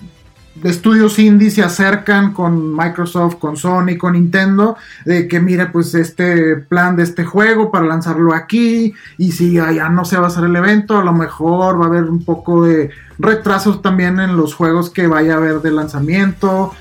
estudios 0.65 1.19
indie 1.19 1.51
se 1.51 1.63
acercan 1.63 2.33
con 2.33 2.75
Microsoft, 2.75 3.37
con 3.37 3.57
Sony, 3.57 3.97
con 3.99 4.13
Nintendo, 4.13 4.77
de 5.05 5.29
que 5.29 5.41
mira 5.41 5.73
pues 5.73 5.95
este 5.95 6.57
plan 6.57 6.97
de 6.97 7.05
este 7.05 7.25
juego 7.25 7.71
para 7.71 7.87
lanzarlo 7.87 8.35
aquí 8.35 8.95
y 9.19 9.33
si 9.33 9.55
ya 9.55 9.89
no 9.89 10.05
se 10.05 10.17
va 10.17 10.25
a 10.25 10.29
hacer 10.29 10.45
el 10.45 10.57
evento, 10.57 10.99
a 10.99 11.05
lo 11.05 11.13
mejor 11.13 11.81
va 11.81 11.85
a 11.85 11.89
haber 11.89 12.05
un 12.05 12.25
poco 12.25 12.65
de 12.65 12.91
retrasos 13.21 13.83
también 13.83 14.19
en 14.19 14.37
los 14.37 14.55
juegos 14.55 14.91
que 14.91 15.07
vaya 15.07 15.35
a 15.35 15.37
haber 15.37 15.61
de 15.61 15.71
lanzamiento. 15.71 16.73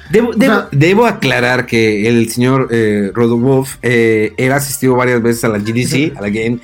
Debo, 0.72 1.06
aclarar 1.06 1.66
que 1.66 2.08
el 2.08 2.30
señor 2.30 2.70
eh, 2.72 3.12
Rodolf 3.14 3.76
eh, 3.82 4.34
él 4.38 4.52
asistido 4.52 4.96
varias 4.96 5.22
veces 5.22 5.44
a 5.44 5.50
la 5.50 5.60
GDC, 5.60 6.18
a 6.18 6.22
la 6.22 6.30
Game 6.30 6.60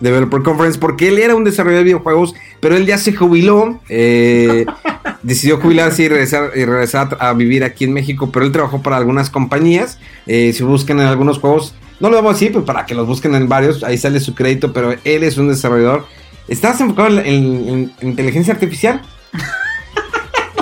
Developer 0.00 0.42
Conference, 0.42 0.78
porque 0.78 1.08
él 1.08 1.18
era 1.18 1.34
un 1.34 1.44
desarrollador 1.44 1.84
de 1.84 1.84
videojuegos, 1.84 2.34
pero 2.62 2.76
él 2.76 2.86
ya 2.86 2.96
se 2.96 3.12
jubiló, 3.12 3.82
eh, 3.90 4.64
decidió 5.22 5.60
jubilarse 5.60 6.04
y 6.04 6.08
regresar, 6.08 6.52
y 6.54 6.64
regresar 6.64 7.18
a 7.20 7.34
vivir 7.34 7.62
aquí 7.62 7.84
en 7.84 7.92
México, 7.92 8.30
pero 8.32 8.46
él 8.46 8.52
trabajó 8.52 8.80
para 8.80 8.96
algunas 8.96 9.28
compañías, 9.28 9.98
eh, 10.26 10.54
si 10.54 10.62
buscan 10.62 10.98
en 11.00 11.06
algunos 11.06 11.38
juegos, 11.38 11.74
no 12.00 12.08
lo 12.08 12.16
vamos 12.16 12.30
a 12.30 12.34
decir, 12.34 12.52
pues 12.52 12.64
para 12.64 12.86
que 12.86 12.94
los 12.94 13.06
busquen 13.06 13.34
en 13.34 13.48
varios, 13.48 13.84
ahí 13.84 13.98
sale 13.98 14.18
su 14.20 14.34
crédito, 14.34 14.72
pero 14.72 14.94
él 15.04 15.22
es 15.22 15.36
un 15.36 15.48
desarrollador 15.48 16.06
¿Estás 16.48 16.80
enfocado 16.80 17.20
en, 17.20 17.92
inteligencia 18.00 18.54
artificial? 18.54 19.02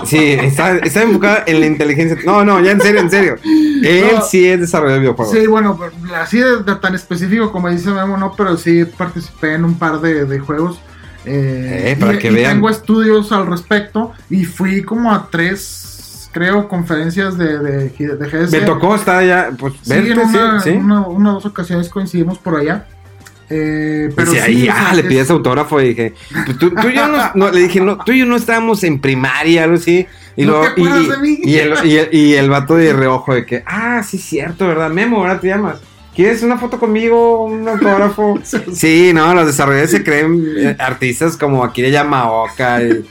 Sí, 0.02 0.16
está, 0.16 0.78
enfocado 1.02 1.42
en 1.46 1.60
la 1.60 1.66
inteligencia. 1.66 2.16
No, 2.24 2.42
no, 2.42 2.58
ya 2.60 2.72
en 2.72 2.80
serio, 2.80 3.00
en 3.00 3.10
serio. 3.10 3.36
Él 3.44 4.10
sí 4.28 4.44
es 4.44 4.58
desarrollador 4.58 4.94
de 4.94 5.00
videojuegos. 5.00 5.38
Sí, 5.38 5.46
bueno, 5.46 5.78
así 6.16 6.38
de, 6.38 6.74
tan 6.80 6.94
específico 6.94 7.52
como 7.52 7.68
dice 7.68 7.90
Memo, 7.90 8.16
no, 8.16 8.34
pero 8.34 8.56
sí 8.56 8.86
participé 8.86 9.54
en 9.54 9.66
un 9.66 9.78
par 9.78 10.00
de, 10.00 10.38
juegos. 10.40 10.80
Eh, 11.24 11.92
eh, 11.92 11.96
para 11.98 12.18
que 12.18 12.30
vean. 12.30 12.54
Tengo 12.54 12.70
estudios 12.70 13.32
al 13.32 13.46
respecto 13.46 14.12
y 14.30 14.44
fui 14.44 14.82
como 14.82 15.12
a 15.12 15.28
tres, 15.30 16.28
creo, 16.32 16.68
conferencias 16.68 17.36
de, 17.36 17.58
de. 17.58 18.48
Me 18.50 18.60
tocó 18.60 18.94
estar 18.94 19.18
allá, 19.18 19.50
pues, 19.58 19.74
sí, 19.82 19.92
en 19.92 20.18
una, 20.18 20.60
sí, 20.60 20.70
una, 20.70 21.06
una, 21.06 21.32
dos 21.32 21.46
ocasiones 21.46 21.88
coincidimos 21.88 22.38
por 22.38 22.56
allá. 22.56 22.86
Eh, 23.52 24.10
pero 24.14 24.30
ahí, 24.30 24.68
ah, 24.72 24.92
le 24.94 25.02
pides 25.02 25.28
autógrafo 25.28 25.80
y 25.80 25.88
dije, 25.88 26.14
pues 26.46 26.56
tú, 26.56 26.70
tú, 26.70 26.88
y 26.88 26.94
yo 26.94 27.08
no, 27.34 27.50
le 27.50 27.60
dije, 27.62 27.80
no, 27.80 27.98
tú 27.98 28.12
y 28.12 28.20
yo 28.20 28.26
no 28.26 28.36
estábamos 28.36 28.84
en 28.84 29.00
primaria, 29.00 29.64
algo 29.64 29.74
así. 29.74 30.06
Y, 30.36 30.46
¿No 30.46 30.60
te 30.60 30.80
y? 30.80 31.40
Y, 31.42 31.56
el, 31.56 31.74
y, 31.84 31.96
el, 31.96 32.14
y 32.14 32.34
el 32.34 32.48
vato 32.48 32.76
de 32.76 32.92
reojo 32.92 33.34
de 33.34 33.44
que, 33.44 33.64
ah, 33.66 34.04
sí, 34.04 34.18
cierto, 34.18 34.68
¿verdad? 34.68 34.88
Memo, 34.88 35.20
¿verdad? 35.22 35.40
Te 35.40 35.48
llamas. 35.48 35.80
¿Quieres 36.14 36.42
una 36.42 36.58
foto 36.58 36.78
conmigo? 36.78 37.44
¿Un 37.44 37.68
autógrafo? 37.68 38.38
sí, 38.74 39.12
no, 39.14 39.32
los 39.34 39.46
desarrolladores 39.46 39.90
se 39.90 40.04
creen 40.04 40.44
eh, 40.56 40.76
artistas 40.78 41.36
como 41.36 41.64
aquí 41.64 41.82
de 41.82 41.90
Yamaoka. 41.90 42.82
Eh, 42.82 43.04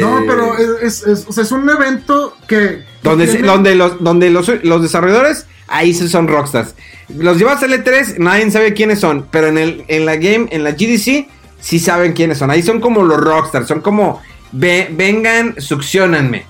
no, 0.00 0.22
pero 0.26 0.56
es, 0.56 1.06
es, 1.06 1.26
o 1.28 1.32
sea, 1.32 1.44
es 1.44 1.52
un 1.52 1.68
evento 1.68 2.36
que. 2.46 2.82
Donde, 3.02 3.26
donde, 3.42 3.74
los, 3.74 4.02
donde 4.02 4.30
los, 4.30 4.50
los 4.64 4.82
desarrolladores 4.82 5.46
ahí 5.68 5.94
son 5.94 6.26
rockstars. 6.26 6.74
Los 7.08 7.38
llevas 7.38 7.62
al 7.62 7.72
E3, 7.72 8.18
nadie 8.18 8.50
sabe 8.50 8.74
quiénes 8.74 9.00
son, 9.00 9.26
pero 9.30 9.46
en, 9.48 9.58
el, 9.58 9.84
en 9.88 10.04
la 10.04 10.16
game, 10.16 10.48
en 10.50 10.64
la 10.64 10.72
GDC, 10.72 11.28
sí 11.60 11.78
saben 11.78 12.12
quiénes 12.12 12.38
son. 12.38 12.50
Ahí 12.50 12.62
son 12.62 12.80
como 12.80 13.02
los 13.02 13.18
rockstars, 13.20 13.68
son 13.68 13.80
como, 13.80 14.20
vengan, 14.52 15.54
succionanme. 15.58 16.46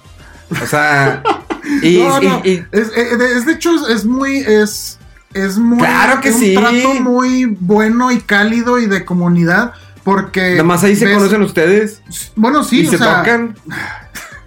O 0.62 0.66
sea, 0.66 1.22
y, 1.82 2.00
es, 2.72 3.46
de 3.46 3.52
hecho, 3.52 3.88
es 3.88 4.04
muy, 4.04 4.38
es, 4.38 4.97
es 5.44 5.58
muy, 5.58 5.78
claro 5.78 6.20
que 6.20 6.30
un 6.30 6.54
trato 6.54 6.94
muy 7.00 7.44
bueno 7.44 8.10
y 8.10 8.20
cálido 8.20 8.78
y 8.78 8.86
de 8.86 9.04
comunidad. 9.04 9.72
Porque. 10.04 10.52
Nada 10.52 10.64
más 10.64 10.84
ahí 10.84 10.96
se 10.96 11.12
conocen 11.12 11.42
ustedes. 11.42 12.02
Bueno, 12.34 12.64
sí. 12.64 12.80
Y 12.80 12.86
se 12.86 12.98
tocan. 12.98 13.54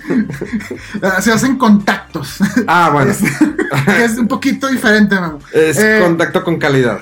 se 1.21 1.31
hacen 1.31 1.57
contactos. 1.57 2.37
Ah, 2.67 2.89
bueno. 2.91 3.11
Es, 3.11 4.17
un 4.17 4.27
poquito 4.27 4.67
diferente, 4.67 5.15
Es 5.53 5.77
eh, 5.77 5.99
contacto 6.01 6.43
con 6.43 6.57
calidad. 6.57 7.01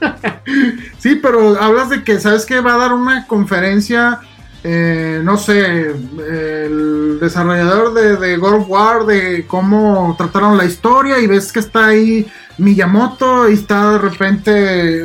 sí, 0.98 1.16
pero 1.16 1.60
hablas 1.60 1.90
de 1.90 2.04
que, 2.04 2.20
¿sabes 2.20 2.46
que 2.46 2.60
Va 2.60 2.74
a 2.74 2.78
dar 2.78 2.92
una 2.92 3.26
conferencia, 3.26 4.20
eh, 4.64 5.20
no 5.22 5.36
sé, 5.36 5.90
el 5.90 7.18
desarrollador 7.20 7.94
de, 7.94 8.16
de 8.16 8.36
God 8.36 8.54
of 8.54 8.68
War, 8.68 9.06
de 9.06 9.46
cómo 9.46 10.14
trataron 10.18 10.56
la 10.56 10.64
historia 10.64 11.18
y 11.18 11.26
ves 11.26 11.52
que 11.52 11.60
está 11.60 11.86
ahí 11.86 12.26
Miyamoto 12.58 13.48
y 13.48 13.54
está 13.54 13.92
de 13.92 13.98
repente 13.98 15.04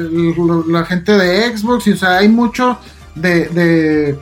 la 0.67 0.85
gente 0.85 1.11
de 1.11 1.55
Xbox 1.55 1.87
y, 1.87 1.91
o 1.91 1.97
sea, 1.97 2.17
hay 2.17 2.29
mucho 2.29 2.79
de 3.15 4.17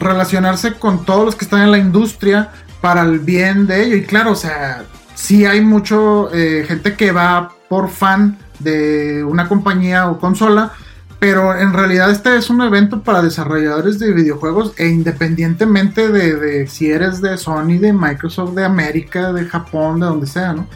relacionarse 0.00 0.74
con 0.74 1.04
todos 1.04 1.24
los 1.24 1.36
que 1.36 1.44
están 1.44 1.62
en 1.62 1.70
la 1.70 1.78
industria 1.78 2.50
para 2.80 3.02
el 3.02 3.18
bien 3.20 3.66
de 3.66 3.84
ello. 3.84 3.96
Y 3.96 4.04
claro, 4.04 4.32
o 4.32 4.36
sea, 4.36 4.84
sí 5.14 5.44
hay 5.44 5.60
mucho 5.60 6.32
eh, 6.32 6.64
gente 6.66 6.96
que 6.96 7.12
va 7.12 7.52
por 7.68 7.90
fan 7.90 8.38
de 8.58 9.22
una 9.24 9.48
compañía 9.48 10.10
o 10.10 10.18
consola, 10.18 10.72
pero 11.20 11.54
en 11.54 11.74
realidad 11.74 12.10
este 12.10 12.34
es 12.34 12.48
un 12.48 12.62
evento 12.62 13.02
para 13.02 13.20
desarrolladores 13.20 13.98
de 13.98 14.10
videojuegos 14.10 14.72
e 14.78 14.88
independientemente 14.88 16.08
de, 16.08 16.66
si 16.66 16.90
eres 16.90 17.20
de 17.20 17.36
Sony, 17.36 17.78
de 17.78 17.92
Microsoft, 17.92 18.54
de 18.54 18.64
América, 18.64 19.30
de 19.34 19.44
Japón, 19.44 20.00
de 20.00 20.06
donde 20.06 20.26
sea, 20.26 20.54
¿no? 20.54 20.66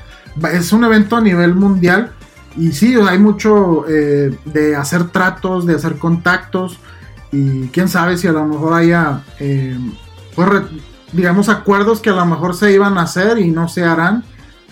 Es 0.53 0.71
un 0.75 0.85
evento 0.85 1.17
a 1.17 1.23
nivel 1.23 1.55
mundial 1.55 2.13
y 2.59 2.73
sí, 2.73 2.95
hay 2.95 3.19
mucho 3.19 3.87
eh, 3.89 4.37
de 4.45 4.77
hacer 4.77 5.05
tratos, 5.05 5.65
de 5.65 5.77
hacer 5.77 5.97
contactos 5.97 6.79
y 7.33 7.69
quién 7.69 7.89
sabe 7.89 8.19
si 8.19 8.29
a 8.29 8.33
lo 8.33 8.45
mejor 8.45 8.75
haya, 8.75 9.23
eh, 9.41 9.79
pues, 10.35 10.49
digamos, 11.13 11.49
acuerdos 11.49 12.01
que 12.01 12.11
a 12.11 12.15
lo 12.15 12.27
mejor 12.27 12.55
se 12.55 12.71
iban 12.71 12.99
a 12.99 13.03
hacer 13.03 13.39
y 13.39 13.51
no 13.51 13.67
se 13.67 13.83
harán 13.83 14.25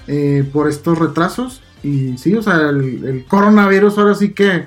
eh, 0.07 0.47
por 0.53 0.69
estos 0.69 0.99
retrasos. 0.99 1.63
Y 1.83 2.19
sí, 2.19 2.35
o 2.35 2.43
sea, 2.43 2.57
el, 2.69 3.05
el 3.07 3.25
coronavirus 3.25 3.97
ahora 3.97 4.15
sí 4.15 4.35
que... 4.35 4.67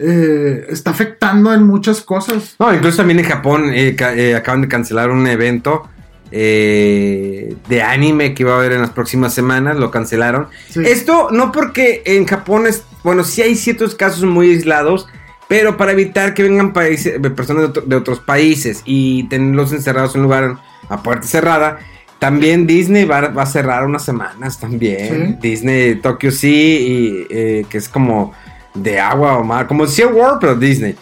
Eh, 0.00 0.66
está 0.70 0.90
afectando 0.90 1.52
en 1.52 1.64
muchas 1.64 2.00
cosas. 2.02 2.54
No, 2.58 2.72
incluso 2.72 2.98
también 2.98 3.18
en 3.18 3.24
Japón 3.24 3.70
eh, 3.74 3.96
eh, 3.98 4.34
acaban 4.36 4.62
de 4.62 4.68
cancelar 4.68 5.10
un 5.10 5.26
evento 5.26 5.88
eh, 6.30 7.56
de 7.68 7.82
anime 7.82 8.34
que 8.34 8.44
iba 8.44 8.52
a 8.52 8.58
haber 8.58 8.72
en 8.72 8.82
las 8.82 8.90
próximas 8.90 9.34
semanas, 9.34 9.76
lo 9.76 9.90
cancelaron. 9.90 10.46
Esto 10.76 11.30
no 11.32 11.50
porque 11.50 12.02
en 12.04 12.26
Japón 12.26 12.66
es, 12.68 12.84
bueno, 13.02 13.24
sí 13.24 13.42
hay 13.42 13.56
ciertos 13.56 13.96
casos 13.96 14.24
muy 14.24 14.50
aislados, 14.50 15.08
pero 15.48 15.76
para 15.76 15.92
evitar 15.92 16.34
que 16.34 16.44
vengan 16.44 16.72
países, 16.72 17.18
personas 17.34 17.70
de, 17.84 17.96
otros 17.96 18.20
países 18.20 18.82
y 18.84 19.24
tenerlos 19.24 19.72
encerrados 19.72 20.14
en 20.14 20.20
un 20.20 20.24
lugar 20.24 20.58
a 20.88 21.02
puerta 21.02 21.26
cerrada. 21.26 21.78
También 22.20 22.66
Disney 22.66 23.04
va, 23.04 23.18
a 23.18 23.46
cerrar 23.46 23.84
unas 23.84 24.04
semanas 24.04 24.60
también. 24.60 25.38
Disney 25.40 25.96
Tokyo 25.96 26.30
sí, 26.30 27.26
y, 27.30 27.64
que 27.64 27.78
es 27.78 27.88
como 27.88 28.34
de 28.82 29.00
agua 29.00 29.38
o 29.38 29.44
mar, 29.44 29.66
como 29.66 29.86
decía 29.86 30.06
World, 30.06 30.38
pero 30.40 30.54
Disney. 30.54 30.94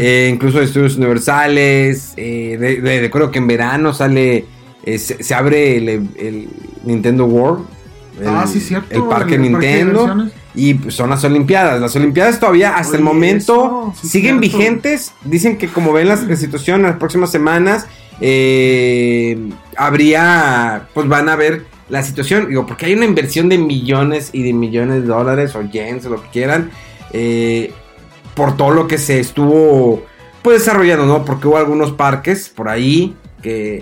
Eh, 0.00 0.30
incluso 0.32 0.60
estudios 0.60 0.96
universales. 0.96 2.14
Eh, 2.16 3.00
recuerdo 3.02 3.30
que 3.30 3.38
en 3.38 3.46
verano 3.46 3.92
sale 3.92 4.46
se, 4.98 5.34
abre 5.34 5.76
el, 5.76 6.48
Nintendo 6.84 7.24
World. 7.24 7.66
El, 8.20 8.28
ah, 8.28 8.46
sí, 8.46 8.60
cierto. 8.60 8.94
El 8.94 9.04
parque 9.04 9.38
Nintendo. 9.38 10.28
y 10.54 10.74
pues, 10.74 10.94
son 10.94 11.10
las 11.10 11.24
Olimpiadas. 11.24 11.80
Las 11.80 11.96
Olimpiadas 11.96 12.38
todavía 12.38 12.76
hasta 12.76 12.96
el 12.96 13.02
momento 13.02 13.92
siguen 14.00 14.40
vigentes. 14.40 15.12
Dicen 15.24 15.56
que 15.56 15.68
como 15.68 15.92
ven 15.92 16.08
la, 16.08 16.16
situación 16.36 16.80
en 16.80 16.86
las 16.86 16.96
próximas 16.96 17.30
semanas, 17.30 17.86
eh, 18.20 19.38
habría, 19.76 20.88
pues 20.94 21.08
van 21.08 21.28
a 21.28 21.36
ver 21.36 21.66
la 21.88 22.02
situación. 22.02 22.48
Digo, 22.48 22.66
porque 22.66 22.86
hay 22.86 22.94
una 22.94 23.06
inversión 23.06 23.48
de 23.48 23.58
millones 23.58 24.30
y 24.32 24.42
de 24.42 24.52
millones 24.52 25.02
de 25.02 25.08
dólares 25.08 25.56
o 25.56 25.62
yens 25.62 26.04
o 26.06 26.10
lo 26.10 26.22
que 26.22 26.28
quieran. 26.28 26.70
Eh, 27.16 27.72
por 28.34 28.56
todo 28.56 28.72
lo 28.72 28.88
que 28.88 28.98
se 28.98 29.20
estuvo 29.20 30.04
pues 30.42 30.58
desarrollando, 30.58 31.06
¿no? 31.06 31.24
Porque 31.24 31.48
hubo 31.48 31.56
algunos 31.56 31.92
parques 31.92 32.48
por 32.48 32.68
ahí 32.68 33.16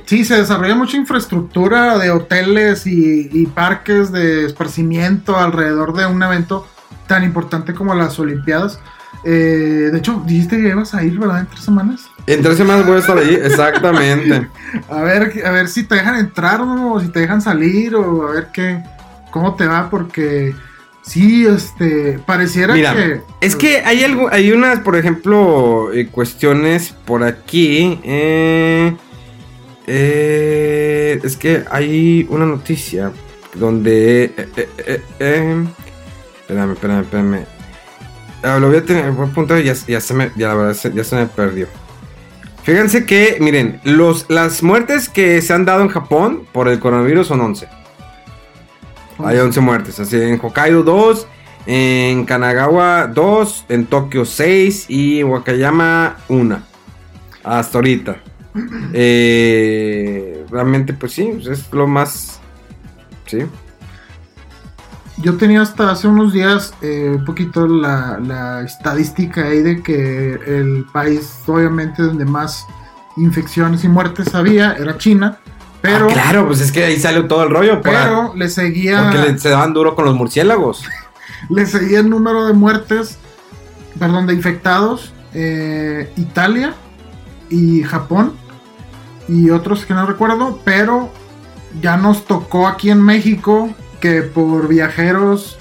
Sí, 0.06 0.24
se 0.24 0.36
desarrolla 0.36 0.74
mucha 0.74 0.96
infraestructura 0.96 1.96
de 1.98 2.10
hoteles 2.10 2.84
y, 2.86 3.46
parques 3.54 4.10
de 4.10 4.44
esparcimiento 4.46 5.36
alrededor 5.36 5.94
de 5.94 6.06
un 6.06 6.20
evento 6.22 6.66
tan 7.06 7.22
importante 7.22 7.72
como 7.72 7.94
las 7.94 8.18
Olimpiadas. 8.18 8.80
Eh, 9.24 9.90
de 9.92 9.98
hecho, 9.98 10.20
dijiste 10.26 10.60
que 10.60 10.68
ibas 10.68 10.94
a 10.94 11.04
ir, 11.04 11.16
¿verdad? 11.16 11.40
En 11.40 11.46
tres 11.46 11.60
semanas. 11.60 12.10
En 12.26 12.42
tres 12.42 12.56
semanas 12.56 12.86
voy 12.86 12.96
a 12.96 12.98
estar 12.98 13.16
ahí, 13.16 13.34
exactamente. 13.42 14.48
A 14.90 15.02
ver, 15.02 15.32
a 15.44 15.50
ver 15.52 15.68
si 15.68 15.84
te 15.84 15.94
dejan 15.94 16.16
entrar 16.16 16.58
¿no? 16.60 16.94
o 16.94 17.00
si 17.00 17.08
te 17.08 17.20
dejan 17.20 17.40
salir 17.40 17.94
o 17.94 18.28
a 18.28 18.32
ver 18.32 18.48
qué, 18.52 18.82
cómo 19.30 19.54
te 19.54 19.66
va 19.66 19.88
porque 19.90 20.54
sí, 21.02 21.46
este, 21.46 22.18
pareciera 22.24 22.74
Mira, 22.74 22.94
que 22.94 23.20
es 23.40 23.56
que 23.56 23.78
hay 23.78 24.02
algo, 24.04 24.28
hay 24.32 24.52
unas, 24.52 24.80
por 24.80 24.96
ejemplo, 24.96 25.92
eh, 25.92 26.06
cuestiones 26.08 26.94
por 27.04 27.22
aquí. 27.22 28.00
eh, 28.04 28.96
eh, 29.86 31.20
es 31.22 31.36
que 31.36 31.64
hay 31.70 32.26
una 32.30 32.46
noticia 32.46 33.12
donde. 33.54 34.32
eh, 34.56 35.66
espérame, 36.38 36.72
espérame, 36.72 37.00
espérame. 37.02 37.46
Ah, 38.42 38.58
lo 38.58 38.68
voy 38.68 38.78
a 38.78 38.84
tener, 38.84 39.10
voy 39.12 39.26
a 39.26 39.30
apuntar 39.30 39.60
y 39.60 39.64
ya, 39.64 39.74
ya 39.86 40.00
se 40.00 40.14
me, 40.14 40.30
ya 40.36 40.48
la 40.48 40.54
verdad, 40.54 40.92
ya 40.94 41.04
se 41.04 41.16
me 41.16 41.26
perdió. 41.26 41.66
Fíjense 42.64 43.06
que, 43.06 43.38
miren, 43.40 43.80
los, 43.84 44.26
las 44.28 44.62
muertes 44.62 45.08
que 45.08 45.40
se 45.42 45.52
han 45.52 45.64
dado 45.64 45.82
en 45.82 45.88
Japón 45.88 46.44
por 46.52 46.68
el 46.68 46.78
coronavirus 46.78 47.26
son 47.26 47.40
11. 47.40 47.68
Hay 49.24 49.38
11 49.38 49.60
muertes. 49.60 50.00
Así 50.00 50.20
en 50.20 50.38
Hokkaido 50.40 50.82
2, 50.82 51.26
en 51.66 52.24
Kanagawa 52.24 53.06
2, 53.06 53.66
en 53.68 53.86
Tokio 53.86 54.24
6 54.24 54.86
y 54.88 55.20
en 55.20 55.28
Wakayama 55.28 56.16
1. 56.28 56.58
Hasta 57.44 57.78
ahorita. 57.78 58.16
Eh, 58.94 60.44
realmente, 60.50 60.92
pues 60.92 61.12
sí, 61.12 61.30
pues 61.32 61.46
es 61.46 61.72
lo 61.72 61.86
más. 61.86 62.38
Sí. 63.24 63.38
Yo 65.16 65.38
tenía 65.38 65.62
hasta 65.62 65.90
hace 65.90 66.06
unos 66.06 66.34
días 66.34 66.74
eh, 66.82 67.14
un 67.16 67.24
poquito 67.24 67.66
la, 67.66 68.20
la 68.20 68.60
estadística 68.60 69.46
ahí 69.46 69.62
de 69.62 69.82
que 69.82 70.34
el 70.34 70.84
país, 70.92 71.38
obviamente, 71.46 72.02
donde 72.02 72.26
más 72.26 72.66
infecciones 73.16 73.84
y 73.84 73.88
muertes 73.88 74.34
había 74.34 74.72
era 74.74 74.98
China, 74.98 75.38
pero, 75.82 76.06
Ah, 76.08 76.12
claro, 76.12 76.46
pues 76.46 76.60
es 76.60 76.72
que 76.72 76.84
ahí 76.84 76.98
sale 76.98 77.22
todo 77.24 77.42
el 77.44 77.50
rollo. 77.50 77.82
para- 77.82 78.04
pero 78.04 78.32
le 78.34 78.48
seguía, 78.48 79.02
porque 79.12 79.32
le- 79.32 79.38
se 79.38 79.50
daban 79.50 79.74
duro 79.74 79.94
con 79.94 80.04
los 80.06 80.14
murciélagos. 80.14 80.84
le 81.50 81.66
seguía 81.66 81.98
el 82.00 82.08
número 82.08 82.46
de 82.46 82.52
muertes, 82.54 83.18
perdón, 83.98 84.26
de 84.26 84.34
infectados, 84.34 85.12
eh, 85.34 86.10
Italia 86.16 86.74
y 87.50 87.82
Japón 87.82 88.34
y 89.28 89.50
otros 89.50 89.84
que 89.84 89.92
no 89.94 90.06
recuerdo, 90.06 90.58
pero 90.64 91.10
ya 91.80 91.96
nos 91.96 92.24
tocó 92.24 92.66
aquí 92.68 92.90
en 92.90 93.02
México 93.02 93.70
que 94.00 94.22
por 94.22 94.68
viajeros 94.68 95.58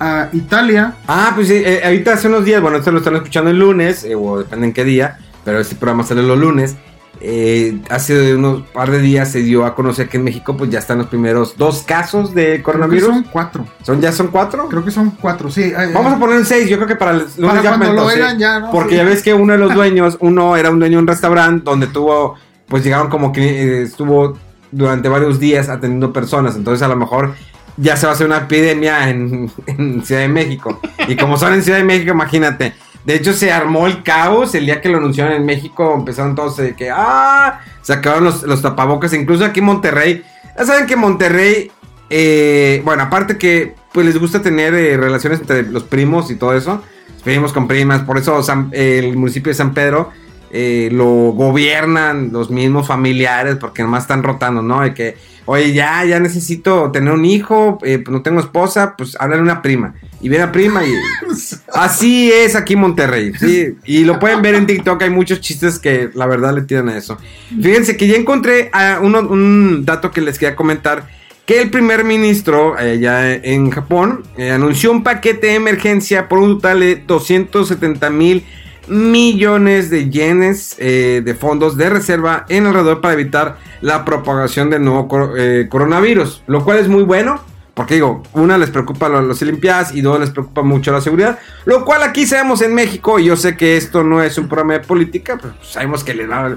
a 0.00 0.28
Italia 0.32 0.94
Ah, 1.06 1.32
pues 1.34 1.48
sí, 1.48 1.54
eh, 1.54 1.80
ahorita 1.84 2.14
hace 2.14 2.28
unos 2.28 2.44
días, 2.44 2.60
bueno, 2.60 2.78
esto 2.78 2.90
lo 2.90 2.98
están 2.98 3.14
escuchando 3.16 3.50
el 3.50 3.58
lunes, 3.58 4.04
eh, 4.04 4.14
o 4.14 4.38
depende 4.38 4.66
en 4.66 4.72
qué 4.72 4.84
día, 4.84 5.18
pero 5.44 5.60
este 5.60 5.76
programa 5.76 6.02
sale 6.04 6.22
los 6.22 6.38
lunes. 6.38 6.74
Eh, 7.20 7.78
hace 7.90 8.34
unos 8.34 8.62
par 8.68 8.90
de 8.90 8.98
días 9.00 9.30
se 9.30 9.40
dio 9.40 9.64
a 9.64 9.74
conocer 9.74 10.08
que 10.08 10.16
en 10.18 10.24
México 10.24 10.56
pues 10.56 10.70
ya 10.70 10.78
están 10.78 10.98
los 10.98 11.06
primeros 11.06 11.56
dos 11.56 11.82
casos 11.82 12.34
de 12.34 12.44
Creo 12.44 12.56
que 12.56 12.62
coronavirus. 12.62 13.08
son 13.08 13.22
cuatro. 13.24 13.66
¿Son, 13.82 14.00
¿Ya 14.00 14.12
son 14.12 14.28
cuatro? 14.28 14.68
Creo 14.68 14.84
que 14.84 14.90
son 14.90 15.10
cuatro, 15.12 15.50
sí. 15.50 15.62
eh, 15.62 15.90
Vamos 15.94 16.12
a 16.12 16.18
poner 16.18 16.44
seis, 16.44 16.68
yo 16.68 16.76
creo 16.76 16.88
que 16.88 16.96
para 16.96 17.12
el 17.12 17.18
lunes 17.18 17.34
Para 17.38 17.62
ya 17.62 17.68
cuando 17.70 17.86
aumentó, 17.86 18.02
lo 18.02 18.06
oigan 18.14 18.38
ya, 18.38 18.60
¿no? 18.60 18.70
Porque 18.70 18.90
Sí. 18.90 18.96
ya 18.96 19.04
ves 19.04 19.22
que 19.22 19.34
uno 19.34 19.52
de 19.52 19.58
los 19.58 19.74
dueños, 19.74 20.16
uno 20.20 20.56
era 20.56 20.70
un 20.70 20.78
dueño 20.78 20.98
de 20.98 21.02
un 21.02 21.06
restaurante 21.08 21.64
donde 21.64 21.86
tuvo, 21.86 22.34
pues 22.68 22.84
llegaron 22.84 23.08
como 23.08 23.32
que 23.32 23.42
eh, 23.42 23.82
estuvo 23.82 24.36
durante 24.70 25.08
varios 25.08 25.38
días 25.38 25.68
atendiendo 25.68 26.12
personas. 26.12 26.56
Entonces 26.56 26.82
a 26.82 26.88
lo 26.88 26.96
mejor 26.96 27.34
ya 27.76 27.96
se 27.96 28.06
va 28.06 28.12
a 28.12 28.14
hacer 28.14 28.26
una 28.26 28.38
epidemia 28.38 29.08
en, 29.08 29.50
en 29.66 30.04
Ciudad 30.04 30.20
de 30.22 30.28
México. 30.28 30.80
Y 31.08 31.16
como 31.16 31.36
son 31.36 31.54
en 31.54 31.62
Ciudad 31.62 31.78
de 31.78 31.84
México, 31.84 32.12
imagínate. 32.12 32.74
De 33.04 33.14
hecho, 33.14 33.32
se 33.34 33.52
armó 33.52 33.86
el 33.86 34.02
caos 34.02 34.54
el 34.54 34.66
día 34.66 34.80
que 34.80 34.88
lo 34.88 34.98
anunciaron 34.98 35.34
en 35.34 35.44
México. 35.44 35.94
Empezaron 35.94 36.34
todos 36.34 36.56
de 36.56 36.74
que, 36.74 36.90
ah, 36.90 37.60
se 37.82 37.92
acabaron 37.92 38.24
los, 38.24 38.42
los 38.44 38.62
tapabocas. 38.62 39.12
Incluso 39.12 39.44
aquí 39.44 39.60
en 39.60 39.66
Monterrey. 39.66 40.24
Ya 40.58 40.64
saben 40.64 40.86
que 40.86 40.96
Monterrey, 40.96 41.70
eh, 42.10 42.80
bueno, 42.84 43.02
aparte 43.02 43.36
que 43.36 43.74
pues 43.92 44.06
les 44.06 44.18
gusta 44.18 44.40
tener 44.42 44.74
eh, 44.74 44.96
relaciones 44.96 45.40
entre 45.40 45.62
los 45.64 45.84
primos 45.84 46.30
y 46.30 46.36
todo 46.36 46.54
eso. 46.56 46.82
Primos 47.22 47.52
con 47.52 47.68
primas. 47.68 48.02
Por 48.02 48.18
eso 48.18 48.42
San- 48.42 48.70
el 48.72 49.16
municipio 49.16 49.50
de 49.50 49.54
San 49.54 49.74
Pedro 49.74 50.10
eh, 50.56 50.88
lo 50.92 51.32
gobiernan 51.32 52.30
los 52.32 52.48
mismos 52.48 52.86
familiares 52.86 53.56
porque 53.60 53.82
nomás 53.82 54.04
están 54.04 54.22
rotando, 54.22 54.62
¿no? 54.62 54.82
De 54.82 54.94
que, 54.94 55.16
oye, 55.46 55.72
ya, 55.72 56.04
ya 56.04 56.20
necesito 56.20 56.92
tener 56.92 57.12
un 57.12 57.24
hijo, 57.24 57.78
eh, 57.82 57.98
pues 57.98 58.12
no 58.12 58.22
tengo 58.22 58.38
esposa, 58.38 58.94
pues 58.96 59.16
háblale 59.18 59.40
a 59.40 59.42
una 59.42 59.62
prima. 59.62 59.94
Y 60.20 60.28
viene 60.28 60.46
la 60.46 60.52
prima 60.52 60.84
y... 60.84 60.92
Así 61.74 62.30
es 62.32 62.54
aquí 62.54 62.74
en 62.74 62.80
Monterrey, 62.80 63.32
sí. 63.38 63.74
Y 63.84 64.04
lo 64.04 64.20
pueden 64.20 64.42
ver 64.42 64.54
en 64.54 64.66
TikTok, 64.66 65.02
hay 65.02 65.10
muchos 65.10 65.40
chistes 65.40 65.80
que 65.80 66.10
la 66.14 66.26
verdad 66.26 66.54
le 66.54 66.62
tiran 66.62 66.88
a 66.88 66.96
eso. 66.96 67.18
Fíjense 67.60 67.96
que 67.96 68.06
ya 68.06 68.14
encontré 68.16 68.70
uno- 69.02 69.26
un 69.28 69.84
dato 69.84 70.12
que 70.12 70.20
les 70.20 70.38
quería 70.38 70.54
comentar. 70.54 71.08
Que 71.46 71.60
el 71.60 71.68
primer 71.68 72.04
ministro 72.04 72.74
allá 72.78 73.34
en 73.34 73.70
Japón 73.70 74.22
eh, 74.38 74.50
anunció 74.50 74.90
un 74.92 75.02
paquete 75.02 75.48
de 75.48 75.54
emergencia 75.56 76.26
por 76.26 76.38
un 76.38 76.54
total 76.54 76.80
de 76.80 76.96
270 77.06 78.08
mil 78.08 78.44
millones 78.88 79.90
de 79.90 80.10
yenes 80.10 80.76
eh, 80.78 81.22
de 81.24 81.34
fondos 81.34 81.76
de 81.76 81.90
reserva 81.90 82.44
en 82.48 82.66
alrededor 82.66 83.00
para 83.00 83.14
evitar 83.14 83.58
la 83.80 84.04
propagación 84.04 84.70
del 84.70 84.84
nuevo 84.84 85.08
eh, 85.36 85.66
coronavirus. 85.70 86.42
Lo 86.46 86.64
cual 86.64 86.78
es 86.78 86.88
muy 86.88 87.02
bueno. 87.02 87.40
Porque 87.74 87.94
digo, 87.94 88.22
una 88.34 88.56
les 88.56 88.70
preocupa 88.70 89.08
lo- 89.08 89.20
las 89.20 89.42
Olimpiadas 89.42 89.92
y 89.94 90.00
dos 90.00 90.20
les 90.20 90.30
preocupa 90.30 90.62
mucho 90.62 90.92
la 90.92 91.00
seguridad. 91.00 91.40
Lo 91.64 91.84
cual 91.84 92.04
aquí 92.04 92.24
sabemos 92.24 92.62
en 92.62 92.72
México, 92.72 93.18
y 93.18 93.24
yo 93.24 93.36
sé 93.36 93.56
que 93.56 93.76
esto 93.76 94.04
no 94.04 94.22
es 94.22 94.38
un 94.38 94.46
programa 94.46 94.74
de 94.74 94.80
política, 94.80 95.36
pero 95.42 95.54
sabemos 95.60 96.04
que 96.04 96.14
les 96.14 96.30
va 96.30 96.46
a 96.46 96.56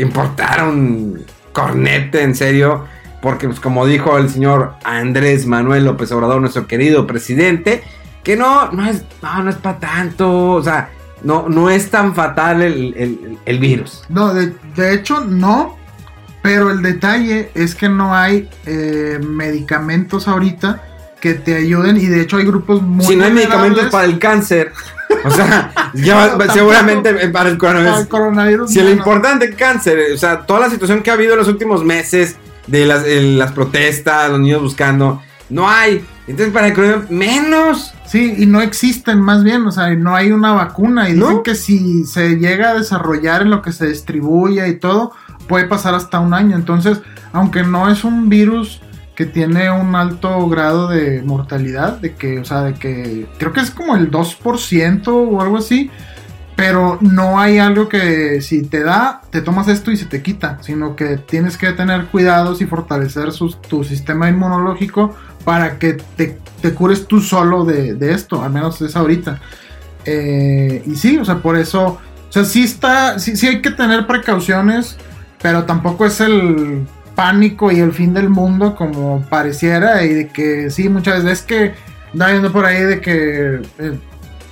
importar 0.00 0.66
un 0.66 1.24
cornete 1.52 2.22
en 2.22 2.34
serio. 2.34 2.84
Porque 3.22 3.46
pues, 3.46 3.60
como 3.60 3.86
dijo 3.86 4.18
el 4.18 4.28
señor 4.28 4.72
Andrés 4.82 5.46
Manuel 5.46 5.84
López 5.84 6.10
Obrador, 6.10 6.40
nuestro 6.40 6.66
querido 6.66 7.06
presidente, 7.06 7.84
que 8.24 8.36
no, 8.36 8.70
no 8.72 8.86
es, 8.86 9.04
no, 9.22 9.44
no 9.44 9.50
es 9.50 9.56
para 9.56 9.78
tanto. 9.78 10.48
O 10.50 10.62
sea, 10.64 10.90
no, 11.22 11.48
no 11.48 11.70
es 11.70 11.90
tan 11.90 12.14
fatal 12.14 12.62
el, 12.62 12.94
el- 12.96 13.38
el 13.44 13.58
virus. 13.58 14.02
No, 14.08 14.32
de, 14.34 14.52
de 14.76 14.94
hecho 14.94 15.20
no, 15.24 15.76
pero 16.42 16.70
el 16.70 16.82
detalle 16.82 17.50
es 17.54 17.74
que 17.74 17.88
no 17.88 18.14
hay 18.14 18.48
eh, 18.66 19.18
medicamentos 19.22 20.28
ahorita 20.28 20.82
que 21.20 21.34
te 21.34 21.56
ayuden 21.56 21.96
y 21.96 22.06
de 22.06 22.20
hecho 22.20 22.36
hay 22.36 22.44
grupos 22.44 22.82
muy 22.82 23.04
si 23.04 23.16
no 23.16 23.24
hay 23.24 23.32
medicamentos 23.32 23.86
para 23.86 24.04
el 24.04 24.18
cáncer, 24.18 24.72
o 25.24 25.30
sea, 25.30 25.72
ya 25.94 26.28
tampoco. 26.28 26.52
seguramente 26.52 27.12
para 27.12 27.24
el 27.24 27.32
para 27.32 27.58
coronavirus. 27.58 28.00
el 28.00 28.08
coronavirus. 28.08 28.70
Si 28.70 28.78
no, 28.78 28.82
el 28.82 28.90
no. 28.92 28.98
importante 28.98 29.54
cáncer, 29.54 29.98
o 30.14 30.18
sea, 30.18 30.40
toda 30.46 30.60
la 30.60 30.70
situación 30.70 31.02
que 31.02 31.10
ha 31.10 31.14
habido 31.14 31.32
en 31.32 31.38
los 31.40 31.48
últimos 31.48 31.82
meses, 31.82 32.36
de 32.66 32.84
las, 32.84 33.04
las 33.06 33.52
protestas, 33.52 34.28
los 34.30 34.40
niños 34.40 34.60
buscando, 34.60 35.22
no 35.48 35.68
hay. 35.70 36.04
Entonces, 36.26 36.52
para 36.52 36.66
el 36.68 36.74
coronavirus, 36.74 37.10
menos. 37.10 37.94
Sí, 38.06 38.34
y 38.38 38.46
no 38.46 38.60
existen 38.60 39.20
más 39.20 39.42
bien, 39.42 39.66
o 39.66 39.72
sea, 39.72 39.92
no 39.94 40.14
hay 40.14 40.30
una 40.30 40.52
vacuna 40.52 41.08
y 41.08 41.14
dicen 41.14 41.28
¿No? 41.36 41.42
que 41.42 41.54
si 41.54 42.04
se 42.04 42.36
llega 42.36 42.70
a 42.70 42.74
desarrollar 42.74 43.42
en 43.42 43.50
lo 43.50 43.62
que 43.62 43.72
se 43.72 43.88
distribuye 43.88 44.66
y 44.68 44.76
todo, 44.76 45.12
puede 45.48 45.64
pasar 45.66 45.94
hasta 45.94 46.20
un 46.20 46.32
año. 46.32 46.54
Entonces, 46.56 47.00
aunque 47.32 47.62
no 47.64 47.88
es 47.90 48.04
un 48.04 48.28
virus 48.28 48.80
que 49.16 49.26
tiene 49.26 49.70
un 49.70 49.94
alto 49.96 50.46
grado 50.48 50.88
de 50.88 51.22
mortalidad, 51.22 51.98
de 51.98 52.14
que, 52.14 52.38
o 52.38 52.44
sea, 52.44 52.62
de 52.62 52.74
que 52.74 53.26
creo 53.38 53.52
que 53.52 53.60
es 53.60 53.70
como 53.70 53.96
el 53.96 54.10
2% 54.10 55.08
o 55.08 55.40
algo 55.40 55.56
así, 55.56 55.90
pero 56.54 56.98
no 57.00 57.38
hay 57.40 57.58
algo 57.58 57.88
que 57.88 58.40
si 58.40 58.62
te 58.62 58.82
da, 58.82 59.20
te 59.30 59.42
tomas 59.42 59.68
esto 59.68 59.90
y 59.90 59.96
se 59.96 60.06
te 60.06 60.22
quita, 60.22 60.58
sino 60.62 60.96
que 60.96 61.16
tienes 61.18 61.58
que 61.58 61.72
tener 61.72 62.06
cuidados 62.06 62.62
y 62.62 62.66
fortalecer 62.66 63.32
sus- 63.32 63.60
tu 63.62 63.84
sistema 63.84 64.28
inmunológico 64.28 65.14
para 65.46 65.78
que 65.78 65.92
te, 66.16 66.40
te 66.60 66.74
cures 66.74 67.06
tú 67.06 67.20
solo 67.20 67.64
de, 67.64 67.94
de 67.94 68.12
esto, 68.12 68.42
al 68.42 68.50
menos 68.50 68.82
es 68.82 68.96
ahorita. 68.96 69.40
Eh, 70.04 70.82
y 70.84 70.96
sí, 70.96 71.18
o 71.18 71.24
sea, 71.24 71.36
por 71.36 71.56
eso, 71.56 72.00
o 72.28 72.32
sea, 72.32 72.44
sí 72.44 72.64
está, 72.64 73.20
sí, 73.20 73.36
sí 73.36 73.46
hay 73.46 73.62
que 73.62 73.70
tener 73.70 74.08
precauciones, 74.08 74.96
pero 75.40 75.62
tampoco 75.62 76.04
es 76.04 76.20
el 76.20 76.84
pánico 77.14 77.70
y 77.70 77.78
el 77.78 77.92
fin 77.92 78.12
del 78.12 78.28
mundo 78.28 78.74
como 78.74 79.22
pareciera 79.30 80.02
y 80.02 80.14
de 80.14 80.28
que 80.28 80.68
sí, 80.68 80.88
muchas 80.88 81.22
veces 81.22 81.38
es 81.38 81.46
que 81.46 81.74
anda 82.12 82.32
viendo 82.32 82.50
por 82.50 82.66
ahí 82.66 82.82
de 82.82 83.00
que 83.00 83.62
eh, 83.78 83.98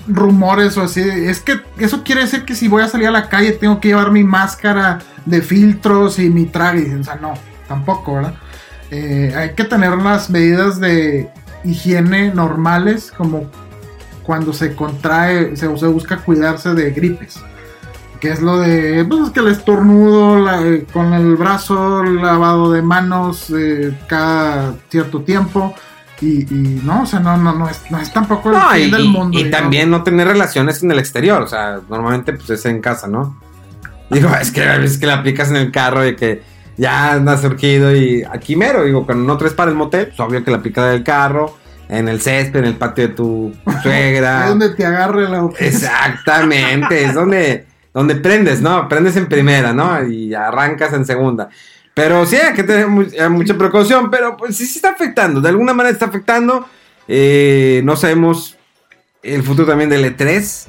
rumores 0.07 0.77
o 0.77 0.83
así, 0.83 1.01
es 1.01 1.41
que 1.41 1.59
eso 1.79 2.05
quiere 2.05 2.21
decir 2.21 2.45
que 2.45 2.55
si 2.55 2.69
voy 2.69 2.85
a 2.85 2.89
salir 2.89 3.09
a 3.09 3.11
la 3.11 3.29
calle 3.29 3.51
tengo 3.51 3.81
que 3.81 3.89
llevar 3.89 4.13
mi 4.13 4.23
máscara 4.23 5.01
de 5.27 5.43
filtros 5.43 6.21
y 6.21 6.31
mi 6.31 6.45
traje, 6.45 6.95
o 6.95 7.03
sea, 7.03 7.17
no, 7.17 7.35
tampoco, 7.67 8.15
¿verdad? 8.15 8.35
Eh, 8.97 9.35
hay 9.37 9.55
que 9.55 9.65
tener 9.65 9.97
las 9.99 10.31
medidas 10.31 10.79
de 10.79 11.29
higiene 11.65 12.33
normales 12.33 13.13
como 13.17 13.51
cuando 14.23 14.53
se 14.53 14.77
contrae, 14.77 15.57
se, 15.57 15.77
se 15.77 15.87
busca 15.87 16.19
cuidarse 16.19 16.75
de 16.75 16.91
gripes. 16.93 17.41
Que 18.21 18.31
es 18.31 18.41
lo 18.41 18.59
de, 18.61 19.05
pues 19.05 19.23
es 19.25 19.31
que 19.31 19.41
el 19.41 19.49
estornudo 19.49 20.39
la- 20.39 20.63
eh, 20.63 20.87
con 20.93 21.13
el 21.13 21.35
brazo, 21.37 22.05
lavado 22.05 22.71
de 22.73 22.83
manos 22.83 23.51
eh, 23.51 23.93
cada 24.07 24.77
cierto 24.91 25.23
tiempo. 25.23 25.75
Y, 26.21 26.43
y 26.43 26.81
no, 26.85 27.03
o 27.03 27.07
sea, 27.07 27.19
no, 27.19 27.37
no, 27.37 27.53
no 27.53 27.69
es, 27.69 27.83
no 27.91 27.99
es 27.99 28.13
tampoco 28.13 28.51
el 28.51 28.55
No, 28.57 28.69
fin 28.71 28.83
y, 28.87 28.91
del 28.93 29.05
y- 29.07 29.09
mundo. 29.09 29.39
y 29.39 29.43
digamos. 29.45 29.61
también 29.61 29.91
no 29.91 30.03
tener 30.05 30.29
relaciones 30.29 30.83
en 30.85 30.93
el 30.93 31.01
exterior. 31.01 31.43
O 31.43 31.49
sea, 31.49 31.81
normalmente 31.91 32.33
pues 32.33 32.49
es 32.51 32.65
en 32.67 32.81
casa, 32.81 33.09
¿no? 33.09 33.37
Digo, 34.09 34.31
es 34.41 34.53
que 34.53 34.65
veces 34.65 34.99
que 34.99 35.07
la 35.07 35.15
aplicas 35.15 35.51
en 35.51 35.57
el 35.57 35.73
carro 35.73 36.07
y 36.07 36.15
que 36.17 36.43
ya 36.77 37.13
andas 37.13 37.41
surgido 37.43 37.95
y 37.95 38.25
aquí 38.31 38.57
mero, 38.57 38.85
digo, 38.85 39.07
cuando 39.07 39.25
no 39.25 39.37
traes 39.39 39.55
para 39.55 39.71
el 39.71 39.77
motel, 39.77 40.09
pues 40.09 40.21
obvio 40.21 40.43
que 40.45 40.51
la 40.51 40.59
aplicas 40.59 40.87
en 40.89 40.95
el 40.95 41.05
carro, 41.05 41.57
en 41.89 42.09
el 42.09 42.21
césped, 42.21 42.61
en 42.61 42.65
el 42.67 42.77
patio 42.77 43.09
de 43.09 43.15
tu 43.15 43.55
suegra. 43.83 44.41
Es 44.45 44.49
donde 44.49 44.71
te 44.71 44.85
agarre 44.87 45.29
la 45.29 45.49
Exactamente, 45.59 47.05
es 47.05 47.15
donde, 47.15 47.67
donde 47.93 48.17
prendes, 48.17 48.61
¿no? 48.61 48.89
Prendes 48.89 49.17
en 49.17 49.27
primera, 49.27 49.73
¿no? 49.73 50.05
Y 50.07 50.35
arrancas 50.35 50.93
en 50.93 51.05
segunda. 51.05 51.49
Pero 51.95 52.27
sí, 52.27 52.37
hay 52.37 52.55
que 52.55 52.65
tener 52.65 52.89
mu- 52.89 53.07
mucha 53.31 53.55
precaución, 53.57 54.11
pero 54.11 54.37
pues 54.37 54.57
sí, 54.57 54.67
sí 54.67 54.77
está 54.79 54.91
afectando, 54.91 55.41
de 55.41 55.49
alguna 55.51 55.73
manera 55.75 55.93
está 55.93 56.07
afectando. 56.07 56.67
Eh, 57.07 57.83
no 57.85 57.95
sabemos 57.97 58.57
el 59.23 59.43
futuro 59.43 59.69
también 59.69 59.91
del 59.91 60.05
E3. 60.17 60.67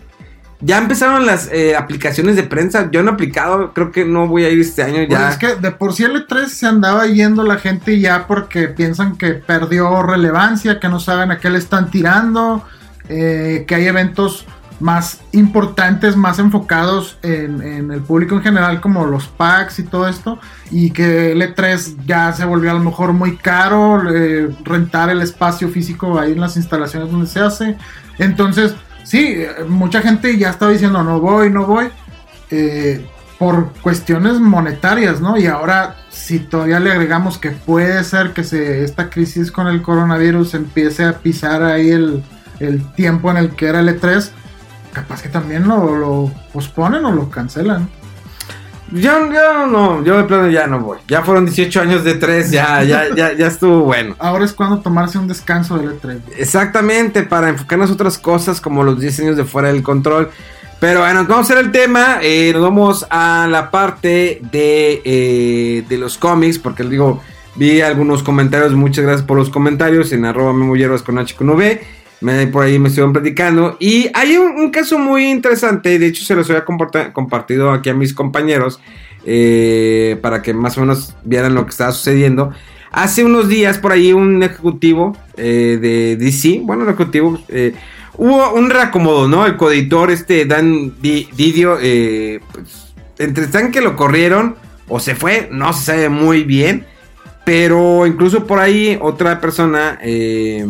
Ya 0.62 0.78
empezaron 0.78 1.26
las 1.26 1.50
eh, 1.52 1.76
aplicaciones 1.76 2.36
de 2.38 2.44
prensa, 2.44 2.90
yo 2.90 3.04
no 3.04 3.12
he 3.12 3.14
aplicado, 3.14 3.74
creo 3.74 3.92
que 3.92 4.06
no 4.06 4.28
voy 4.28 4.46
a 4.46 4.50
ir 4.50 4.62
este 4.62 4.84
año 4.84 5.06
Pues 5.06 5.10
ya. 5.10 5.30
es 5.30 5.38
que 5.38 5.56
de 5.56 5.72
por 5.72 5.94
sí 5.94 6.04
el 6.04 6.26
E3 6.26 6.48
se 6.48 6.66
andaba 6.66 7.06
yendo 7.08 7.44
la 7.44 7.58
gente 7.58 8.00
ya 8.00 8.26
porque 8.26 8.70
piensan 8.70 9.18
que 9.18 9.34
perdió 9.34 10.02
relevancia, 10.02 10.80
que 10.80 10.88
no 10.88 11.00
saben 11.00 11.32
a 11.32 11.40
qué 11.40 11.50
le 11.50 11.58
están 11.58 11.92
tirando, 11.92 12.64
eh, 13.10 13.66
que 13.68 13.76
hay 13.76 13.86
eventos 13.88 14.46
más 14.80 15.22
importantes, 15.32 16.16
más 16.16 16.40
enfocados 16.40 17.18
en, 17.22 17.62
en 17.62 17.92
el 17.92 18.02
público 18.02 18.36
en 18.36 18.42
general, 18.42 18.82
como 18.82 19.06
los 19.06 19.28
packs 19.28 19.80
y 19.80 19.84
todo 19.84 20.08
esto, 20.08 20.40
y 20.72 20.92
que 20.92 21.32
el 21.32 21.42
E3 21.42 21.98
ya 22.06 22.32
se 22.34 22.46
volvió 22.46 22.72
a 22.72 22.74
lo 22.74 22.82
mejor 22.82 23.14
muy 23.14 23.38
caro, 23.38 24.04
eh, 24.14 24.50
rentar 24.64 25.10
el 25.10 25.22
espacio 25.22 25.70
físico 25.70 26.20
ahí 26.20 26.32
en 26.34 26.42
las 26.42 26.58
instalaciones 26.58 27.12
donde 27.12 27.28
se 27.28 27.40
hace. 27.40 27.78
Entonces, 28.18 28.76
sí, 29.06 29.46
mucha 29.70 30.02
gente 30.02 30.38
ya 30.38 30.50
estaba 30.50 30.72
diciendo 30.74 31.02
no 31.04 31.22
voy, 31.22 31.50
no 31.50 31.66
voy. 31.66 31.88
eh, 32.52 33.06
por 33.38 33.74
cuestiones 33.82 34.40
monetarias, 34.40 35.20
¿no? 35.20 35.38
Y 35.38 35.48
ahora, 35.48 35.98
si 36.10 36.40
todavía 36.40 36.80
le 36.80 36.92
agregamos 36.92 37.38
que 37.38 37.52
puede 37.52 38.02
ser 38.06 38.32
que 38.32 38.46
se, 38.46 38.84
esta 38.84 39.10
crisis 39.10 39.52
con 39.52 39.68
el 39.68 39.82
coronavirus 39.82 40.54
empiece 40.54 41.04
a 41.04 41.20
pisar 41.20 41.62
ahí 41.64 41.90
el, 41.90 42.24
el 42.62 42.94
tiempo 42.94 43.30
en 43.32 43.38
el 43.38 43.50
que 43.56 43.68
era 43.68 43.82
el 43.82 43.90
E3, 43.90 44.30
capaz 44.94 45.22
que 45.22 45.28
también 45.28 45.68
lo, 45.68 45.98
lo 45.98 46.32
posponen 46.54 47.04
o 47.04 47.12
lo 47.12 47.30
cancelan. 47.30 47.90
Yo, 48.92 49.32
yo 49.34 49.68
no, 49.68 50.04
yo 50.04 50.18
de 50.18 50.24
plano 50.26 50.50
ya 50.50 50.68
no 50.68 50.80
voy. 50.80 51.00
Ya 51.08 51.24
fueron 51.24 51.46
18 51.46 51.82
años 51.82 52.04
de 52.04 52.14
3, 52.16 52.52
ya, 52.52 52.84
ya, 52.84 53.14
ya, 53.16 53.34
ya 53.34 53.48
estuvo 53.48 53.82
bueno. 53.82 54.16
Ahora 54.20 54.46
es 54.46 54.54
cuando 54.54 54.80
tomarse 54.80 55.18
un 55.18 55.28
descanso 55.28 55.78
del 55.78 56.00
E3. 56.00 56.20
Exactamente, 56.38 57.24
para 57.24 57.50
enfocarnos 57.50 57.90
en 57.90 57.96
otras 57.96 58.18
cosas 58.18 58.62
como 58.62 58.84
los 58.84 59.00
diseños 59.00 59.38
de 59.38 59.44
fuera 59.44 59.70
del 59.70 59.82
control. 59.82 60.30
Pero 60.80 61.00
bueno, 61.00 61.26
vamos 61.28 61.50
a 61.50 61.54
hacer 61.54 61.66
el 61.66 61.72
tema. 61.72 62.20
eh, 62.22 62.52
nos 62.54 62.62
vamos 62.62 63.08
a 63.10 63.48
la 63.50 63.72
parte 63.72 64.40
de, 64.52 65.02
eh, 65.04 65.84
de 65.88 65.98
los 65.98 66.18
cómics. 66.18 66.60
Porque 66.60 66.84
les 66.84 66.92
digo, 66.92 67.22
vi 67.56 67.82
algunos 67.82 68.22
comentarios. 68.22 68.74
Muchas 68.74 69.04
gracias 69.04 69.26
por 69.26 69.38
los 69.38 69.50
comentarios 69.50 70.12
en 70.12 70.26
arroba 70.26 70.54
memolleros 70.54 71.02
con 71.02 71.18
H 71.18 71.34
con 71.36 71.50
V. 71.50 71.82
Por 72.52 72.64
ahí 72.64 72.80
me 72.80 72.88
estuvieron 72.88 73.14
platicando. 73.14 73.78
Y 73.80 74.10
hay 74.14 74.36
un, 74.38 74.72
caso 74.72 74.98
muy 74.98 75.30
interesante. 75.30 76.00
De 76.00 76.08
hecho, 76.08 76.24
se 76.24 76.36
los 76.36 76.50
había 76.50 76.66
compartido 77.14 77.72
aquí 77.72 77.90
a 77.90 77.94
mis 77.94 78.14
compañeros. 78.14 78.80
eh, 79.28 80.18
para 80.22 80.42
que 80.44 80.54
más 80.54 80.78
o 80.78 80.82
menos 80.82 81.16
vieran 81.24 81.56
lo 81.56 81.66
que 81.66 81.72
estaba 81.72 81.92
sucediendo. 81.92 82.52
Hace 82.92 83.26
unos 83.26 83.50
días 83.50 83.78
por 83.80 83.92
ahí 83.92 84.14
un 84.14 84.42
ejecutivo 84.44 85.18
eh, 85.36 85.78
de 85.82 86.16
DC, 86.16 86.60
bueno, 86.64 86.84
un 86.84 86.90
ejecutivo, 86.90 87.40
eh, 87.50 87.74
hubo 88.18 88.54
un 88.54 88.70
reacomodo, 88.70 89.28
¿no? 89.28 89.46
El 89.48 89.58
coeditor, 89.58 90.12
este 90.12 90.46
Dan 90.46 90.94
Di- 91.02 91.28
Didio, 91.36 91.78
eh, 91.82 92.40
pues, 92.54 92.94
entre 93.18 93.46
están 93.46 93.72
que 93.72 93.82
lo 93.82 93.96
corrieron 93.96 94.56
o 94.88 95.00
se 95.00 95.16
fue, 95.16 95.50
no 95.52 95.74
se 95.74 95.86
sabe 95.86 96.10
muy 96.10 96.44
bien, 96.44 96.86
pero 97.46 98.06
incluso 98.06 98.46
por 98.46 98.60
ahí 98.60 98.98
otra 99.02 99.42
persona, 99.42 99.98
eh, 100.04 100.66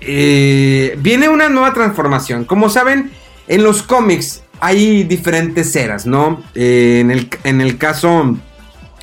eh, 0.00 0.96
viene 0.98 1.28
una 1.28 1.48
nueva 1.48 1.72
transformación. 1.72 2.44
Como 2.44 2.68
saben, 2.70 3.10
en 3.48 3.62
los 3.62 3.82
cómics 3.82 4.42
hay 4.60 5.04
diferentes 5.04 5.74
eras, 5.76 6.06
¿no? 6.06 6.42
Eh, 6.54 6.98
en, 7.00 7.10
el, 7.10 7.28
en 7.44 7.60
el 7.60 7.78
caso 7.78 8.36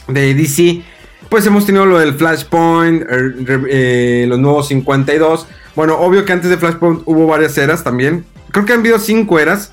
de 0.08 0.34
DC, 0.34 0.82
pues 1.30 1.46
hemos 1.46 1.66
tenido 1.66 1.86
lo 1.86 2.00
del 2.00 2.14
Flashpoint, 2.16 3.04
er, 3.04 3.36
eh, 3.70 4.26
los 4.28 4.40
nuevos 4.40 4.68
52. 4.70 5.48
Bueno, 5.76 5.98
obvio 6.00 6.26
que 6.26 6.34
antes 6.34 6.50
de 6.50 6.58
Flashpoint 6.58 7.02
hubo 7.06 7.28
varias 7.28 7.58
eras 7.58 7.84
también. 7.84 8.26
Creo 8.52 8.66
que 8.66 8.74
han 8.74 8.80
habido 8.80 8.98
cinco 9.00 9.40
eras. 9.40 9.72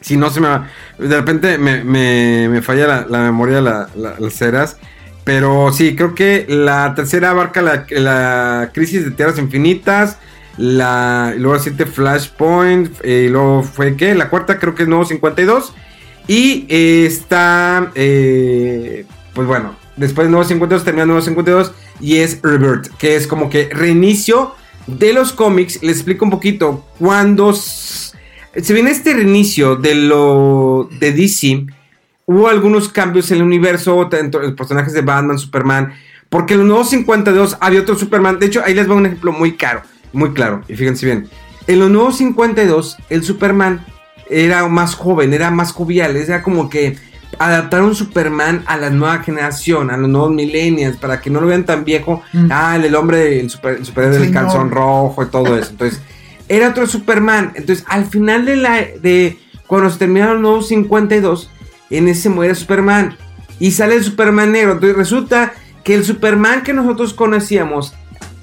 Si 0.00 0.16
no 0.16 0.30
se 0.30 0.40
me 0.40 0.48
va- 0.48 0.68
De 0.98 1.16
repente 1.16 1.58
me, 1.58 1.82
me- 1.84 2.48
me 2.48 2.62
falla 2.62 3.06
la, 3.08 3.18
memoria 3.20 3.60
la- 3.60 3.88
las 3.96 4.42
eras. 4.42 4.76
Pero 5.24 5.72
sí, 5.72 5.94
creo 5.94 6.14
que 6.14 6.46
la 6.48 6.94
tercera 6.94 7.30
abarca 7.30 7.62
la, 7.62 8.70
crisis 8.72 9.04
de 9.04 9.10
tierras 9.12 9.38
infinitas. 9.38 10.18
La, 10.58 11.32
y 11.34 11.38
luego 11.38 11.58
siguiente 11.58 11.86
Flashpoint. 11.86 12.92
eh, 13.02 13.26
y 13.26 13.28
luego 13.28 13.62
fue 13.62 13.96
que 13.96 14.14
la 14.14 14.28
cuarta 14.28 14.58
creo 14.58 14.74
que 14.74 14.82
es 14.82 14.88
nuevo 14.88 15.04
52. 15.04 15.72
Y 16.28 16.66
eh, 16.68 17.06
está. 17.06 17.90
eh, 17.94 19.06
pues 19.34 19.46
bueno. 19.46 19.76
Después 19.96 20.26
de 20.26 20.30
nuevo 20.30 20.44
52 20.44 20.84
termina 20.84 21.06
nuevo 21.06 21.22
52. 21.22 21.72
Y 22.00 22.16
es 22.16 22.40
Rebirth. 22.42 22.88
Que 22.98 23.14
es 23.14 23.26
como 23.26 23.48
que 23.48 23.68
reinicio 23.72 24.54
de 24.86 25.12
los 25.12 25.32
cómics. 25.32 25.82
Les 25.82 25.96
explico 25.96 26.24
un 26.24 26.30
poquito. 26.32 26.84
Cuando 26.98 27.52
se 27.54 28.74
viene 28.74 28.90
este 28.90 29.14
reinicio 29.14 29.76
de 29.76 29.94
lo 29.94 30.88
de 30.98 31.12
DC 31.12 31.66
hubo 32.26 32.48
algunos 32.48 32.88
cambios 32.88 33.30
en 33.30 33.38
el 33.38 33.42
universo, 33.44 34.08
tanto 34.08 34.38
los 34.40 34.52
personajes 34.52 34.92
de 34.92 35.02
Batman, 35.02 35.38
Superman, 35.38 35.92
porque 36.28 36.54
en 36.54 36.60
los 36.60 36.68
nuevos 36.68 36.90
52 36.90 37.58
había 37.60 37.80
otro 37.80 37.96
Superman. 37.96 38.38
De 38.38 38.46
hecho, 38.46 38.62
ahí 38.64 38.74
les 38.74 38.88
va 38.88 38.94
un 38.94 39.06
ejemplo 39.06 39.32
muy 39.32 39.56
caro, 39.56 39.82
muy 40.12 40.32
claro, 40.32 40.62
y 40.68 40.74
fíjense 40.74 41.06
bien. 41.06 41.28
En 41.66 41.78
los 41.78 41.90
nuevos 41.90 42.16
52, 42.16 42.96
el 43.10 43.22
Superman 43.22 43.84
era 44.28 44.66
más 44.68 44.94
joven, 44.94 45.32
era 45.32 45.50
más 45.50 45.72
jovial, 45.72 46.16
era 46.16 46.42
como 46.42 46.68
que 46.68 46.96
adaptaron 47.38 47.94
Superman 47.94 48.62
a 48.66 48.76
la 48.76 48.90
nueva 48.90 49.18
generación, 49.18 49.90
a 49.90 49.96
los 49.96 50.08
nuevos 50.08 50.30
millennials, 50.32 50.96
para 50.96 51.20
que 51.20 51.30
no 51.30 51.40
lo 51.40 51.46
vean 51.46 51.64
tan 51.64 51.84
viejo. 51.84 52.22
Mm. 52.32 52.48
Ah, 52.50 52.78
el 52.82 52.94
hombre, 52.94 53.40
el, 53.40 53.50
super, 53.50 53.76
el 53.76 53.84
superhéroe 53.84 54.18
del 54.18 54.32
calzón 54.32 54.70
rojo 54.70 55.22
y 55.22 55.26
todo 55.26 55.56
eso. 55.56 55.70
Entonces, 55.70 56.00
era 56.48 56.70
otro 56.70 56.86
Superman. 56.86 57.52
Entonces, 57.54 57.84
al 57.88 58.06
final 58.06 58.44
de 58.44 58.56
la 58.56 58.76
de 58.76 59.38
cuando 59.66 59.90
se 59.90 59.98
terminaron 59.98 60.34
los 60.34 60.42
nuevos 60.42 60.68
52, 60.68 61.50
en 61.92 62.08
ese 62.08 62.28
muere 62.28 62.54
Superman 62.54 63.16
y 63.58 63.70
sale 63.70 63.94
el 63.94 64.04
Superman 64.04 64.52
negro. 64.52 64.72
Entonces, 64.72 64.96
resulta 64.96 65.52
que 65.84 65.94
el 65.94 66.04
Superman 66.04 66.62
que 66.62 66.72
nosotros 66.72 67.14
conocíamos, 67.14 67.94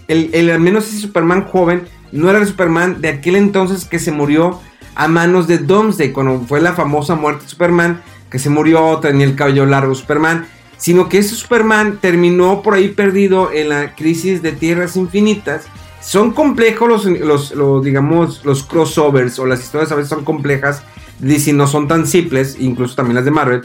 el, 0.08 0.30
el 0.34 0.50
al 0.50 0.60
menos 0.60 0.88
ese 0.88 1.00
Superman 1.00 1.46
joven, 1.46 1.84
no 2.12 2.30
era 2.30 2.40
el 2.40 2.48
Superman 2.48 3.02
de 3.02 3.10
aquel 3.10 3.36
entonces 3.36 3.86
que 3.86 4.00
se 4.00 4.12
murió 4.12 4.60
a 4.96 5.08
manos 5.08 5.48
de 5.48 5.60
Doomsday, 5.60 6.12
cuando 6.12 6.42
fue 6.42 6.62
la 6.62 6.74
famosa 6.74 7.16
muerte 7.16 7.44
de 7.44 7.50
Superman, 7.50 8.02
que 8.30 8.40
se 8.40 8.50
murió, 8.50 8.98
tenía 8.98 9.26
el 9.26 9.36
cabello 9.36 9.66
largo 9.66 9.96
Superman, 9.96 10.48
sino 10.78 11.10
que 11.10 11.20
ese 11.20 11.36
Superman 11.36 12.00
terminó 12.02 12.62
por 12.62 12.74
ahí 12.74 12.90
perdido 12.90 13.52
en 13.52 13.70
la 13.70 13.96
crisis 13.96 14.42
de 14.42 14.52
tierras 14.52 14.96
infinitas. 14.96 15.66
Son 16.02 16.32
complejos 16.32 16.88
los, 16.88 17.06
los, 17.06 17.52
los, 17.52 17.84
digamos, 17.84 18.46
los 18.46 18.64
crossovers 18.64 19.38
o 19.40 19.46
las 19.46 19.62
historias 19.62 19.92
a 19.92 19.96
veces 19.96 20.10
son 20.10 20.24
complejas, 20.24 20.84
DC 21.20 21.54
no 21.54 21.68
son 21.68 21.88
tan 21.88 22.08
simples, 22.08 22.58
incluso 22.60 22.96
también 22.96 23.16
las 23.16 23.26
de 23.26 23.32
Marvel. 23.32 23.62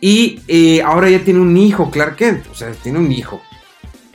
Y 0.00 0.40
eh, 0.48 0.82
ahora 0.82 1.08
ya 1.08 1.20
tiene 1.20 1.40
un 1.40 1.56
hijo, 1.56 1.90
Clark 1.90 2.16
Kent, 2.16 2.46
o 2.50 2.54
sea, 2.54 2.70
tiene 2.72 2.98
un 2.98 3.10
hijo. 3.10 3.40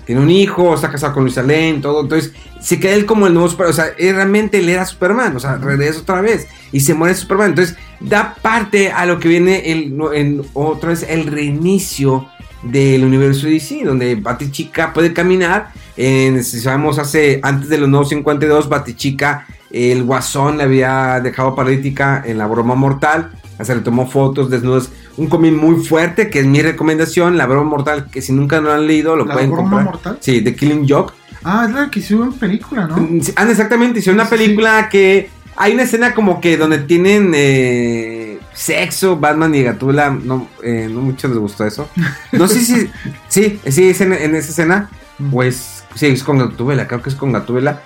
Tiene 0.10 0.24
un 0.24 0.32
hijo, 0.32 0.74
está 0.74 0.90
casado 0.90 1.14
con 1.14 1.24
Luisa 1.24 1.44
Lane, 1.44 1.82
todo. 1.84 2.02
Entonces, 2.02 2.34
se 2.60 2.80
queda 2.80 2.94
él 2.94 3.06
como 3.06 3.28
el 3.28 3.34
nuevo 3.36 3.48
Superman. 3.48 3.72
O 3.72 3.76
sea, 3.76 3.94
realmente 3.96 4.58
él 4.58 4.68
era 4.68 4.84
Superman. 4.84 5.36
O 5.36 5.40
sea, 5.40 5.58
regresa 5.58 6.00
otra 6.00 6.22
vez. 6.22 6.48
Y 6.72 6.80
se 6.80 6.96
muere 6.96 7.14
Superman. 7.14 7.50
Entonces, 7.50 7.78
da 8.00 8.34
parte 8.42 8.92
a 8.92 9.06
lo 9.06 9.20
que 9.20 9.28
viene 9.28 9.72
el, 9.72 9.96
en, 10.16 10.42
otra 10.54 10.90
vez 10.90 11.06
el 11.08 11.28
reinicio 11.28 12.28
del 12.64 13.04
universo 13.04 13.46
DC. 13.46 13.84
Donde 13.84 14.16
Batichica 14.16 14.94
puede 14.94 15.14
caminar. 15.14 15.72
En, 15.96 16.44
si 16.44 16.60
sabemos, 16.60 16.98
hace 16.98 17.40
antes 17.44 17.70
de 17.70 17.78
los 17.78 17.88
nuevos 17.88 18.10
52, 18.10 18.68
Batichica, 18.68 19.46
el 19.72 20.04
guasón 20.04 20.58
le 20.58 20.64
había 20.64 21.20
dejado 21.22 21.56
paralítica 21.56 22.24
en 22.26 22.38
la 22.38 22.48
broma 22.48 22.76
mortal. 22.76 23.32
Se 23.62 23.76
le 23.76 23.82
tomó 23.82 24.08
fotos 24.08 24.50
desnudas. 24.50 24.90
Un 25.18 25.28
cómic 25.28 25.54
muy 25.54 25.84
fuerte, 25.84 26.30
que 26.30 26.40
es 26.40 26.46
mi 26.46 26.62
recomendación. 26.62 27.38
La 27.38 27.46
broma 27.46 27.70
mortal, 27.70 28.08
que 28.10 28.22
si 28.22 28.32
nunca 28.32 28.62
lo 28.62 28.72
han 28.72 28.88
leído, 28.88 29.16
lo 29.18 29.26
¿La 29.26 29.34
pueden 29.34 29.52
broma 29.52 29.70
comprar. 29.70 29.86
mortal? 29.86 30.18
Sí, 30.22 30.42
The 30.42 30.56
Killing 30.56 30.88
Joke. 30.88 31.14
Ah, 31.44 31.66
es 31.68 31.74
la 31.76 31.90
que 31.90 32.00
hicieron 32.00 32.30
en 32.30 32.34
película, 32.34 32.88
¿no? 32.88 32.96
Sí, 33.22 33.34
Ah, 33.36 33.46
exactamente, 33.50 34.00
hicieron 34.00 34.20
una 34.20 34.30
Sí, 34.30 34.36
sí, 34.38 34.44
película 34.44 34.90
que 34.90 35.30
hay 35.58 35.74
una 35.74 35.84
escena 35.84 36.14
como 36.14 36.40
que 36.40 36.56
donde 36.58 36.80
tienen 36.80 37.32
eh, 37.36 38.40
sexo, 38.54 39.18
Batman 39.18 39.54
y 39.56 39.64
Gatula, 39.64 40.10
no, 40.10 40.48
eh, 40.64 40.88
no 40.90 41.02
mucho 41.02 41.28
les 41.28 41.38
gustó 41.38 41.66
eso. 41.66 41.90
No 42.32 42.48
sé 42.48 42.62
si, 42.62 42.90
sí, 43.28 43.60
sí, 43.68 43.90
es 43.90 44.02
en, 44.02 44.14
en 44.14 44.36
esa 44.36 44.50
escena, 44.52 44.90
pues 45.32 45.76
Sí, 45.96 46.06
es 46.06 46.24
con 46.24 46.38
Gatúbela, 46.38 46.88
creo 46.88 47.02
que 47.02 47.10
es 47.10 47.16
con 47.16 47.34
Gatúbela. 47.34 47.82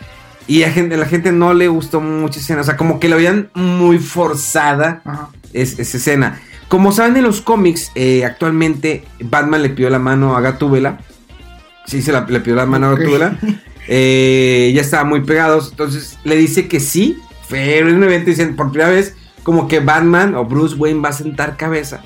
Y 0.48 0.64
a 0.64 0.72
gente, 0.72 0.98
la 0.98 1.06
gente 1.06 1.32
no 1.32 1.54
le 1.54 1.68
gustó 1.68 2.02
mucha 2.02 2.40
escena. 2.40 2.62
O 2.62 2.64
sea, 2.64 2.78
como 2.78 3.00
que 3.00 3.10
la 3.10 3.16
veían 3.16 3.50
muy 3.54 4.00
forzada 4.00 5.02
Ajá. 5.06 5.30
es, 5.54 5.80
esa 5.80 5.98
escena. 5.98 6.42
Como 6.68 6.92
saben 6.92 7.16
en 7.18 7.24
los 7.24 7.42
cómics, 7.42 7.92
eh, 7.96 8.26
actualmente 8.26 9.04
Batman 9.20 9.62
le 9.62 9.70
pidió 9.70 9.90
la 9.90 10.00
mano 10.00 10.36
a 10.36 10.42
Gatúbela. 10.42 11.00
Sí, 11.86 12.02
se 12.02 12.12
la, 12.12 12.26
le 12.28 12.40
pidió 12.40 12.56
la 12.56 12.66
mano 12.66 12.92
Ok. 12.92 12.98
a 12.98 13.00
Gatúbela. 13.00 13.38
Eh, 13.90 14.72
ya 14.74 14.80
estaban 14.80 15.10
muy 15.10 15.22
pegados. 15.22 15.72
Entonces 15.72 16.18
le 16.24 16.38
dice 16.38 16.70
que 16.70 16.80
sí. 16.80 17.18
Fue 17.50 17.80
en 17.80 17.94
un 17.94 18.04
evento 18.04 18.30
dicen 18.30 18.56
por 18.56 18.70
primera 18.72 18.90
vez 18.90 19.14
como 19.44 19.68
que 19.68 19.82
Batman 19.82 20.36
o 20.36 20.46
Bruce 20.46 20.76
Wayne 20.76 21.02
va 21.02 21.10
a 21.10 21.14
sentar 21.14 21.58
cabeza. 21.58 22.02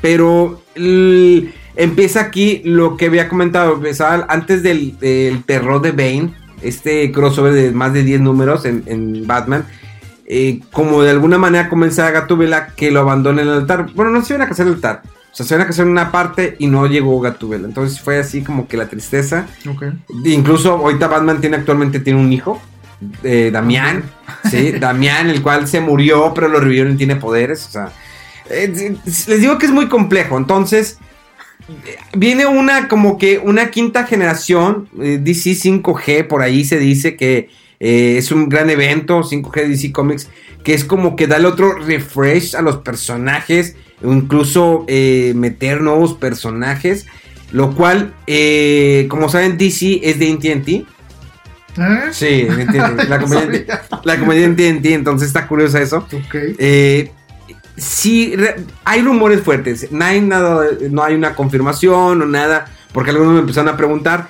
Pero 0.00 0.60
empieza 1.76 2.20
aquí 2.20 2.62
lo 2.64 2.96
que 2.96 3.06
había 3.06 3.28
comentado. 3.28 3.74
Empezaba 3.74 4.26
antes 4.28 4.64
del, 4.64 4.98
del 4.98 5.44
terror 5.44 5.80
de 5.80 5.92
Bane. 5.92 6.34
Este 6.62 7.10
crossover 7.12 7.52
de 7.52 7.70
más 7.72 7.92
de 7.92 8.02
10 8.02 8.20
números 8.20 8.64
en, 8.64 8.82
en 8.86 9.26
Batman. 9.26 9.64
eh, 10.26 10.60
como 10.72 11.02
de 11.02 11.10
alguna 11.10 11.38
manera 11.38 11.68
comenzaba 11.68 12.10
Gatúbela 12.10 12.68
que 12.76 12.90
lo 12.90 13.00
abandona 13.00 13.42
en 13.42 13.48
el 13.48 13.54
altar. 13.54 13.86
Bueno, 13.94 14.10
no 14.10 14.22
se 14.24 14.34
iban 14.34 14.46
a 14.46 14.48
casar 14.48 14.66
el 14.66 14.74
altar. 14.74 15.02
O 15.32 15.34
sea, 15.38 15.46
se 15.46 15.54
iban 15.54 15.64
a 15.64 15.66
casar 15.68 15.86
en 15.86 15.92
una 15.92 16.10
parte 16.10 16.56
y 16.58 16.66
no 16.66 16.86
llegó 16.86 17.18
Gatúbela. 17.20 17.66
Entonces 17.66 18.00
fue 18.00 18.18
así 18.18 18.42
como 18.42 18.66
que 18.68 18.76
la 18.76 18.88
tristeza. 18.88 19.46
Incluso 20.24 20.72
ahorita 20.72 21.06
Batman 21.06 21.40
tiene 21.40 21.56
actualmente 21.56 22.00
tiene 22.00 22.20
un 22.20 22.32
hijo, 22.32 22.60
eh, 23.22 23.50
Damián, 23.52 24.02
sí, 24.50 24.72
Damián, 24.80 25.30
el 25.30 25.40
cual 25.42 25.68
se 25.68 25.80
murió, 25.80 26.32
pero 26.34 26.48
lo 26.48 26.58
revivieron 26.60 26.94
y 26.94 26.96
tiene 26.96 27.16
poderes. 27.16 27.66
O 27.66 27.70
sea, 27.70 27.92
eh, 28.50 28.96
les 29.04 29.40
digo 29.40 29.56
que 29.58 29.66
es 29.66 29.72
muy 29.72 29.86
complejo. 29.88 30.36
Entonces, 30.36 30.98
viene 32.16 32.46
una 32.46 32.88
como 32.88 33.18
que 33.18 33.38
una 33.38 33.70
quinta 33.70 34.04
generación, 34.04 34.88
eh, 35.00 35.18
DC 35.20 35.50
5G, 35.50 36.26
por 36.26 36.42
ahí 36.42 36.64
se 36.64 36.78
dice 36.78 37.16
que 37.16 37.48
eh, 37.80 38.16
es 38.18 38.32
un 38.32 38.48
gran 38.48 38.70
evento, 38.70 39.22
5G 39.22 39.68
DC 39.68 39.92
Comics, 39.92 40.28
que 40.64 40.74
es 40.74 40.84
como 40.84 41.16
que 41.16 41.26
darle 41.26 41.48
otro 41.48 41.78
refresh 41.78 42.56
a 42.56 42.62
los 42.62 42.78
personajes, 42.78 43.76
o 44.02 44.12
incluso 44.12 44.84
eh, 44.88 45.32
meter 45.34 45.80
nuevos 45.80 46.14
personajes. 46.14 47.06
Lo 47.50 47.74
cual, 47.74 48.12
como 49.08 49.30
saben, 49.30 49.56
DC 49.56 50.00
es 50.02 50.18
de 50.18 50.32
AT&T. 50.32 50.84
¿Eh? 51.78 52.08
Sí, 52.12 52.46
la 53.08 53.18
compañía, 53.20 53.64
la 54.04 54.18
compañía 54.18 54.48
de 54.48 54.68
AT&T, 54.70 54.92
entonces 54.92 55.28
está 55.28 55.46
curioso 55.46 55.78
eso. 55.78 55.98
Ok. 55.98 56.34
Eh, 56.58 57.10
sí, 57.78 58.34
hay 58.84 59.02
rumores 59.02 59.42
fuertes. 59.42 59.90
No 59.90 60.04
hay, 60.04 60.20
nada, 60.20 60.66
no 60.90 61.02
hay 61.02 61.14
una 61.14 61.34
confirmación 61.34 62.22
o 62.22 62.26
nada, 62.26 62.66
porque 62.92 63.10
algunos 63.10 63.34
me 63.34 63.40
empezaron 63.40 63.72
a 63.72 63.76
preguntar. 63.76 64.28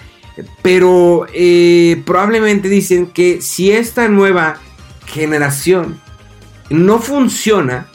Pero 0.62 1.26
eh, 1.32 2.00
probablemente 2.06 2.68
dicen 2.68 3.06
que 3.06 3.40
si 3.42 3.72
esta 3.72 4.08
nueva 4.08 4.58
generación 5.06 6.00
no 6.70 7.00
funciona, 7.00 7.88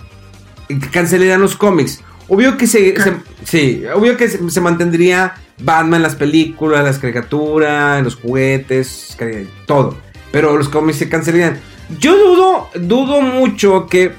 cancelarían 0.92 1.42
los 1.42 1.56
cómics. 1.56 2.04
Obvio 2.28 2.58
que 2.58 2.68
se, 2.68 2.96
sí, 3.44 3.84
obvio 3.94 4.18
que 4.18 4.28
se, 4.28 4.50
se 4.50 4.62
mantendría 4.62 5.36
Batman 5.60 5.98
en 5.98 6.04
las 6.04 6.16
películas, 6.16 6.84
las 6.84 7.00
caricaturas, 7.00 8.04
los 8.04 8.16
juguetes, 8.16 9.18
todo. 9.66 9.98
Pero 10.32 10.58
los 10.58 10.68
cómics 10.68 10.98
se 10.98 11.10
cancelarían. 11.10 11.60
Yo 12.00 12.18
dudo, 12.18 12.70
dudo 12.76 13.22
mucho 13.22 13.88
que 13.88 14.12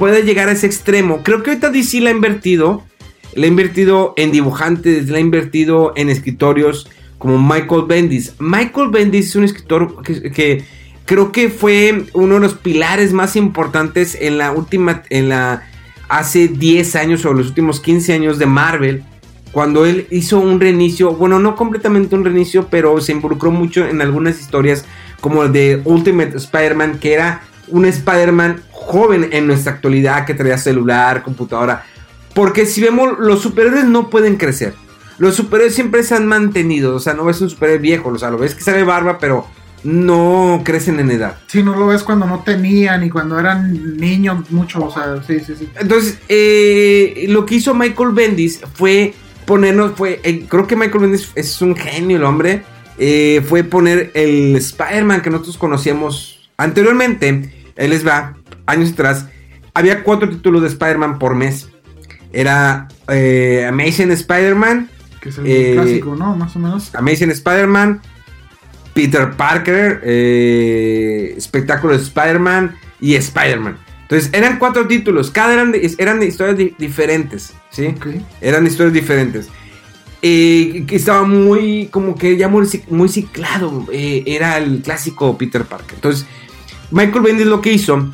pueda 0.00 0.20
llegar 0.20 0.48
a 0.48 0.52
ese 0.52 0.66
extremo. 0.66 1.22
Creo 1.22 1.42
que 1.42 1.50
ahorita 1.50 1.70
DC 1.70 2.00
la 2.00 2.08
ha 2.08 2.14
invertido. 2.14 2.82
La 3.34 3.44
ha 3.44 3.48
invertido 3.48 4.14
en 4.16 4.32
dibujantes, 4.32 5.08
la 5.10 5.18
ha 5.18 5.20
invertido 5.20 5.92
en 5.94 6.08
escritorios 6.08 6.90
como 7.18 7.38
Michael 7.38 7.84
Bendis. 7.86 8.32
Michael 8.38 8.88
Bendis 8.88 9.26
es 9.26 9.36
un 9.36 9.44
escritor 9.44 10.02
que, 10.02 10.32
que 10.32 10.64
creo 11.04 11.32
que 11.32 11.50
fue 11.50 12.06
uno 12.14 12.34
de 12.34 12.40
los 12.40 12.54
pilares 12.54 13.12
más 13.12 13.36
importantes 13.36 14.16
en 14.18 14.38
la 14.38 14.52
última, 14.52 15.02
en 15.10 15.28
la 15.28 15.64
hace 16.08 16.48
10 16.48 16.96
años 16.96 17.24
o 17.26 17.34
los 17.34 17.48
últimos 17.48 17.78
15 17.78 18.14
años 18.14 18.38
de 18.38 18.46
Marvel. 18.46 19.04
Cuando 19.52 19.84
él 19.84 20.06
hizo 20.10 20.40
un 20.40 20.60
reinicio, 20.60 21.12
bueno, 21.12 21.38
no 21.38 21.56
completamente 21.56 22.14
un 22.16 22.24
reinicio, 22.24 22.68
pero 22.70 23.00
se 23.02 23.12
involucró 23.12 23.50
mucho 23.50 23.86
en 23.86 24.00
algunas 24.00 24.40
historias 24.40 24.86
como 25.20 25.42
el 25.42 25.52
de 25.52 25.82
Ultimate 25.84 26.38
Spider-Man, 26.38 26.98
que 27.00 27.12
era 27.12 27.42
un 27.68 27.84
Spider-Man 27.84 28.62
joven 28.90 29.28
en 29.32 29.46
nuestra 29.46 29.72
actualidad 29.72 30.26
que 30.26 30.34
traía 30.34 30.58
celular, 30.58 31.22
computadora. 31.22 31.84
Porque 32.34 32.66
si 32.66 32.80
vemos, 32.80 33.18
los 33.18 33.40
superhéroes 33.40 33.84
no 33.84 34.10
pueden 34.10 34.36
crecer. 34.36 34.74
Los 35.18 35.36
superhéroes 35.36 35.74
siempre 35.74 36.02
se 36.02 36.14
han 36.14 36.26
mantenido. 36.26 36.96
O 36.96 37.00
sea, 37.00 37.14
no 37.14 37.24
ves 37.24 37.40
un 37.40 37.50
superhéroe 37.50 37.78
viejo. 37.78 38.08
O 38.08 38.18
sea, 38.18 38.30
lo 38.30 38.38
ves 38.38 38.54
que 38.54 38.62
sale 38.62 38.82
barba, 38.82 39.18
pero 39.18 39.46
no 39.84 40.62
crecen 40.64 40.98
en 41.00 41.10
edad. 41.10 41.38
Si 41.46 41.62
no 41.62 41.76
lo 41.76 41.86
ves 41.86 42.02
cuando 42.02 42.26
no 42.26 42.40
tenían 42.40 43.04
y 43.04 43.10
cuando 43.10 43.38
eran 43.38 43.96
niños 43.96 44.50
mucho, 44.50 44.84
o 44.84 44.92
sea, 44.92 45.22
sí, 45.26 45.40
sí, 45.40 45.54
sí. 45.58 45.68
Entonces, 45.78 46.18
eh, 46.28 47.26
lo 47.28 47.46
que 47.46 47.56
hizo 47.56 47.74
Michael 47.74 48.10
Bendis 48.10 48.60
fue 48.74 49.14
ponernos, 49.46 49.92
fue, 49.96 50.20
eh, 50.22 50.44
creo 50.48 50.66
que 50.66 50.76
Michael 50.76 51.00
Bendis 51.00 51.30
es 51.34 51.62
un 51.62 51.74
genio 51.76 52.18
el 52.18 52.24
hombre, 52.24 52.62
eh, 52.98 53.42
fue 53.48 53.64
poner 53.64 54.10
el 54.14 54.54
Spider-Man 54.56 55.22
que 55.22 55.30
nosotros 55.30 55.56
conocíamos 55.56 56.50
anteriormente, 56.58 57.72
él 57.76 57.90
les 57.90 58.06
va, 58.06 58.36
años 58.70 58.92
atrás, 58.92 59.26
había 59.74 60.02
cuatro 60.02 60.28
títulos 60.28 60.62
de 60.62 60.68
Spider-Man 60.68 61.18
por 61.18 61.34
mes. 61.34 61.68
Era 62.32 62.88
eh, 63.08 63.66
Amazing 63.68 64.10
Spider-Man, 64.12 64.88
Que 65.20 65.28
es 65.30 65.38
el 65.38 65.46
Eh, 65.46 65.72
clásico, 65.74 66.16
¿no? 66.16 66.36
Más 66.36 66.54
o 66.56 66.58
menos. 66.58 66.94
Amazing 66.94 67.30
Spider-Man, 67.30 68.00
Peter 68.94 69.32
Parker, 69.32 70.00
eh, 70.04 71.34
Espectáculo 71.36 71.92
de 71.96 72.02
Spider-Man 72.02 72.74
y 73.00 73.14
Spider-Man. 73.16 73.76
Entonces 74.02 74.30
eran 74.32 74.58
cuatro 74.58 74.86
títulos, 74.88 75.30
cada 75.30 75.52
eran 75.54 75.72
de, 75.72 75.88
eran 75.98 76.18
de 76.20 76.26
historias 76.26 76.56
di- 76.58 76.74
diferentes, 76.78 77.52
¿sí? 77.70 77.94
Eran 78.40 78.66
historias 78.66 78.92
diferentes. 78.92 79.48
Que 80.20 80.84
estaba 80.90 81.22
muy, 81.22 81.86
como 81.90 82.14
que 82.14 82.36
ya 82.36 82.48
muy, 82.48 82.66
muy 82.90 83.08
ciclado, 83.08 83.86
eh, 83.92 84.22
era 84.26 84.58
el 84.58 84.82
clásico 84.82 85.38
Peter 85.38 85.64
Parker. 85.64 85.94
Entonces, 85.94 86.26
Michael 86.90 87.22
Bendis 87.22 87.46
lo 87.46 87.60
que 87.60 87.72
hizo 87.72 88.12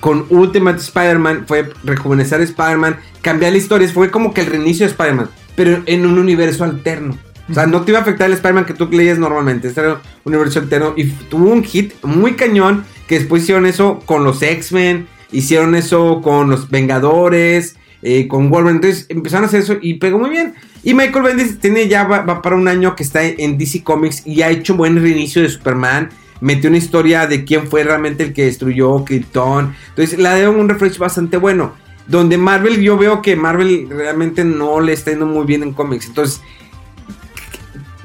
con 0.00 0.26
Ultimate 0.30 0.78
Spider-Man 0.78 1.44
fue 1.46 1.70
rejuvenecer 1.84 2.40
a 2.40 2.44
Spider-Man, 2.44 2.96
cambiar 3.22 3.52
la 3.52 3.58
historia, 3.58 3.88
fue 3.88 4.10
como 4.10 4.32
que 4.32 4.42
el 4.42 4.46
reinicio 4.46 4.86
de 4.86 4.92
Spider-Man, 4.92 5.30
pero 5.54 5.82
en 5.86 6.06
un 6.06 6.18
universo 6.18 6.64
alterno. 6.64 7.18
O 7.48 7.54
sea, 7.54 7.66
no 7.66 7.82
te 7.82 7.92
iba 7.92 8.00
a 8.00 8.02
afectar 8.02 8.26
el 8.26 8.34
Spider-Man 8.34 8.64
que 8.64 8.74
tú 8.74 8.88
leías 8.90 9.18
normalmente, 9.18 9.68
este 9.68 9.80
era 9.80 10.00
un 10.24 10.34
universo 10.34 10.58
alterno 10.58 10.94
y 10.96 11.04
tuvo 11.04 11.50
un 11.50 11.62
hit 11.62 11.92
muy 12.02 12.34
cañón 12.34 12.84
que 13.06 13.18
después 13.18 13.42
hicieron 13.42 13.66
eso 13.66 14.00
con 14.04 14.24
los 14.24 14.42
X-Men, 14.42 15.06
hicieron 15.30 15.74
eso 15.74 16.20
con 16.22 16.50
los 16.50 16.70
Vengadores, 16.70 17.76
eh, 18.02 18.28
con 18.28 18.50
Wolverine, 18.50 18.76
entonces 18.76 19.06
empezaron 19.08 19.44
a 19.44 19.48
hacer 19.48 19.60
eso 19.60 19.76
y 19.80 19.94
pegó 19.94 20.18
muy 20.18 20.30
bien. 20.30 20.54
Y 20.82 20.94
Michael 20.94 21.24
Bendis 21.24 21.58
tiene 21.58 21.88
ya 21.88 22.04
va, 22.04 22.42
para 22.42 22.56
un 22.56 22.68
año 22.68 22.94
que 22.94 23.02
está 23.02 23.24
en 23.24 23.58
DC 23.58 23.82
Comics 23.82 24.26
y 24.26 24.42
ha 24.42 24.50
hecho 24.50 24.76
buen 24.76 25.00
reinicio 25.00 25.42
de 25.42 25.48
Superman. 25.48 26.10
Metió 26.40 26.68
una 26.68 26.78
historia 26.78 27.26
de 27.26 27.44
quién 27.44 27.68
fue 27.68 27.82
realmente 27.82 28.24
el 28.24 28.32
que 28.32 28.44
destruyó 28.44 29.04
Krypton. 29.04 29.74
Entonces 29.88 30.18
le 30.18 30.34
dieron 30.34 30.56
un 30.56 30.68
refresh 30.68 30.98
bastante 30.98 31.36
bueno. 31.36 31.74
Donde 32.06 32.38
Marvel, 32.38 32.80
yo 32.82 32.96
veo 32.96 33.20
que 33.22 33.34
Marvel 33.36 33.88
realmente 33.90 34.44
no 34.44 34.80
le 34.80 34.92
está 34.92 35.10
yendo 35.10 35.26
muy 35.26 35.44
bien 35.44 35.62
en 35.62 35.72
cómics. 35.72 36.06
Entonces, 36.06 36.40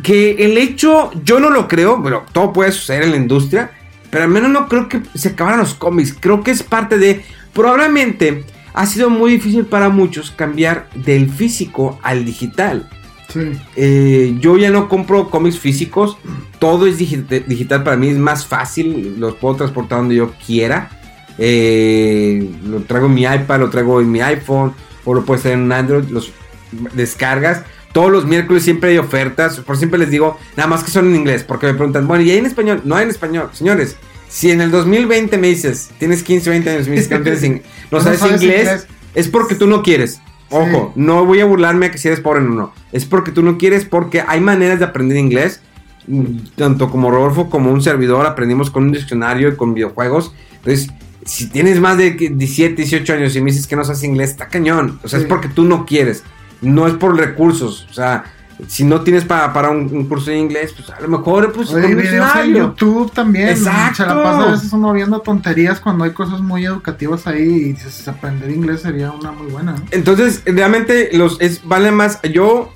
que 0.01 0.45
el 0.45 0.57
hecho, 0.57 1.11
yo 1.23 1.39
no 1.39 1.49
lo 1.49 1.67
creo, 1.67 2.01
pero 2.03 2.25
todo 2.32 2.51
puede 2.51 2.71
suceder 2.71 3.03
en 3.03 3.11
la 3.11 3.17
industria. 3.17 3.71
Pero 4.09 4.23
al 4.23 4.29
menos 4.29 4.49
no 4.49 4.67
creo 4.67 4.89
que 4.89 5.01
se 5.13 5.29
acabaran 5.29 5.59
los 5.59 5.73
cómics. 5.73 6.15
Creo 6.19 6.43
que 6.43 6.51
es 6.51 6.63
parte 6.63 6.97
de. 6.97 7.23
Probablemente 7.53 8.45
ha 8.73 8.86
sido 8.86 9.09
muy 9.09 9.32
difícil 9.32 9.65
para 9.65 9.89
muchos 9.89 10.32
cambiar 10.32 10.89
del 10.95 11.29
físico 11.29 11.99
al 12.01 12.25
digital. 12.25 12.89
Sí. 13.34 13.51
Eh, 13.75 14.36
yo 14.39 14.57
ya 14.57 14.69
no 14.69 14.88
compro 14.89 15.29
cómics 15.29 15.57
físicos. 15.59 16.17
Todo 16.59 16.86
es 16.88 16.99
digi- 16.99 17.45
digital 17.45 17.84
para 17.84 17.97
mí, 17.97 18.09
es 18.09 18.17
más 18.17 18.45
fácil. 18.45 19.15
Los 19.19 19.36
puedo 19.36 19.55
transportar 19.55 19.99
donde 19.99 20.15
yo 20.15 20.34
quiera. 20.45 20.89
Eh, 21.38 22.49
lo 22.65 22.82
traigo 22.82 23.07
en 23.07 23.13
mi 23.13 23.23
iPad, 23.23 23.59
lo 23.59 23.69
traigo 23.69 23.99
en 24.01 24.11
mi 24.11 24.21
iPhone. 24.21 24.73
O 25.05 25.13
lo 25.13 25.25
puedes 25.25 25.43
tener 25.43 25.57
en 25.57 25.63
un 25.65 25.71
Android. 25.71 26.05
Los 26.09 26.32
descargas. 26.93 27.63
Todos 27.93 28.11
los 28.11 28.25
miércoles 28.25 28.63
siempre 28.63 28.91
hay 28.91 28.97
ofertas. 28.97 29.59
Por 29.59 29.77
siempre 29.77 29.99
les 29.99 30.09
digo, 30.09 30.38
nada 30.55 30.67
más 30.69 30.84
que 30.84 30.91
son 30.91 31.07
en 31.09 31.15
inglés. 31.15 31.43
Porque 31.43 31.67
me 31.67 31.73
preguntan, 31.73 32.07
bueno, 32.07 32.23
¿y 32.23 32.32
hay 32.32 32.38
en 32.38 32.45
español? 32.45 32.82
No 32.86 32.95
hay 32.95 33.03
en 33.03 33.09
español. 33.09 33.49
Señores, 33.53 33.97
si 34.29 34.51
en 34.51 34.61
el 34.61 34.71
2020 34.71 35.38
me 35.38 35.47
dices, 35.47 35.89
tienes 35.99 36.23
15, 36.23 36.49
20 36.49 36.69
años, 36.69 36.88
me 36.88 36.93
dices 36.93 37.07
que 37.09 37.17
no, 37.17 37.23
tienes 37.23 37.41
no 37.43 37.59
No 37.91 38.01
sabes, 38.01 38.19
sabes 38.19 38.41
inglés, 38.41 38.59
inglés. 38.61 38.88
es 39.15 39.27
porque 39.27 39.55
tú 39.55 39.67
no 39.67 39.82
quieres. 39.84 40.21
Ojo, 40.51 40.91
no 40.95 41.25
voy 41.25 41.39
a 41.39 41.45
burlarme 41.45 41.87
a 41.87 41.91
que 41.91 41.97
si 41.97 42.07
eres 42.07 42.19
pobre, 42.19 42.41
no, 42.41 42.49
no. 42.53 42.73
Es 42.91 43.05
porque 43.05 43.31
tú 43.31 43.41
no 43.41 43.57
quieres, 43.57 43.85
porque 43.85 44.23
hay 44.27 44.39
maneras 44.41 44.79
de 44.79 44.85
aprender 44.85 45.17
inglés. 45.17 45.61
Mm, 46.07 46.37
Tanto 46.55 46.89
como 46.89 47.09
Rodolfo 47.11 47.49
como 47.49 47.71
un 47.71 47.81
servidor 47.81 48.25
aprendimos 48.25 48.69
con 48.69 48.83
un 48.83 48.91
diccionario 48.91 49.49
y 49.49 49.55
con 49.55 49.73
videojuegos. 49.73 50.33
Entonces, 50.57 50.89
si 51.25 51.47
tienes 51.49 51.79
más 51.79 51.97
de 51.97 52.11
17, 52.11 52.75
18 52.75 53.13
años 53.13 53.35
y 53.35 53.41
me 53.41 53.51
dices 53.51 53.67
que 53.67 53.75
no 53.75 53.83
sabes 53.85 54.03
inglés, 54.03 54.31
está 54.31 54.47
cañón. 54.47 54.99
O 55.03 55.07
sea, 55.07 55.19
Sí. 55.19 55.23
es 55.25 55.29
porque 55.29 55.47
tú 55.47 55.63
no 55.63 55.85
quieres. 55.85 56.23
No 56.61 56.87
es 56.87 56.93
por 56.95 57.15
recursos. 57.17 57.87
O 57.89 57.93
sea, 57.93 58.25
si 58.67 58.83
no 58.83 59.01
tienes 59.01 59.25
para, 59.25 59.51
para 59.53 59.69
un, 59.69 59.89
un 59.91 60.07
curso 60.07 60.31
de 60.31 60.37
inglés, 60.37 60.73
pues 60.75 60.89
a 60.89 60.99
lo 61.01 61.07
mejor 61.07 61.51
pues 61.51 61.71
Oye, 61.73 61.95
videos 61.95 62.35
en. 62.35 62.55
YouTube 62.55 63.11
también. 63.11 63.49
Exacto. 63.49 64.03
Se 64.03 64.05
la 64.05 64.23
pasa 64.23 64.43
a 64.43 64.51
veces 64.51 64.71
uno 64.73 64.93
viendo 64.93 65.19
tonterías 65.19 65.79
cuando 65.79 66.03
hay 66.03 66.11
cosas 66.11 66.41
muy 66.41 66.65
educativas 66.65 67.27
ahí 67.27 67.41
y 67.41 67.73
dices, 67.73 68.07
aprender 68.07 68.51
inglés 68.51 68.81
sería 68.81 69.11
una 69.11 69.31
muy 69.31 69.51
buena. 69.51 69.73
¿no? 69.73 69.83
Entonces, 69.91 70.43
realmente 70.45 71.09
los 71.13 71.39
es 71.41 71.61
vale 71.67 71.91
más. 71.91 72.19
Yo 72.23 72.71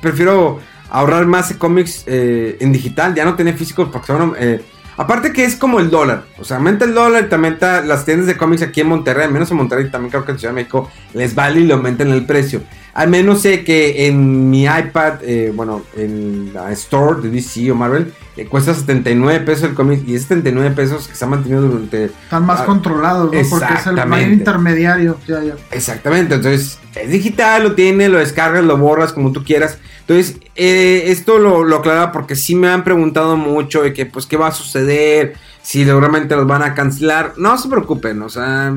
prefiero 0.00 0.60
ahorrar 0.90 1.26
más 1.26 1.54
cómics 1.54 2.04
eh, 2.06 2.58
en 2.60 2.72
digital, 2.72 3.14
ya 3.14 3.24
no 3.24 3.34
tener 3.34 3.56
físicos 3.56 3.88
porque 3.90 4.08
son, 4.08 4.34
eh, 4.38 4.62
aparte 5.02 5.32
que 5.32 5.44
es 5.44 5.56
como 5.56 5.80
el 5.80 5.90
dólar, 5.90 6.24
o 6.38 6.44
sea, 6.44 6.56
aumenta 6.58 6.84
el 6.84 6.94
dólar, 6.94 7.28
te 7.28 7.34
aumenta 7.34 7.82
las 7.82 8.04
tiendas 8.04 8.26
de 8.26 8.36
cómics 8.36 8.62
aquí 8.62 8.80
en 8.80 8.88
Monterrey, 8.88 9.26
al 9.26 9.32
menos 9.32 9.50
en 9.50 9.56
Monterrey 9.56 9.90
también 9.90 10.10
creo 10.10 10.24
que 10.24 10.32
en 10.32 10.38
Ciudad 10.38 10.54
de 10.54 10.62
México 10.62 10.90
les 11.14 11.34
vale 11.34 11.60
y 11.60 11.64
le 11.64 11.74
aumentan 11.74 12.10
el 12.10 12.24
precio. 12.24 12.62
Al 12.94 13.08
menos 13.08 13.40
sé 13.40 13.64
que 13.64 14.06
en 14.06 14.50
mi 14.50 14.64
iPad, 14.64 15.22
eh, 15.22 15.50
bueno, 15.54 15.82
en 15.96 16.52
la 16.52 16.70
store 16.72 17.22
de 17.22 17.30
DC 17.30 17.70
o 17.70 17.74
Marvel, 17.74 18.12
eh, 18.36 18.46
cuesta 18.46 18.72
79 18.74 19.40
pesos 19.40 19.64
el 19.64 19.74
cómic 19.74 20.02
y 20.06 20.14
es 20.14 20.22
79 20.22 20.70
pesos 20.74 21.06
que 21.08 21.14
se 21.14 21.24
ha 21.24 21.28
mantenido 21.28 21.62
durante 21.62 22.06
Están 22.06 22.46
más 22.46 22.60
Ah, 22.60 22.64
controlados, 22.66 23.32
¿no? 23.32 23.40
Porque 23.50 23.74
es 23.74 23.86
el 23.86 24.06
mayor 24.06 24.30
intermediario. 24.30 25.18
Ya, 25.28 25.42
ya. 25.42 25.54
Exactamente, 25.70 26.34
entonces 26.36 26.78
es 26.94 27.10
digital, 27.10 27.62
lo 27.62 27.74
tiene, 27.74 28.08
lo 28.08 28.18
descargas, 28.18 28.64
lo 28.64 28.76
borras 28.78 29.12
como 29.12 29.32
tú 29.32 29.44
quieras. 29.44 29.78
Entonces, 30.00 30.38
eh, 30.56 31.04
esto 31.06 31.38
lo, 31.38 31.62
lo 31.64 31.76
aclara 31.76 32.10
porque 32.12 32.34
sí 32.34 32.54
me 32.54 32.68
han 32.68 32.84
preguntado 32.84 33.36
mucho 33.36 33.82
de 33.82 33.92
que, 33.92 34.04
pues, 34.06 34.26
qué 34.26 34.36
va 34.36 34.48
a 34.48 34.52
suceder, 34.52 35.34
si 35.62 35.84
realmente 35.84 36.34
los 36.34 36.46
van 36.46 36.62
a 36.62 36.74
cancelar. 36.74 37.34
No 37.36 37.56
se 37.56 37.68
preocupen, 37.68 38.20
o 38.22 38.28
sea, 38.28 38.74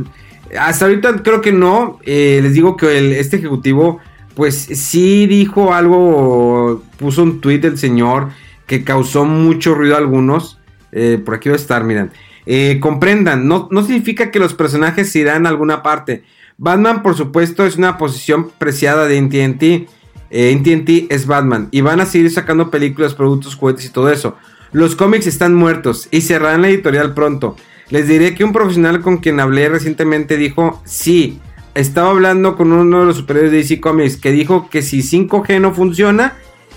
hasta 0.59 0.85
ahorita 0.85 1.23
creo 1.23 1.41
que 1.41 1.51
no. 1.51 1.97
Eh, 2.03 2.39
les 2.43 2.53
digo 2.53 2.77
que 2.77 2.97
el- 2.97 3.13
este 3.13 3.37
ejecutivo, 3.37 3.99
pues, 4.35 4.55
sí 4.55 5.25
dijo 5.27 5.73
algo, 5.73 6.83
puso 6.97 7.23
un 7.23 7.41
tweet 7.41 7.59
del 7.59 7.77
señor 7.77 8.29
que 8.67 8.83
causó 8.83 9.25
mucho 9.25 9.73
ruido 9.75 9.95
a 9.95 9.99
algunos. 9.99 10.59
Eh, 10.91 11.21
por 11.23 11.35
aquí 11.35 11.49
va 11.49 11.55
a 11.55 11.59
estar, 11.59 11.83
miren. 11.83 12.11
Eh, 12.45 12.79
comprendan, 12.79 13.47
no, 13.47 13.67
no 13.71 13.83
significa 13.83 14.29
que 14.29 14.39
los 14.39 14.53
personajes 14.53 15.11
se 15.11 15.19
irán 15.19 15.45
a 15.45 15.49
alguna 15.49 15.81
parte. 15.81 16.23
Batman, 16.57 17.03
por 17.03 17.15
supuesto, 17.15 17.65
es 17.65 17.75
una 17.75 17.97
posición 17.97 18.51
preciada 18.57 19.07
de 19.07 19.19
AT&T. 19.19 19.87
Eh, 20.31 20.57
AT&T 20.59 21.07
es 21.09 21.27
Batman 21.27 21.67
y 21.71 21.81
van 21.81 21.99
a 21.99 22.05
seguir 22.05 22.31
sacando 22.31 22.71
películas, 22.71 23.13
productos, 23.13 23.55
juguetes 23.55 23.85
y 23.85 23.89
todo 23.89 24.11
eso. 24.11 24.37
Los 24.71 24.95
cómics 24.95 25.27
están 25.27 25.53
muertos 25.55 26.07
y 26.11 26.21
cerrarán 26.21 26.61
la 26.61 26.69
editorial 26.69 27.13
pronto. 27.13 27.55
Les 27.89 28.07
diré 28.07 28.33
que 28.33 28.43
un 28.43 28.51
profesional 28.51 29.01
con 29.01 29.17
quien 29.17 29.39
hablé 29.39 29.69
recientemente 29.69 30.37
dijo, 30.37 30.81
sí, 30.85 31.39
estaba 31.75 32.09
hablando 32.09 32.55
con 32.55 32.71
uno 32.71 33.01
de 33.01 33.05
los 33.05 33.17
superiores 33.17 33.51
de 33.51 33.57
DC 33.57 33.79
Comics 33.79 34.17
que 34.17 34.31
dijo 34.31 34.69
que 34.69 34.81
si 34.81 34.99
5G 34.99 35.61
no 35.61 35.73
funciona, 35.73 36.35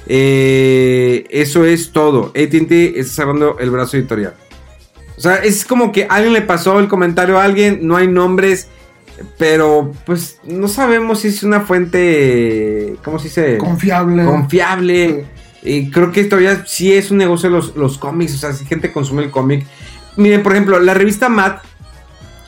eh, 0.09 1.27
eso 1.31 1.65
es 1.65 1.93
todo. 1.93 2.29
AT&T 2.29 2.99
está 2.99 3.13
cerrando 3.13 3.59
el 3.59 3.71
brazo 3.71 3.97
editorial. 3.97 4.35
O 5.17 5.21
sea, 5.21 5.37
es 5.37 5.65
como 5.65 5.93
que 5.93 6.07
alguien 6.09 6.33
le 6.33 6.43
pasó 6.43 6.79
el 6.81 6.89
comentario 6.89 7.39
a 7.39 7.45
alguien, 7.45 7.81
no 7.83 7.97
hay 7.97 8.09
nombres, 8.09 8.69
pero 9.37 9.93
pues 10.07 10.39
no 10.45 10.69
sabemos 10.69 11.21
si 11.21 11.29
es 11.29 11.43
una 11.43 11.61
fuente, 11.61 12.97
¿cómo 13.05 13.19
se 13.19 13.29
dice? 13.29 13.59
Confiable. 13.59 14.25
Confiable. 14.25 15.27
Y 15.63 15.91
creo 15.91 16.13
que 16.13 16.25
todavía 16.25 16.65
sí 16.67 16.95
es 16.95 17.11
un 17.11 17.19
negocio 17.19 17.51
los, 17.51 17.77
los 17.77 17.99
cómics, 17.99 18.35
o 18.35 18.39
sea, 18.39 18.53
si 18.53 18.65
gente 18.65 18.93
consume 18.93 19.25
el 19.25 19.31
cómic. 19.31 19.67
Miren, 20.17 20.43
por 20.43 20.53
ejemplo, 20.53 20.79
la 20.79 20.95
revista 20.95 21.29
Mad, 21.29 21.57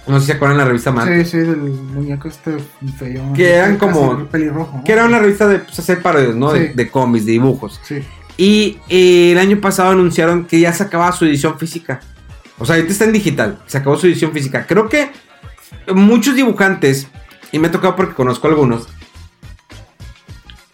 no 0.07 0.15
sé 0.17 0.21
si 0.21 0.27
se 0.27 0.33
acuerdan 0.33 0.59
la 0.59 0.65
revista 0.65 0.91
Mad, 0.91 1.07
Sí, 1.07 1.25
sí, 1.25 1.39
del 1.39 1.57
muñeco 1.57 2.29
este 2.29 2.57
feo. 2.99 3.33
Que 3.35 3.55
eran 3.55 3.77
como- 3.77 4.27
pelirrojo. 4.27 4.79
¿no? 4.79 4.85
que 4.85 4.93
era 4.93 5.05
una 5.05 5.19
revista 5.19 5.47
de 5.47 5.61
pues, 5.61 5.79
hacer 5.79 6.03
parodias, 6.03 6.35
¿no? 6.35 6.53
De, 6.53 6.91
cómics, 6.91 7.27
de 7.27 7.33
dibujos. 7.33 7.81
Sí. 7.85 8.03
Y 8.37 8.79
eh, 8.89 9.33
el 9.33 9.39
año 9.39 9.61
pasado 9.61 9.91
anunciaron 9.91 10.47
que 10.47 10.59
ya 10.61 10.73
se 10.73 10.83
acababa 10.83 11.13
su 11.13 11.27
edición 11.27 11.59
física. 11.59 12.01
O 12.59 12.65
sea, 12.67 12.77
ahorita 12.77 12.93
está 12.93 13.05
en 13.05 13.13
digital. 13.13 13.59
Se 13.67 13.79
acabó 13.79 13.97
su 13.97 14.07
edición 14.07 14.33
física. 14.33 14.67
Creo 14.67 14.89
que 14.89 15.11
muchos 15.95 16.35
dibujantes, 16.35 17.09
y 17.53 17.59
me 17.59 17.69
ha 17.69 17.71
tocado 17.71 17.97
porque 17.97 18.15
conozco 18.15 18.49
algunos, 18.49 18.89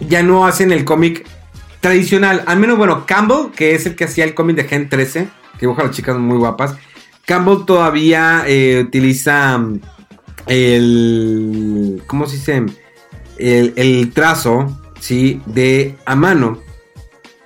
ya 0.01 0.23
no 0.23 0.47
hacen 0.47 0.73
el 0.73 0.85
cómic 0.85 1.27
tradicional. 1.81 2.43
Al 2.47 2.59
menos, 2.59 2.77
bueno, 2.79 3.07
Campbell, 3.07 3.51
que 3.55 3.75
es 3.75 3.87
el 3.87 3.97
que 3.97 4.05
hacía 4.05 4.25
el 4.25 4.35
cómic 4.35 4.57
de 4.57 4.65
Gen 4.65 4.89
13, 4.89 5.25
que 5.55 5.61
dibuja 5.61 5.83
a 5.83 5.87
las 5.87 5.97
chicas 5.97 6.17
muy 6.19 6.39
guapas. 6.39 6.75
Campbell 7.27 7.65
todavía 7.67 8.45
eh, 8.47 8.85
utiliza 8.87 9.61
el. 10.47 12.03
¿Cómo 12.07 12.27
se 12.27 12.37
dice? 12.37 12.65
El, 13.39 13.73
el 13.77 14.13
trazo, 14.13 14.81
¿sí? 15.01 15.43
De 15.47 15.97
a 16.07 16.17
mano. 16.17 16.59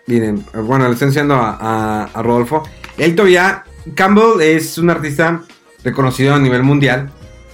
Miren, 0.06 0.44
bueno, 0.54 0.86
le 0.86 0.92
estoy 0.92 1.08
enseñando 1.08 1.34
a, 1.36 1.56
a- 1.60 2.04
a 2.12 2.22
Rodolfo. 2.22 2.62
Él 2.98 3.14
todavía. 3.14 3.64
Campbell 3.94 4.42
es 4.42 4.76
un 4.76 4.90
artista 4.90 5.42
reconocido 5.82 6.34
a 6.34 6.38
nivel 6.38 6.62
mundial. 6.62 7.10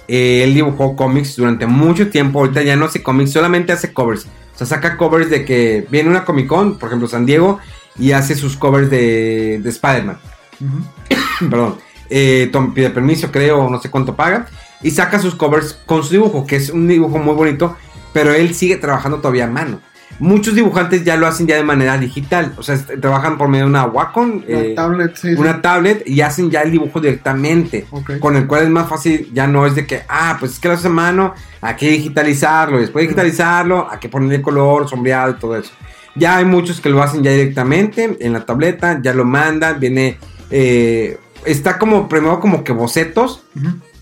Eh, 0.09 0.41
él 0.43 0.53
dibujó 0.53 0.95
cómics 0.95 1.35
durante 1.37 1.65
mucho 1.65 2.09
tiempo. 2.09 2.39
Ahorita 2.39 2.61
ya 2.63 2.75
no 2.75 2.85
hace 2.85 3.01
cómics, 3.01 3.31
solamente 3.31 3.71
hace 3.71 3.93
covers. 3.93 4.25
O 4.53 4.57
sea, 4.57 4.67
saca 4.67 4.97
covers 4.97 5.29
de 5.29 5.45
que 5.45 5.87
viene 5.89 6.09
una 6.09 6.25
Comic 6.25 6.47
Con, 6.47 6.77
por 6.77 6.89
ejemplo, 6.89 7.07
San 7.07 7.25
Diego, 7.25 7.59
y 7.97 8.11
hace 8.11 8.35
sus 8.35 8.57
covers 8.57 8.89
de, 8.89 9.59
de 9.63 9.69
Spider-Man. 9.69 10.17
Perdón. 11.49 11.77
Eh, 12.09 12.49
Tom 12.51 12.73
pide 12.73 12.89
permiso, 12.89 13.31
creo, 13.31 13.69
no 13.69 13.81
sé 13.81 13.89
cuánto 13.89 14.15
paga. 14.15 14.47
Y 14.81 14.91
saca 14.91 15.19
sus 15.19 15.35
covers 15.35 15.73
con 15.85 16.03
su 16.03 16.11
dibujo, 16.11 16.45
que 16.45 16.55
es 16.55 16.69
un 16.69 16.87
dibujo 16.87 17.17
muy 17.17 17.33
bonito, 17.33 17.75
pero 18.13 18.33
él 18.33 18.53
sigue 18.53 18.77
trabajando 18.77 19.17
todavía 19.17 19.45
a 19.45 19.49
mano. 19.49 19.81
Muchos 20.19 20.55
dibujantes 20.55 21.03
ya 21.03 21.15
lo 21.15 21.27
hacen 21.27 21.45
ya 21.45 21.57
de 21.57 21.63
manera 21.63 21.97
digital. 21.97 22.53
O 22.57 22.63
sea, 22.63 22.77
trabajan 22.99 23.37
por 23.37 23.49
medio 23.49 23.65
de 23.65 23.69
una 23.69 23.85
Wacom. 23.85 24.41
Eh, 24.47 24.73
tablet, 24.75 25.15
sí. 25.15 25.35
sí. 25.35 25.39
una 25.39 25.61
tablet 25.61 26.07
y 26.07 26.21
hacen 26.21 26.49
ya 26.49 26.61
el 26.61 26.71
dibujo 26.71 26.99
directamente. 26.99 27.85
Con 28.19 28.35
el 28.35 28.47
cual 28.47 28.63
es 28.63 28.69
más 28.69 28.89
fácil, 28.89 29.29
ya 29.31 29.45
no 29.45 29.67
es 29.67 29.75
de 29.75 29.85
que, 29.85 30.01
ah, 30.09 30.37
pues 30.39 30.53
es 30.53 30.59
que 30.59 30.69
lo 30.69 30.73
haces 30.73 30.87
a 30.87 30.89
mano, 30.89 31.33
hay 31.61 31.75
que 31.75 31.89
digitalizarlo, 31.89 32.77
y 32.77 32.81
después 32.81 33.03
de 33.03 33.09
digitalizarlo, 33.09 33.87
hay 33.91 33.99
que 33.99 34.09
ponerle 34.09 34.41
color, 34.41 34.89
sombreado 34.89 35.31
y 35.31 35.35
todo 35.35 35.55
eso. 35.55 35.71
Ya 36.15 36.37
hay 36.37 36.45
muchos 36.45 36.81
que 36.81 36.89
lo 36.89 37.03
hacen 37.03 37.23
ya 37.23 37.31
directamente 37.31 38.17
en 38.19 38.33
la 38.33 38.43
tableta, 38.43 38.99
ya 39.03 39.13
lo 39.13 39.23
mandan, 39.23 39.79
viene, 39.79 40.17
eh, 40.49 41.19
está 41.45 41.77
como 41.77 42.07
primero 42.09 42.39
como 42.39 42.63
que 42.63 42.71
bocetos, 42.71 43.43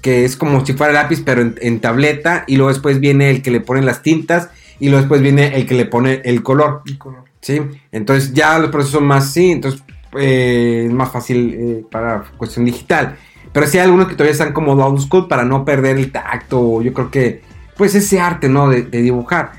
que 0.02 0.26
es 0.26 0.36
como 0.36 0.66
si 0.66 0.74
fuera 0.74 0.94
lápiz, 0.94 1.22
pero 1.26 1.42
en, 1.42 1.56
en 1.62 1.80
tableta, 1.80 2.44
y 2.48 2.58
luego 2.58 2.70
después 2.70 3.00
viene 3.00 3.30
el 3.30 3.42
que 3.42 3.52
le 3.52 3.62
pone 3.62 3.82
las 3.82 4.02
tintas, 4.02 4.50
y 4.80 4.90
luego 4.90 5.02
después 5.02 5.22
viene 5.22 5.56
el 5.56 5.66
que 5.66 5.76
le 5.76 5.86
pone 5.86 6.22
el 6.26 6.44
color. 6.44 6.82
El 6.86 6.98
color. 6.98 7.24
¿sí? 7.46 7.62
Entonces 7.92 8.34
ya 8.34 8.58
los 8.58 8.72
procesos 8.72 9.00
son 9.00 9.06
más, 9.06 9.32
sí, 9.32 9.52
entonces 9.52 9.84
eh, 10.18 10.86
es 10.88 10.94
más 10.94 11.12
fácil 11.12 11.54
eh, 11.54 11.86
para 11.90 12.24
cuestión 12.38 12.66
digital. 12.66 13.18
Pero 13.54 13.68
sí 13.68 13.78
hay 13.78 13.86
algunos 13.86 14.08
que 14.08 14.16
todavía 14.16 14.34
están 14.34 14.52
como 14.52 14.74
old 14.74 15.00
school 15.00 15.28
para 15.28 15.46
no 15.46 15.64
perder 15.64 15.98
el 15.98 16.12
tacto, 16.12 16.82
yo 16.82 16.94
creo 16.94 17.12
que, 17.12 17.42
pues 17.78 17.94
ese 17.96 18.20
arte, 18.20 18.50
¿no? 18.50 18.70
De, 18.70 18.82
de 18.82 19.02
dibujar. 19.02 19.52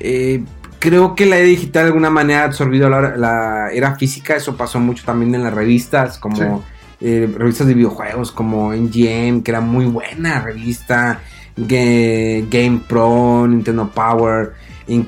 Eh, 0.00 0.42
creo 0.78 1.14
que 1.14 1.26
la 1.26 1.36
era 1.36 1.46
digital 1.46 1.84
de 1.84 1.88
alguna 1.88 2.10
manera 2.10 2.42
ha 2.42 2.44
absorbido 2.44 2.88
la, 2.88 3.16
la 3.16 3.70
era 3.72 3.96
física, 3.96 4.34
eso 4.34 4.56
pasó 4.56 4.80
mucho 4.80 5.04
también 5.04 5.34
en 5.34 5.42
las 5.42 5.52
revistas, 5.52 6.18
como 6.18 6.64
eh, 7.00 7.28
revistas 7.36 7.66
de 7.66 7.74
videojuegos, 7.74 8.32
como 8.32 8.72
NGM, 8.72 9.42
que 9.42 9.50
era 9.50 9.60
muy 9.60 9.84
buena 9.86 10.40
revista, 10.40 11.20
Ga- 11.56 12.46
Game 12.50 12.80
Pro, 12.88 13.46
Nintendo 13.48 13.90
Power, 13.94 14.52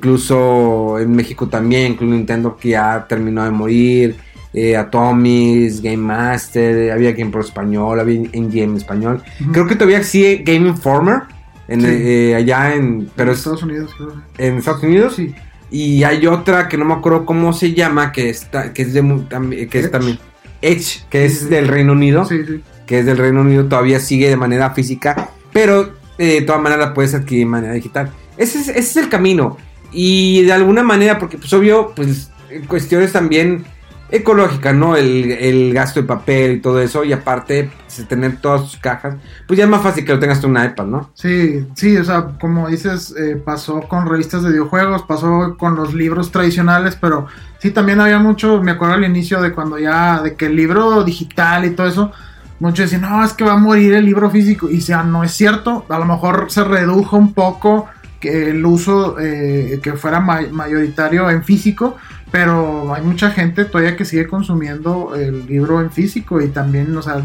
incluso 0.09 0.99
en 0.99 1.13
México 1.15 1.49
también, 1.49 1.93
incluso 1.93 2.15
Nintendo 2.15 2.57
que 2.57 2.71
ya 2.71 3.07
terminó 3.09 3.45
de 3.45 3.51
morir, 3.51 4.17
eh, 4.55 4.77
Atomics, 4.77 5.81
Game 5.83 5.99
Master, 5.99 6.91
había 6.93 7.13
Game 7.13 7.31
Pro 7.31 7.41
español, 7.43 8.01
había 8.01 8.21
NGM 8.33 8.77
español. 8.77 9.23
Creo 9.53 9.67
que 9.67 9.75
todavía 9.75 10.03
sigue 10.03 10.43
Game 10.45 10.69
Informer, 10.69 11.23
en, 11.69 11.81
Sí. 11.83 11.87
eh, 11.91 12.35
allá 12.35 12.75
en, 12.75 13.11
pero 13.15 13.31
en 13.31 13.35
es 13.35 13.39
Estados 13.41 13.63
Unidos, 13.63 13.91
creo. 13.97 14.13
en 14.39 14.57
Estados 14.59 14.83
Unidos. 14.83 15.15
Sí. 15.17 15.35
Y 15.71 16.03
hay 16.03 16.27
otra 16.27 16.67
que 16.67 16.79
no 16.79 16.87
me 16.87 16.95
acuerdo 16.95 17.27
cómo 17.27 17.53
se 17.53 17.75
llama, 17.75 18.11
que 18.11 18.31
está, 18.31 18.73
que 18.73 18.83
es 18.83 18.95
de 18.95 19.69
que 19.71 19.79
es 19.81 19.91
también 19.91 20.19
Edge, 20.63 21.05
que 21.11 21.25
es 21.25 21.41
sí. 21.41 21.45
del 21.47 21.69
Reino 21.69 21.93
Unido, 21.93 22.25
Sí, 22.25 22.63
que 22.87 23.01
es 23.01 23.07
del 23.07 23.19
Reino 23.19 23.43
Unido, 23.43 23.67
todavía 23.67 24.01
sigue 24.01 24.29
de 24.29 24.37
manera 24.37 24.71
física, 24.71 25.31
pero 25.53 25.93
eh, 26.19 26.41
de 26.41 26.43
todas 26.43 26.61
maneras 26.61 26.89
la 26.89 26.95
puedes 26.95 27.15
adquirir 27.15 27.45
de 27.45 27.51
manera 27.51 27.73
digital. 27.75 28.11
Ese 28.37 28.61
es, 28.61 28.69
ese 28.69 28.79
es 28.79 28.97
el 28.97 29.09
camino. 29.09 29.57
Y 29.93 30.43
de 30.43 30.53
alguna 30.53 30.83
manera, 30.83 31.19
porque 31.19 31.39
pues 31.39 31.53
obvio, 31.53 31.93
pues 31.95 32.31
cuestiones 32.67 33.13
también 33.13 33.65
ecológicas, 34.11 34.75
¿no? 34.75 34.97
El, 34.97 35.31
el 35.33 35.75
gasto 35.75 36.01
de 36.01 36.07
papel 36.07 36.53
y 36.53 36.61
todo 36.61 36.81
eso, 36.81 37.05
y 37.05 37.13
aparte, 37.13 37.71
pues, 37.85 38.09
tener 38.09 38.37
todas 38.41 38.63
sus 38.63 38.77
cajas, 38.79 39.17
pues 39.47 39.59
ya 39.59 39.65
es 39.65 39.71
más 39.71 39.83
fácil 39.83 40.05
que 40.05 40.13
lo 40.13 40.19
tengas 40.19 40.41
tú 40.41 40.47
en 40.47 40.57
un 40.57 40.65
iPad, 40.65 40.87
¿no? 40.87 41.11
Sí, 41.15 41.67
sí, 41.75 41.97
o 41.97 42.05
sea, 42.05 42.29
como 42.41 42.69
dices, 42.69 43.15
eh, 43.19 43.37
pasó 43.37 43.83
con 43.83 44.07
revistas 44.09 44.43
de 44.43 44.51
videojuegos, 44.51 45.03
pasó 45.03 45.57
con 45.59 45.75
los 45.77 45.93
libros 45.95 46.31
tradicionales, 46.31 46.97
pero 47.01 47.27
sí 47.59 47.71
también 47.71 48.01
había 48.01 48.19
mucho, 48.19 48.63
me 48.63 48.71
acuerdo 48.73 48.95
al 48.95 49.05
inicio 49.05 49.43
de 49.43 49.53
cuando 49.53 49.79
ya, 49.79 50.23
de 50.23 50.35
que 50.37 50.47
el 50.47 50.57
libro 50.57 51.05
digital 51.05 51.65
y 51.67 51.71
todo 51.71 51.87
eso, 51.87 52.13
muchos 52.61 52.91
decían, 52.91 53.03
no, 53.03 53.23
es 53.25 53.35
que 53.35 53.45
va 53.45 53.53
a 53.53 53.57
morir 53.59 53.93
el 53.95 54.05
libro 54.07 54.31
físico, 54.31 54.71
y 54.71 54.81
sea, 54.81 55.03
no 55.03 55.23
es 55.23 55.33
cierto, 55.33 55.85
a 55.89 55.99
lo 55.99 56.07
mejor 56.07 56.47
se 56.49 56.65
redujo 56.65 57.17
un 57.17 57.35
poco 57.35 57.89
que 58.21 58.51
el 58.51 58.67
uso 58.67 59.17
eh, 59.21 59.79
que 59.81 59.93
fuera 59.93 60.19
ma- 60.19 60.41
mayoritario 60.51 61.31
en 61.31 61.45
físico, 61.45 61.97
pero 62.31 62.95
hay 62.95 63.03
mucha 63.03 63.31
gente 63.31 63.65
todavía 63.65 63.97
que 63.97 64.05
sigue 64.05 64.27
consumiendo 64.27 65.15
el 65.15 65.47
libro 65.47 65.81
en 65.81 65.91
físico 65.91 66.41
y 66.41 66.49
también, 66.49 66.97
o 66.97 67.03
sea, 67.03 67.23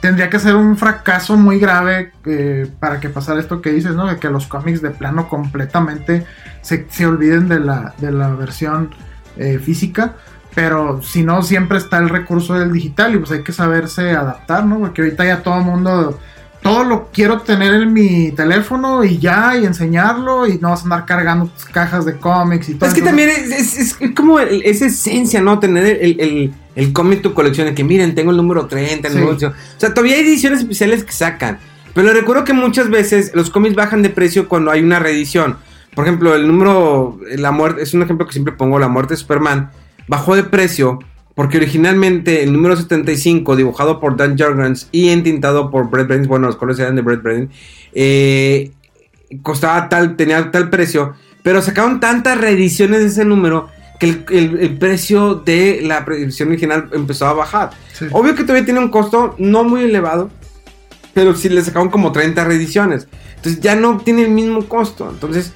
tendría 0.00 0.28
que 0.28 0.38
ser 0.38 0.54
un 0.54 0.76
fracaso 0.76 1.36
muy 1.36 1.58
grave 1.58 2.12
eh, 2.26 2.70
para 2.78 3.00
que 3.00 3.08
pasara 3.08 3.40
esto 3.40 3.62
que 3.62 3.70
dices, 3.72 3.94
¿no? 3.94 4.06
De 4.06 4.18
que 4.18 4.28
los 4.28 4.46
cómics 4.46 4.82
de 4.82 4.90
plano 4.90 5.28
completamente 5.30 6.26
se, 6.60 6.86
se 6.90 7.06
olviden 7.06 7.48
de 7.48 7.60
la, 7.60 7.94
de 7.98 8.12
la 8.12 8.34
versión 8.34 8.90
eh, 9.36 9.58
física. 9.58 10.14
Pero 10.54 11.02
si 11.02 11.22
no, 11.22 11.42
siempre 11.42 11.78
está 11.78 11.98
el 11.98 12.10
recurso 12.10 12.54
del 12.54 12.72
digital 12.72 13.14
y 13.14 13.18
pues 13.18 13.32
hay 13.32 13.42
que 13.42 13.52
saberse 13.52 14.10
adaptar, 14.10 14.66
¿no? 14.66 14.78
Porque 14.78 15.02
ahorita 15.02 15.24
ya 15.24 15.42
todo 15.42 15.58
el 15.58 15.64
mundo, 15.64 16.20
todo 16.64 16.82
lo 16.82 17.10
quiero 17.12 17.42
tener 17.42 17.74
en 17.74 17.92
mi 17.92 18.32
teléfono 18.32 19.04
y 19.04 19.18
ya, 19.18 19.54
y 19.54 19.66
enseñarlo 19.66 20.46
y 20.46 20.56
no 20.58 20.70
vas 20.70 20.80
a 20.80 20.84
andar 20.84 21.04
cargando 21.04 21.44
tus 21.46 21.66
cajas 21.66 22.06
de 22.06 22.16
cómics 22.16 22.70
y 22.70 22.74
todo. 22.76 22.88
Es 22.88 22.94
que 22.94 23.02
también 23.02 23.28
es, 23.28 23.50
es- 23.78 23.96
es 24.00 24.14
como 24.16 24.40
el- 24.40 24.62
esa 24.64 24.86
esencia, 24.86 25.42
¿no? 25.42 25.58
Tener 25.58 25.84
el, 25.84 26.18
el, 26.18 26.54
el 26.74 26.92
cómic 26.94 27.20
tu 27.20 27.34
colección, 27.34 27.66
de 27.66 27.74
que 27.74 27.84
miren, 27.84 28.14
tengo 28.14 28.30
el 28.30 28.38
número 28.38 28.64
30, 28.66 29.08
el 29.08 29.12
Sí. 29.14 29.20
número 29.20 29.36
18. 29.38 29.54
O 29.76 29.80
sea, 29.80 29.92
todavía 29.92 30.16
hay 30.16 30.22
ediciones 30.22 30.60
especiales 30.60 31.04
que 31.04 31.12
sacan. 31.12 31.58
Pero 31.92 32.12
recuerdo 32.14 32.44
que 32.44 32.54
muchas 32.54 32.88
veces 32.88 33.32
los 33.34 33.50
cómics 33.50 33.74
bajan 33.76 34.00
de 34.02 34.08
precio 34.08 34.48
cuando 34.48 34.70
hay 34.70 34.80
una 34.82 34.98
reedición. 34.98 35.58
Por 35.94 36.06
ejemplo, 36.06 36.34
el 36.34 36.48
número, 36.48 37.20
la 37.36 37.52
muerte, 37.52 37.82
es 37.82 37.92
un 37.92 38.02
ejemplo 38.02 38.26
que 38.26 38.32
siempre 38.32 38.54
pongo, 38.54 38.78
la 38.78 38.88
muerte 38.88 39.12
de 39.14 39.18
Superman, 39.18 39.70
bajó 40.08 40.34
de 40.34 40.44
precio 40.44 40.98
porque 41.34 41.56
originalmente 41.58 42.42
el 42.42 42.52
número 42.52 42.76
75, 42.76 43.56
dibujado 43.56 43.98
por 44.00 44.16
Dan 44.16 44.38
Jurgens 44.38 44.88
y 44.92 45.08
entintado 45.10 45.70
por 45.70 45.90
Brett 45.90 46.06
Brains, 46.08 46.28
bueno, 46.28 46.46
los 46.46 46.56
colores 46.56 46.78
eran 46.80 46.96
de 46.96 47.02
Brett 47.02 47.22
Brains, 47.22 47.50
eh, 47.92 48.70
costaba 49.42 49.88
tal, 49.88 50.16
tenía 50.16 50.50
tal 50.50 50.70
precio, 50.70 51.14
pero 51.42 51.60
sacaron 51.60 52.00
tantas 52.00 52.38
reediciones 52.40 53.00
de 53.00 53.06
ese 53.06 53.24
número 53.24 53.68
que 53.98 54.06
el, 54.10 54.24
el- 54.30 54.58
el 54.60 54.78
precio 54.78 55.34
de 55.36 55.80
la 55.82 55.98
edición 56.08 56.48
original 56.50 56.88
empezó 56.92 57.26
a 57.26 57.32
bajar. 57.32 57.70
Sí. 57.92 58.06
Obvio 58.12 58.34
que 58.34 58.42
todavía 58.42 58.64
tiene 58.64 58.80
un 58.80 58.88
costo 58.90 59.34
no 59.38 59.64
muy 59.64 59.82
elevado, 59.82 60.30
pero 61.14 61.34
sí 61.36 61.48
le 61.48 61.62
sacaron 61.62 61.90
como 61.90 62.12
30 62.12 62.44
reediciones. 62.44 63.06
Entonces 63.36 63.60
ya 63.60 63.74
no 63.76 63.98
tiene 63.98 64.22
el 64.22 64.30
mismo 64.30 64.66
costo. 64.66 65.08
Entonces, 65.10 65.52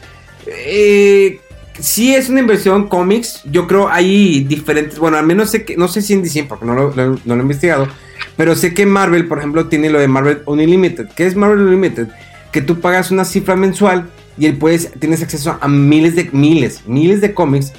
eh, 0.46 1.40
sí 1.80 2.14
es 2.14 2.28
una 2.28 2.40
inversión 2.40 2.88
cómics. 2.88 3.42
Yo 3.50 3.66
creo 3.66 3.88
hay 3.88 4.44
diferentes. 4.44 4.98
Bueno, 4.98 5.16
al 5.16 5.26
menos 5.26 5.50
sé 5.50 5.64
que. 5.64 5.76
No 5.76 5.88
sé 5.88 6.02
si 6.02 6.12
en 6.12 6.22
DC, 6.22 6.44
porque 6.44 6.64
no 6.66 6.74
lo, 6.74 6.94
lo- 6.94 7.18
no 7.24 7.34
lo 7.34 7.36
he 7.36 7.42
investigado. 7.42 7.88
Pero 8.36 8.54
sé 8.54 8.74
que 8.74 8.86
Marvel, 8.86 9.26
por 9.26 9.38
ejemplo, 9.38 9.66
tiene 9.66 9.90
lo 9.90 9.98
de 9.98 10.08
Marvel 10.08 10.42
Unlimited. 10.46 11.08
¿Qué 11.16 11.26
es 11.26 11.36
Marvel 11.36 11.60
Unlimited? 11.60 12.08
Que 12.52 12.62
tú 12.62 12.80
pagas 12.80 13.10
una 13.10 13.24
cifra 13.24 13.56
mensual 13.56 14.08
y 14.38 14.46
él 14.46 14.56
puedes, 14.56 14.90
tienes 14.98 15.22
acceso 15.22 15.58
a 15.60 15.68
miles 15.68 16.14
de 16.16 16.28
miles, 16.32 16.82
miles 16.86 17.20
de 17.20 17.34
cómics. 17.34 17.72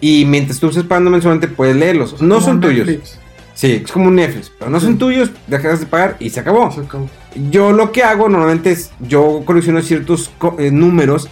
Y 0.00 0.24
mientras 0.24 0.60
tú 0.60 0.68
estés 0.68 0.84
pagando 0.84 1.10
mensualmente, 1.10 1.48
puedes 1.48 1.76
leerlos. 1.76 2.20
No 2.22 2.40
son 2.40 2.60
tuyos. 2.60 2.86
Netflix. 2.86 3.18
Sí, 3.54 3.82
es 3.84 3.90
como 3.90 4.06
un 4.06 4.14
Netflix, 4.14 4.52
pero 4.56 4.70
no 4.70 4.78
son 4.78 4.92
Sí. 4.92 4.98
tuyos, 4.98 5.30
dejas 5.48 5.80
de 5.80 5.86
pagar 5.86 6.16
y 6.20 6.30
se 6.30 6.38
acabó. 6.38 6.70
Se 6.70 6.80
acabó. 6.82 7.10
Yo 7.50 7.72
lo 7.72 7.90
que 7.90 8.04
hago 8.04 8.28
normalmente 8.28 8.70
es, 8.70 8.92
yo 9.00 9.42
colecciono 9.44 9.82
ciertos 9.82 10.30
eh, 10.58 10.70
números 10.70 11.28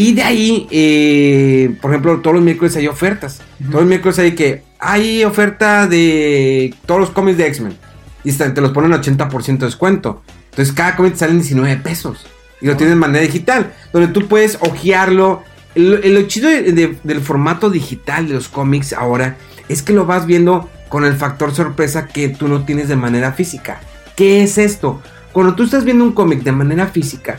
y 0.00 0.12
de 0.12 0.22
ahí, 0.22 0.66
eh, 0.70 1.74
por 1.80 1.90
ejemplo, 1.90 2.20
todos 2.20 2.34
los 2.36 2.44
miércoles 2.44 2.76
hay 2.76 2.86
ofertas. 2.86 3.40
Todos 3.58 3.80
los 3.80 3.86
miércoles 3.86 4.18
hay 4.20 4.32
que, 4.34 4.62
hay 4.78 5.24
oferta 5.24 5.86
de 5.86 6.72
todos 6.86 7.00
los 7.00 7.10
cómics 7.10 7.38
de 7.38 7.46
X-Men 7.48 7.76
y 8.24 8.32
te 8.32 8.60
los 8.60 8.70
ponen 8.72 8.92
80% 8.92 9.58
de 9.58 9.66
descuento. 9.66 10.22
Entonces 10.50 10.74
cada 10.74 10.94
cómic 10.96 11.14
te 11.14 11.18
sale 11.20 11.32
en 11.32 11.38
19 11.40 11.76
pesos 11.78 12.26
y 12.60 12.66
lo 12.66 12.76
tienes 12.76 12.94
de 12.94 13.00
manera 13.00 13.24
digital, 13.24 13.72
donde 13.92 14.08
tú 14.08 14.28
puedes 14.28 14.58
hojearlo. 14.60 15.42
Lo, 15.74 15.96
lo 15.98 16.22
chido 16.22 16.48
de- 16.48 16.72
de- 16.72 16.96
del 17.02 17.20
formato 17.20 17.68
digital 17.70 18.28
de 18.28 18.34
los 18.34 18.48
cómics 18.48 18.92
ahora 18.92 19.36
es 19.68 19.82
que 19.82 19.92
lo 19.92 20.06
vas 20.06 20.26
viendo 20.26 20.68
con 20.88 21.04
el 21.04 21.14
factor 21.14 21.54
sorpresa 21.54 22.06
que 22.08 22.28
tú 22.28 22.46
no 22.48 22.64
tienes 22.64 22.88
de 22.88 22.96
manera 22.96 23.32
física. 23.32 23.80
¿Qué 24.16 24.42
es 24.42 24.58
esto? 24.58 25.02
Cuando 25.32 25.54
tú 25.54 25.64
estás 25.64 25.84
viendo 25.84 26.04
un 26.04 26.12
cómic 26.12 26.42
de 26.42 26.52
manera 26.52 26.86
física, 26.86 27.36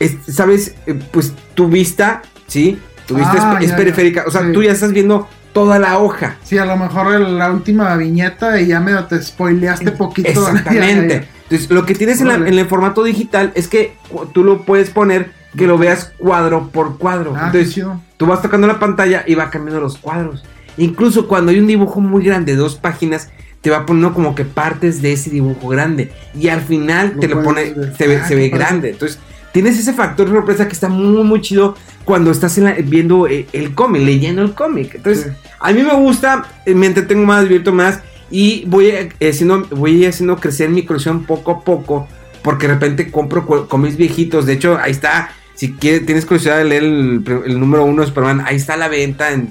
es- 0.00 0.16
sabes, 0.28 0.74
Eh, 0.86 0.98
pues 1.12 1.32
tu 1.54 1.68
vista, 1.68 2.22
¿sí? 2.48 2.78
Tu 3.06 3.14
vista 3.14 3.32
Ah, 3.52 3.58
es, 3.58 3.64
es 3.66 3.70
ya, 3.70 3.76
periférica, 3.76 4.24
o 4.26 4.30
sea, 4.32 4.42
Sí. 4.42 4.52
tú 4.52 4.62
ya 4.64 4.72
estás 4.72 4.92
viendo 4.92 5.28
toda 5.52 5.78
la 5.78 5.98
hoja. 5.98 6.36
Sí, 6.44 6.58
a 6.58 6.64
lo 6.64 6.76
mejor 6.76 7.14
el- 7.14 7.38
la 7.38 7.50
última 7.52 7.96
viñeta 7.96 8.60
y 8.60 8.66
ya 8.68 8.80
medio 8.80 9.04
te 9.04 9.20
spoileaste 9.22 9.92
poquito. 9.92 10.28
Exactamente. 10.28 10.74
Ya, 11.14 11.20
ya, 11.20 11.20
ya. 11.22 11.28
Entonces, 11.50 11.70
lo 11.70 11.84
que 11.84 11.94
tienes 11.94 12.20
en, 12.20 12.28
la- 12.28 12.34
en 12.36 12.58
el 12.58 12.66
formato 12.66 13.02
digital 13.04 13.50
es 13.56 13.66
que 13.68 13.94
tú 14.32 14.44
lo 14.44 14.62
puedes 14.62 14.90
poner 14.90 15.32
que 15.56 15.66
lo 15.66 15.76
veas 15.78 16.12
cuadro 16.18 16.68
por 16.72 16.96
cuadro. 16.98 17.34
Ah, 17.36 17.50
Entonces, 17.52 17.84
tú 18.16 18.26
vas 18.26 18.40
tocando 18.40 18.68
la 18.68 18.78
pantalla 18.78 19.24
y 19.26 19.34
va 19.34 19.50
cambiando 19.50 19.80
los 19.80 19.98
cuadros. 19.98 20.44
Incluso 20.76 21.26
cuando 21.26 21.50
hay 21.50 21.58
un 21.58 21.66
dibujo 21.66 22.00
muy 22.00 22.24
grande 22.24 22.52
de 22.52 22.58
dos 22.58 22.76
páginas, 22.76 23.30
te 23.60 23.68
va 23.70 23.84
poniendo 23.84 24.14
como 24.14 24.36
que 24.36 24.44
partes 24.44 25.02
de 25.02 25.12
ese 25.12 25.28
dibujo 25.30 25.66
grande. 25.66 26.12
Y 26.38 26.48
al 26.48 26.60
final 26.60 27.12
Lo 27.16 27.20
te 27.20 27.26
lo 27.28 27.42
pone, 27.42 27.74
ver. 27.74 27.96
se 27.98 28.06
ve, 28.06 28.20
Ah, 28.22 28.28
se 28.28 28.34
ve 28.36 28.48
padre. 28.48 28.64
grande. 28.64 28.90
Entonces, 28.90 29.18
tienes 29.52 29.78
ese 29.78 29.92
factor 29.92 30.28
sorpresa 30.28 30.66
que 30.68 30.72
está 30.74 30.88
muy, 30.88 31.22
muy 31.24 31.40
chido 31.40 31.76
cuando 32.04 32.30
estás 32.30 32.56
en 32.58 32.64
la- 32.64 32.74
viendo 32.74 33.26
eh, 33.26 33.46
el 33.52 33.74
cómic, 33.74 34.02
leyendo 34.02 34.42
el 34.42 34.52
cómic. 34.54 34.94
Entonces, 34.96 35.24
Sí. 35.24 35.48
a 35.60 35.72
mí 35.72 35.82
me 35.82 35.94
gusta, 35.94 36.44
eh, 36.66 36.74
me 36.74 36.86
entretengo 36.86 37.24
más, 37.26 37.42
divierto 37.42 37.72
más. 37.72 38.00
Y 38.30 38.64
voy, 38.66 38.86
eh, 38.86 39.08
haciendo, 39.28 39.66
voy 39.70 40.04
haciendo 40.06 40.36
crecer 40.36 40.70
mi 40.70 40.84
colección 40.84 41.24
poco 41.24 41.50
a 41.50 41.60
poco. 41.64 42.06
Porque 42.42 42.66
de 42.68 42.74
repente 42.74 43.10
compro 43.10 43.44
co- 43.46 43.68
cómics 43.68 43.96
viejitos. 43.96 44.46
De 44.46 44.54
hecho, 44.54 44.78
ahí 44.80 44.92
está. 44.92 45.30
Si 45.54 45.72
quieres, 45.72 46.06
tienes 46.06 46.24
curiosidad 46.24 46.56
de 46.56 46.64
leer 46.64 46.84
el, 46.84 47.22
el 47.44 47.60
número 47.60 47.84
uno 47.84 48.00
de 48.00 48.08
Superman, 48.08 48.42
ahí 48.46 48.56
está 48.56 48.74
a 48.74 48.76
la 48.78 48.88
venta 48.88 49.32
en, 49.32 49.50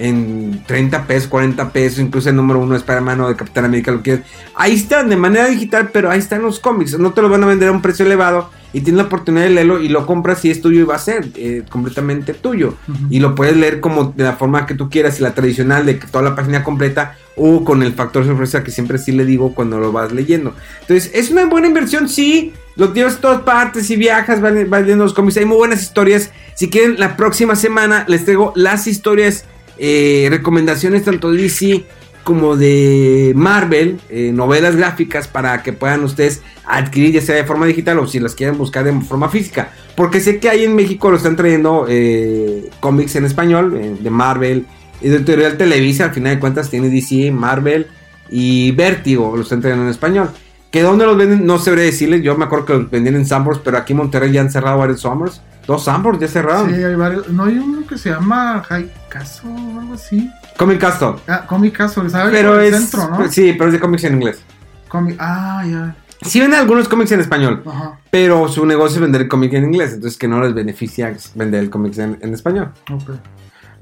en 0.00 0.64
30 0.66 1.06
pesos, 1.06 1.28
40 1.28 1.70
pesos. 1.72 2.00
Incluso 2.00 2.28
el 2.30 2.34
número 2.36 2.58
uno 2.58 2.72
de 2.72 2.78
Spider-Man 2.78 3.20
o 3.20 3.28
de 3.28 3.36
Capitán 3.36 3.66
América, 3.66 3.92
lo 3.92 4.02
quieres. 4.02 4.24
Ahí 4.56 4.74
están 4.74 5.08
de 5.08 5.16
manera 5.16 5.46
digital, 5.46 5.90
pero 5.92 6.10
ahí 6.10 6.18
están 6.18 6.42
los 6.42 6.58
cómics. 6.58 6.98
No 6.98 7.12
te 7.12 7.22
los 7.22 7.30
van 7.30 7.44
a 7.44 7.46
vender 7.46 7.68
a 7.68 7.72
un 7.72 7.82
precio 7.82 8.04
elevado. 8.04 8.50
Y 8.74 8.80
tienes 8.80 8.98
la 8.98 9.04
oportunidad 9.04 9.44
de 9.44 9.50
leerlo 9.50 9.80
y 9.80 9.88
lo 9.88 10.04
compras 10.04 10.44
y 10.44 10.50
es 10.50 10.60
tuyo 10.60 10.80
y 10.80 10.82
va 10.82 10.96
a 10.96 10.98
ser 10.98 11.28
eh, 11.36 11.62
completamente 11.70 12.34
tuyo. 12.34 12.74
Y 13.08 13.20
lo 13.20 13.36
puedes 13.36 13.56
leer 13.56 13.80
como 13.80 14.12
de 14.16 14.24
la 14.24 14.32
forma 14.34 14.66
que 14.66 14.74
tú 14.74 14.90
quieras, 14.90 15.20
y 15.20 15.22
la 15.22 15.32
tradicional 15.32 15.86
de 15.86 16.00
que 16.00 16.08
toda 16.08 16.24
la 16.24 16.34
página 16.34 16.64
completa 16.64 17.16
o 17.36 17.64
con 17.64 17.84
el 17.84 17.92
factor 17.94 18.24
sorpresa 18.26 18.64
que 18.64 18.72
siempre 18.72 18.98
sí 18.98 19.12
le 19.12 19.24
digo 19.24 19.54
cuando 19.54 19.78
lo 19.78 19.92
vas 19.92 20.12
leyendo. 20.12 20.54
Entonces, 20.80 21.10
es 21.14 21.30
una 21.30 21.46
buena 21.46 21.68
inversión, 21.68 22.08
sí. 22.08 22.52
Lo 22.74 22.92
llevas 22.92 23.14
a 23.14 23.20
todas 23.20 23.42
partes 23.42 23.88
y 23.90 23.96
viajas, 23.96 24.40
vas, 24.40 24.52
vas 24.68 24.82
leyendo 24.82 25.04
los 25.04 25.14
cómics. 25.14 25.36
Hay 25.36 25.44
muy 25.44 25.56
buenas 25.56 25.80
historias. 25.80 26.32
Si 26.54 26.68
quieren, 26.68 26.98
la 26.98 27.16
próxima 27.16 27.54
semana 27.54 28.04
les 28.08 28.24
traigo 28.24 28.52
las 28.56 28.88
historias, 28.88 29.44
eh, 29.78 30.26
recomendaciones 30.30 31.04
tanto 31.04 31.30
de 31.30 31.42
DC 31.42 31.84
como 32.24 32.56
de 32.56 33.32
Marvel, 33.36 34.00
eh, 34.08 34.32
novelas 34.32 34.74
gráficas 34.74 35.28
para 35.28 35.62
que 35.62 35.72
puedan 35.72 36.02
ustedes 36.02 36.42
adquirir 36.64 37.12
ya 37.12 37.20
sea 37.20 37.36
de 37.36 37.44
forma 37.44 37.66
digital 37.66 37.98
o 37.98 38.06
si 38.06 38.18
las 38.18 38.34
quieren 38.34 38.58
buscar 38.58 38.84
de 38.84 38.98
forma 39.02 39.28
física. 39.28 39.70
Porque 39.94 40.20
sé 40.20 40.40
que 40.40 40.48
ahí 40.48 40.64
en 40.64 40.74
México 40.74 41.10
lo 41.10 41.18
están 41.18 41.36
trayendo 41.36 41.86
eh, 41.88 42.70
cómics 42.80 43.14
en 43.16 43.26
español, 43.26 43.76
eh, 43.76 43.96
de 44.00 44.10
Marvel, 44.10 44.66
Editorial 45.02 45.56
Televisa, 45.58 46.04
al 46.04 46.12
final 46.12 46.34
de 46.34 46.40
cuentas 46.40 46.70
tiene 46.70 46.88
DC, 46.88 47.30
Marvel 47.30 47.86
y 48.30 48.72
Vértigo, 48.72 49.36
lo 49.36 49.42
están 49.42 49.60
trayendo 49.60 49.84
en 49.84 49.90
español. 49.90 50.30
Que 50.70 50.82
dónde 50.82 51.04
los 51.04 51.16
venden, 51.16 51.46
no 51.46 51.58
sabré 51.58 51.82
decirles, 51.82 52.22
yo 52.22 52.36
me 52.36 52.46
acuerdo 52.46 52.64
que 52.64 52.72
los 52.72 52.90
vendían 52.90 53.16
en 53.16 53.26
Sambors, 53.26 53.60
pero 53.62 53.76
aquí 53.76 53.92
en 53.92 53.98
Monterrey 53.98 54.32
ya 54.32 54.40
han 54.40 54.50
cerrado 54.50 54.78
varios 54.78 55.02
Sambors. 55.02 55.40
Dos 55.66 55.84
Sambors 55.84 56.18
ya 56.18 56.26
cerraron. 56.26 56.74
Sí, 56.74 56.82
hay 56.82 56.94
varios. 56.94 57.28
No 57.28 57.44
hay 57.44 57.58
uno 57.58 57.86
que 57.86 57.96
se 57.96 58.10
llama 58.10 58.62
Caso 59.08 59.48
o 59.48 59.80
algo 59.80 59.94
así. 59.94 60.28
Comic 60.56 60.78
Castle. 60.80 61.14
Ah, 61.28 61.44
Comic 61.46 61.76
Castle, 61.76 62.08
¿sabes? 62.10 62.32
Pero 62.32 62.60
es. 62.60 62.76
centro, 62.76 63.08
¿no? 63.10 63.30
Sí, 63.30 63.52
pero 63.54 63.66
es 63.66 63.72
de 63.72 63.80
cómics 63.80 64.04
en 64.04 64.14
inglés. 64.14 64.40
Comic- 64.88 65.16
Ah, 65.18 65.64
ya. 65.66 65.96
Sí 66.22 66.40
venden 66.40 66.60
algunos 66.60 66.88
cómics 66.88 67.12
en 67.12 67.20
español, 67.20 67.62
Ajá. 67.66 67.98
pero 68.10 68.48
su 68.48 68.64
negocio 68.64 68.94
es 68.96 69.00
vender 69.02 69.22
el 69.22 69.28
cómic 69.28 69.52
en 69.52 69.64
inglés, 69.64 69.92
entonces 69.94 70.16
que 70.18 70.26
no 70.28 70.40
les 70.40 70.54
beneficia 70.54 71.14
vender 71.34 71.60
el 71.60 71.68
cómic 71.70 71.98
en, 71.98 72.16
en 72.22 72.32
español. 72.32 72.70
Ok. 72.90 73.10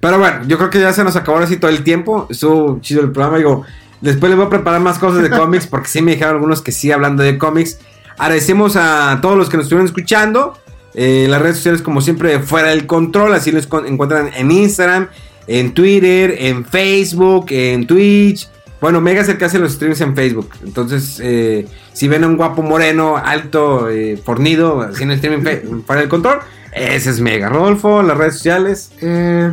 Pero 0.00 0.18
bueno, 0.18 0.38
yo 0.48 0.58
creo 0.58 0.68
que 0.70 0.80
ya 0.80 0.92
se 0.92 1.04
nos 1.04 1.14
acabó 1.14 1.36
ahora 1.36 1.46
sí 1.46 1.58
todo 1.58 1.70
el 1.70 1.84
tiempo. 1.84 2.26
Estuvo 2.28 2.80
chido 2.80 3.02
el 3.02 3.12
programa. 3.12 3.36
Digo, 3.38 3.64
después 4.00 4.30
les 4.30 4.36
voy 4.36 4.46
a 4.46 4.50
preparar 4.50 4.80
más 4.80 4.98
cosas 4.98 5.22
de 5.22 5.30
cómics 5.38 5.68
porque 5.68 5.86
sí 5.88 6.02
me 6.02 6.12
dijeron 6.12 6.34
algunos 6.34 6.60
que 6.62 6.72
sí 6.72 6.90
hablando 6.90 7.22
de 7.22 7.38
cómics. 7.38 7.78
Agradecemos 8.18 8.74
a 8.76 9.20
todos 9.22 9.36
los 9.38 9.48
que 9.48 9.56
nos 9.58 9.66
estuvieron 9.66 9.86
escuchando. 9.86 10.58
Eh, 10.94 11.26
las 11.30 11.40
redes 11.40 11.56
sociales, 11.58 11.82
como 11.82 12.00
siempre, 12.00 12.40
fuera 12.40 12.70
del 12.70 12.86
control. 12.88 13.32
Así 13.34 13.52
los 13.52 13.68
encuentran 13.86 14.30
en 14.34 14.50
Instagram, 14.50 15.08
en 15.46 15.72
Twitter, 15.74 16.34
en 16.38 16.64
Facebook, 16.64 17.46
en 17.50 17.86
Twitch. 17.86 18.48
Bueno, 18.80 19.00
Mega 19.00 19.20
es 19.20 19.28
el 19.28 19.38
que 19.38 19.44
hace 19.44 19.58
los 19.60 19.72
streams 19.74 20.00
en 20.00 20.16
Facebook. 20.16 20.50
Entonces, 20.64 21.20
eh, 21.22 21.66
si 21.92 22.08
ven 22.08 22.24
a 22.24 22.26
un 22.26 22.36
guapo 22.36 22.62
moreno, 22.62 23.16
alto, 23.16 23.88
eh, 23.88 24.16
fornido, 24.16 24.80
haciendo 24.80 25.16
stream 25.16 25.34
en 25.34 25.42
fe- 25.44 25.62
fuera 25.86 26.00
del 26.00 26.08
control, 26.10 26.40
ese 26.72 27.10
es 27.10 27.20
Mega. 27.20 27.48
Rodolfo, 27.48 28.02
las 28.02 28.16
redes 28.16 28.34
sociales. 28.34 28.90
Eh, 29.00 29.52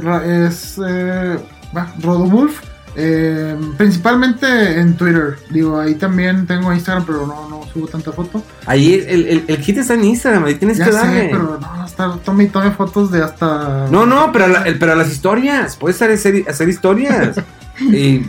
es. 0.50 0.80
Eh, 0.84 1.38
va, 1.76 1.94
Rodowulf. 2.02 2.60
Eh, 2.96 3.56
principalmente 3.78 4.80
en 4.80 4.96
Twitter. 4.98 5.38
Digo, 5.50 5.80
ahí 5.80 5.96
también 5.96 6.46
tengo 6.48 6.74
Instagram, 6.74 7.06
pero 7.06 7.28
no, 7.28 7.48
no 7.50 7.62
subo 7.72 7.88
tanta 7.88 8.12
foto. 8.12 8.44
Ahí 8.66 8.94
el, 9.08 9.28
el, 9.28 9.44
el 9.48 9.58
hit 9.58 9.78
está 9.78 9.94
en 9.94 10.04
Instagram, 10.06 10.46
ahí 10.46 10.56
tienes 10.56 10.78
Ya 10.78 10.86
que 10.86 10.92
sé, 10.92 10.98
darle. 10.98 11.30
pero 11.32 11.60
no, 11.62 11.84
hasta 11.84 12.16
tome 12.18 12.46
y 12.46 12.48
tome 12.48 12.72
fotos 12.72 13.12
de 13.12 13.22
hasta. 13.24 13.88
No, 13.92 14.06
no, 14.06 14.32
pero, 14.32 14.48
la- 14.48 14.64
el- 14.64 14.80
pero 14.80 14.96
las 14.96 15.12
historias, 15.12 15.76
puedes 15.76 16.02
hacer, 16.02 16.46
hacer 16.50 16.68
historias. 16.70 17.38
y 17.80 18.22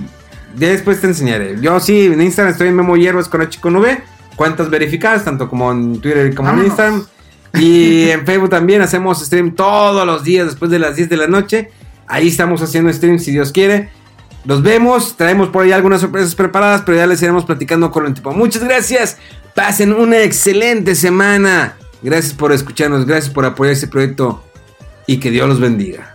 ya 0.57 0.69
después 0.69 1.01
te 1.01 1.07
enseñaré. 1.07 1.57
Yo 1.61 1.81
sí, 1.81 2.07
en 2.07 2.21
Instagram 2.21 2.53
estoy 2.53 2.69
en 2.69 2.77
Memo 2.77 2.97
Hierbas 2.97 3.29
con 3.29 3.41
H 3.41 3.59
con 3.61 3.77
V, 3.77 4.03
cuentas 4.37 4.69
verificadas, 4.71 5.25
tanto 5.25 5.49
como 5.49 5.71
en 5.73 6.01
Twitter 6.01 6.35
como 6.35 6.51
en. 6.51 6.65
Instagram. 6.67 7.05
Y 7.55 8.09
en 8.11 8.25
Facebook 8.27 8.51
también 8.51 8.83
hacemos 8.83 9.25
stream 9.25 9.55
todos 9.55 10.07
los 10.07 10.23
días 10.23 10.47
después 10.47 10.71
de 10.71 10.79
las 10.79 10.97
10 10.97 11.09
de 11.09 11.17
la 11.17 11.27
noche. 11.27 11.71
Ahí 12.07 12.29
estamos 12.29 12.61
haciendo 12.63 12.93
stream 12.93 13.19
si 13.19 13.31
Dios 13.33 13.53
quiere. 13.53 13.89
Los 14.45 14.63
vemos, 14.63 15.17
traemos 15.17 15.49
por 15.51 15.65
ahí 15.65 15.73
algunas 15.73 16.01
sorpresas 16.01 16.35
preparadas, 16.35 16.83
pero 16.85 16.97
ya 16.97 17.07
les 17.07 17.21
iremos 17.23 17.45
platicando 17.45 17.91
con 17.91 18.07
el 18.07 18.15
tipo. 18.15 18.33
Muchas 18.33 18.65
gracias, 18.65 19.19
pasen 19.55 19.93
una 19.93 20.23
excelente 20.23 20.95
semana. 20.95 21.77
Gracias 22.03 22.33
por 22.33 22.53
escucharnos, 22.53 23.05
gracias 23.05 23.33
por 23.33 23.45
apoyar 23.45 23.75
este 23.75 23.87
proyecto 23.87 24.43
y 25.07 25.19
que 25.19 25.31
Dios 25.31 25.49
los 25.49 25.61
bendiga. 25.61 26.15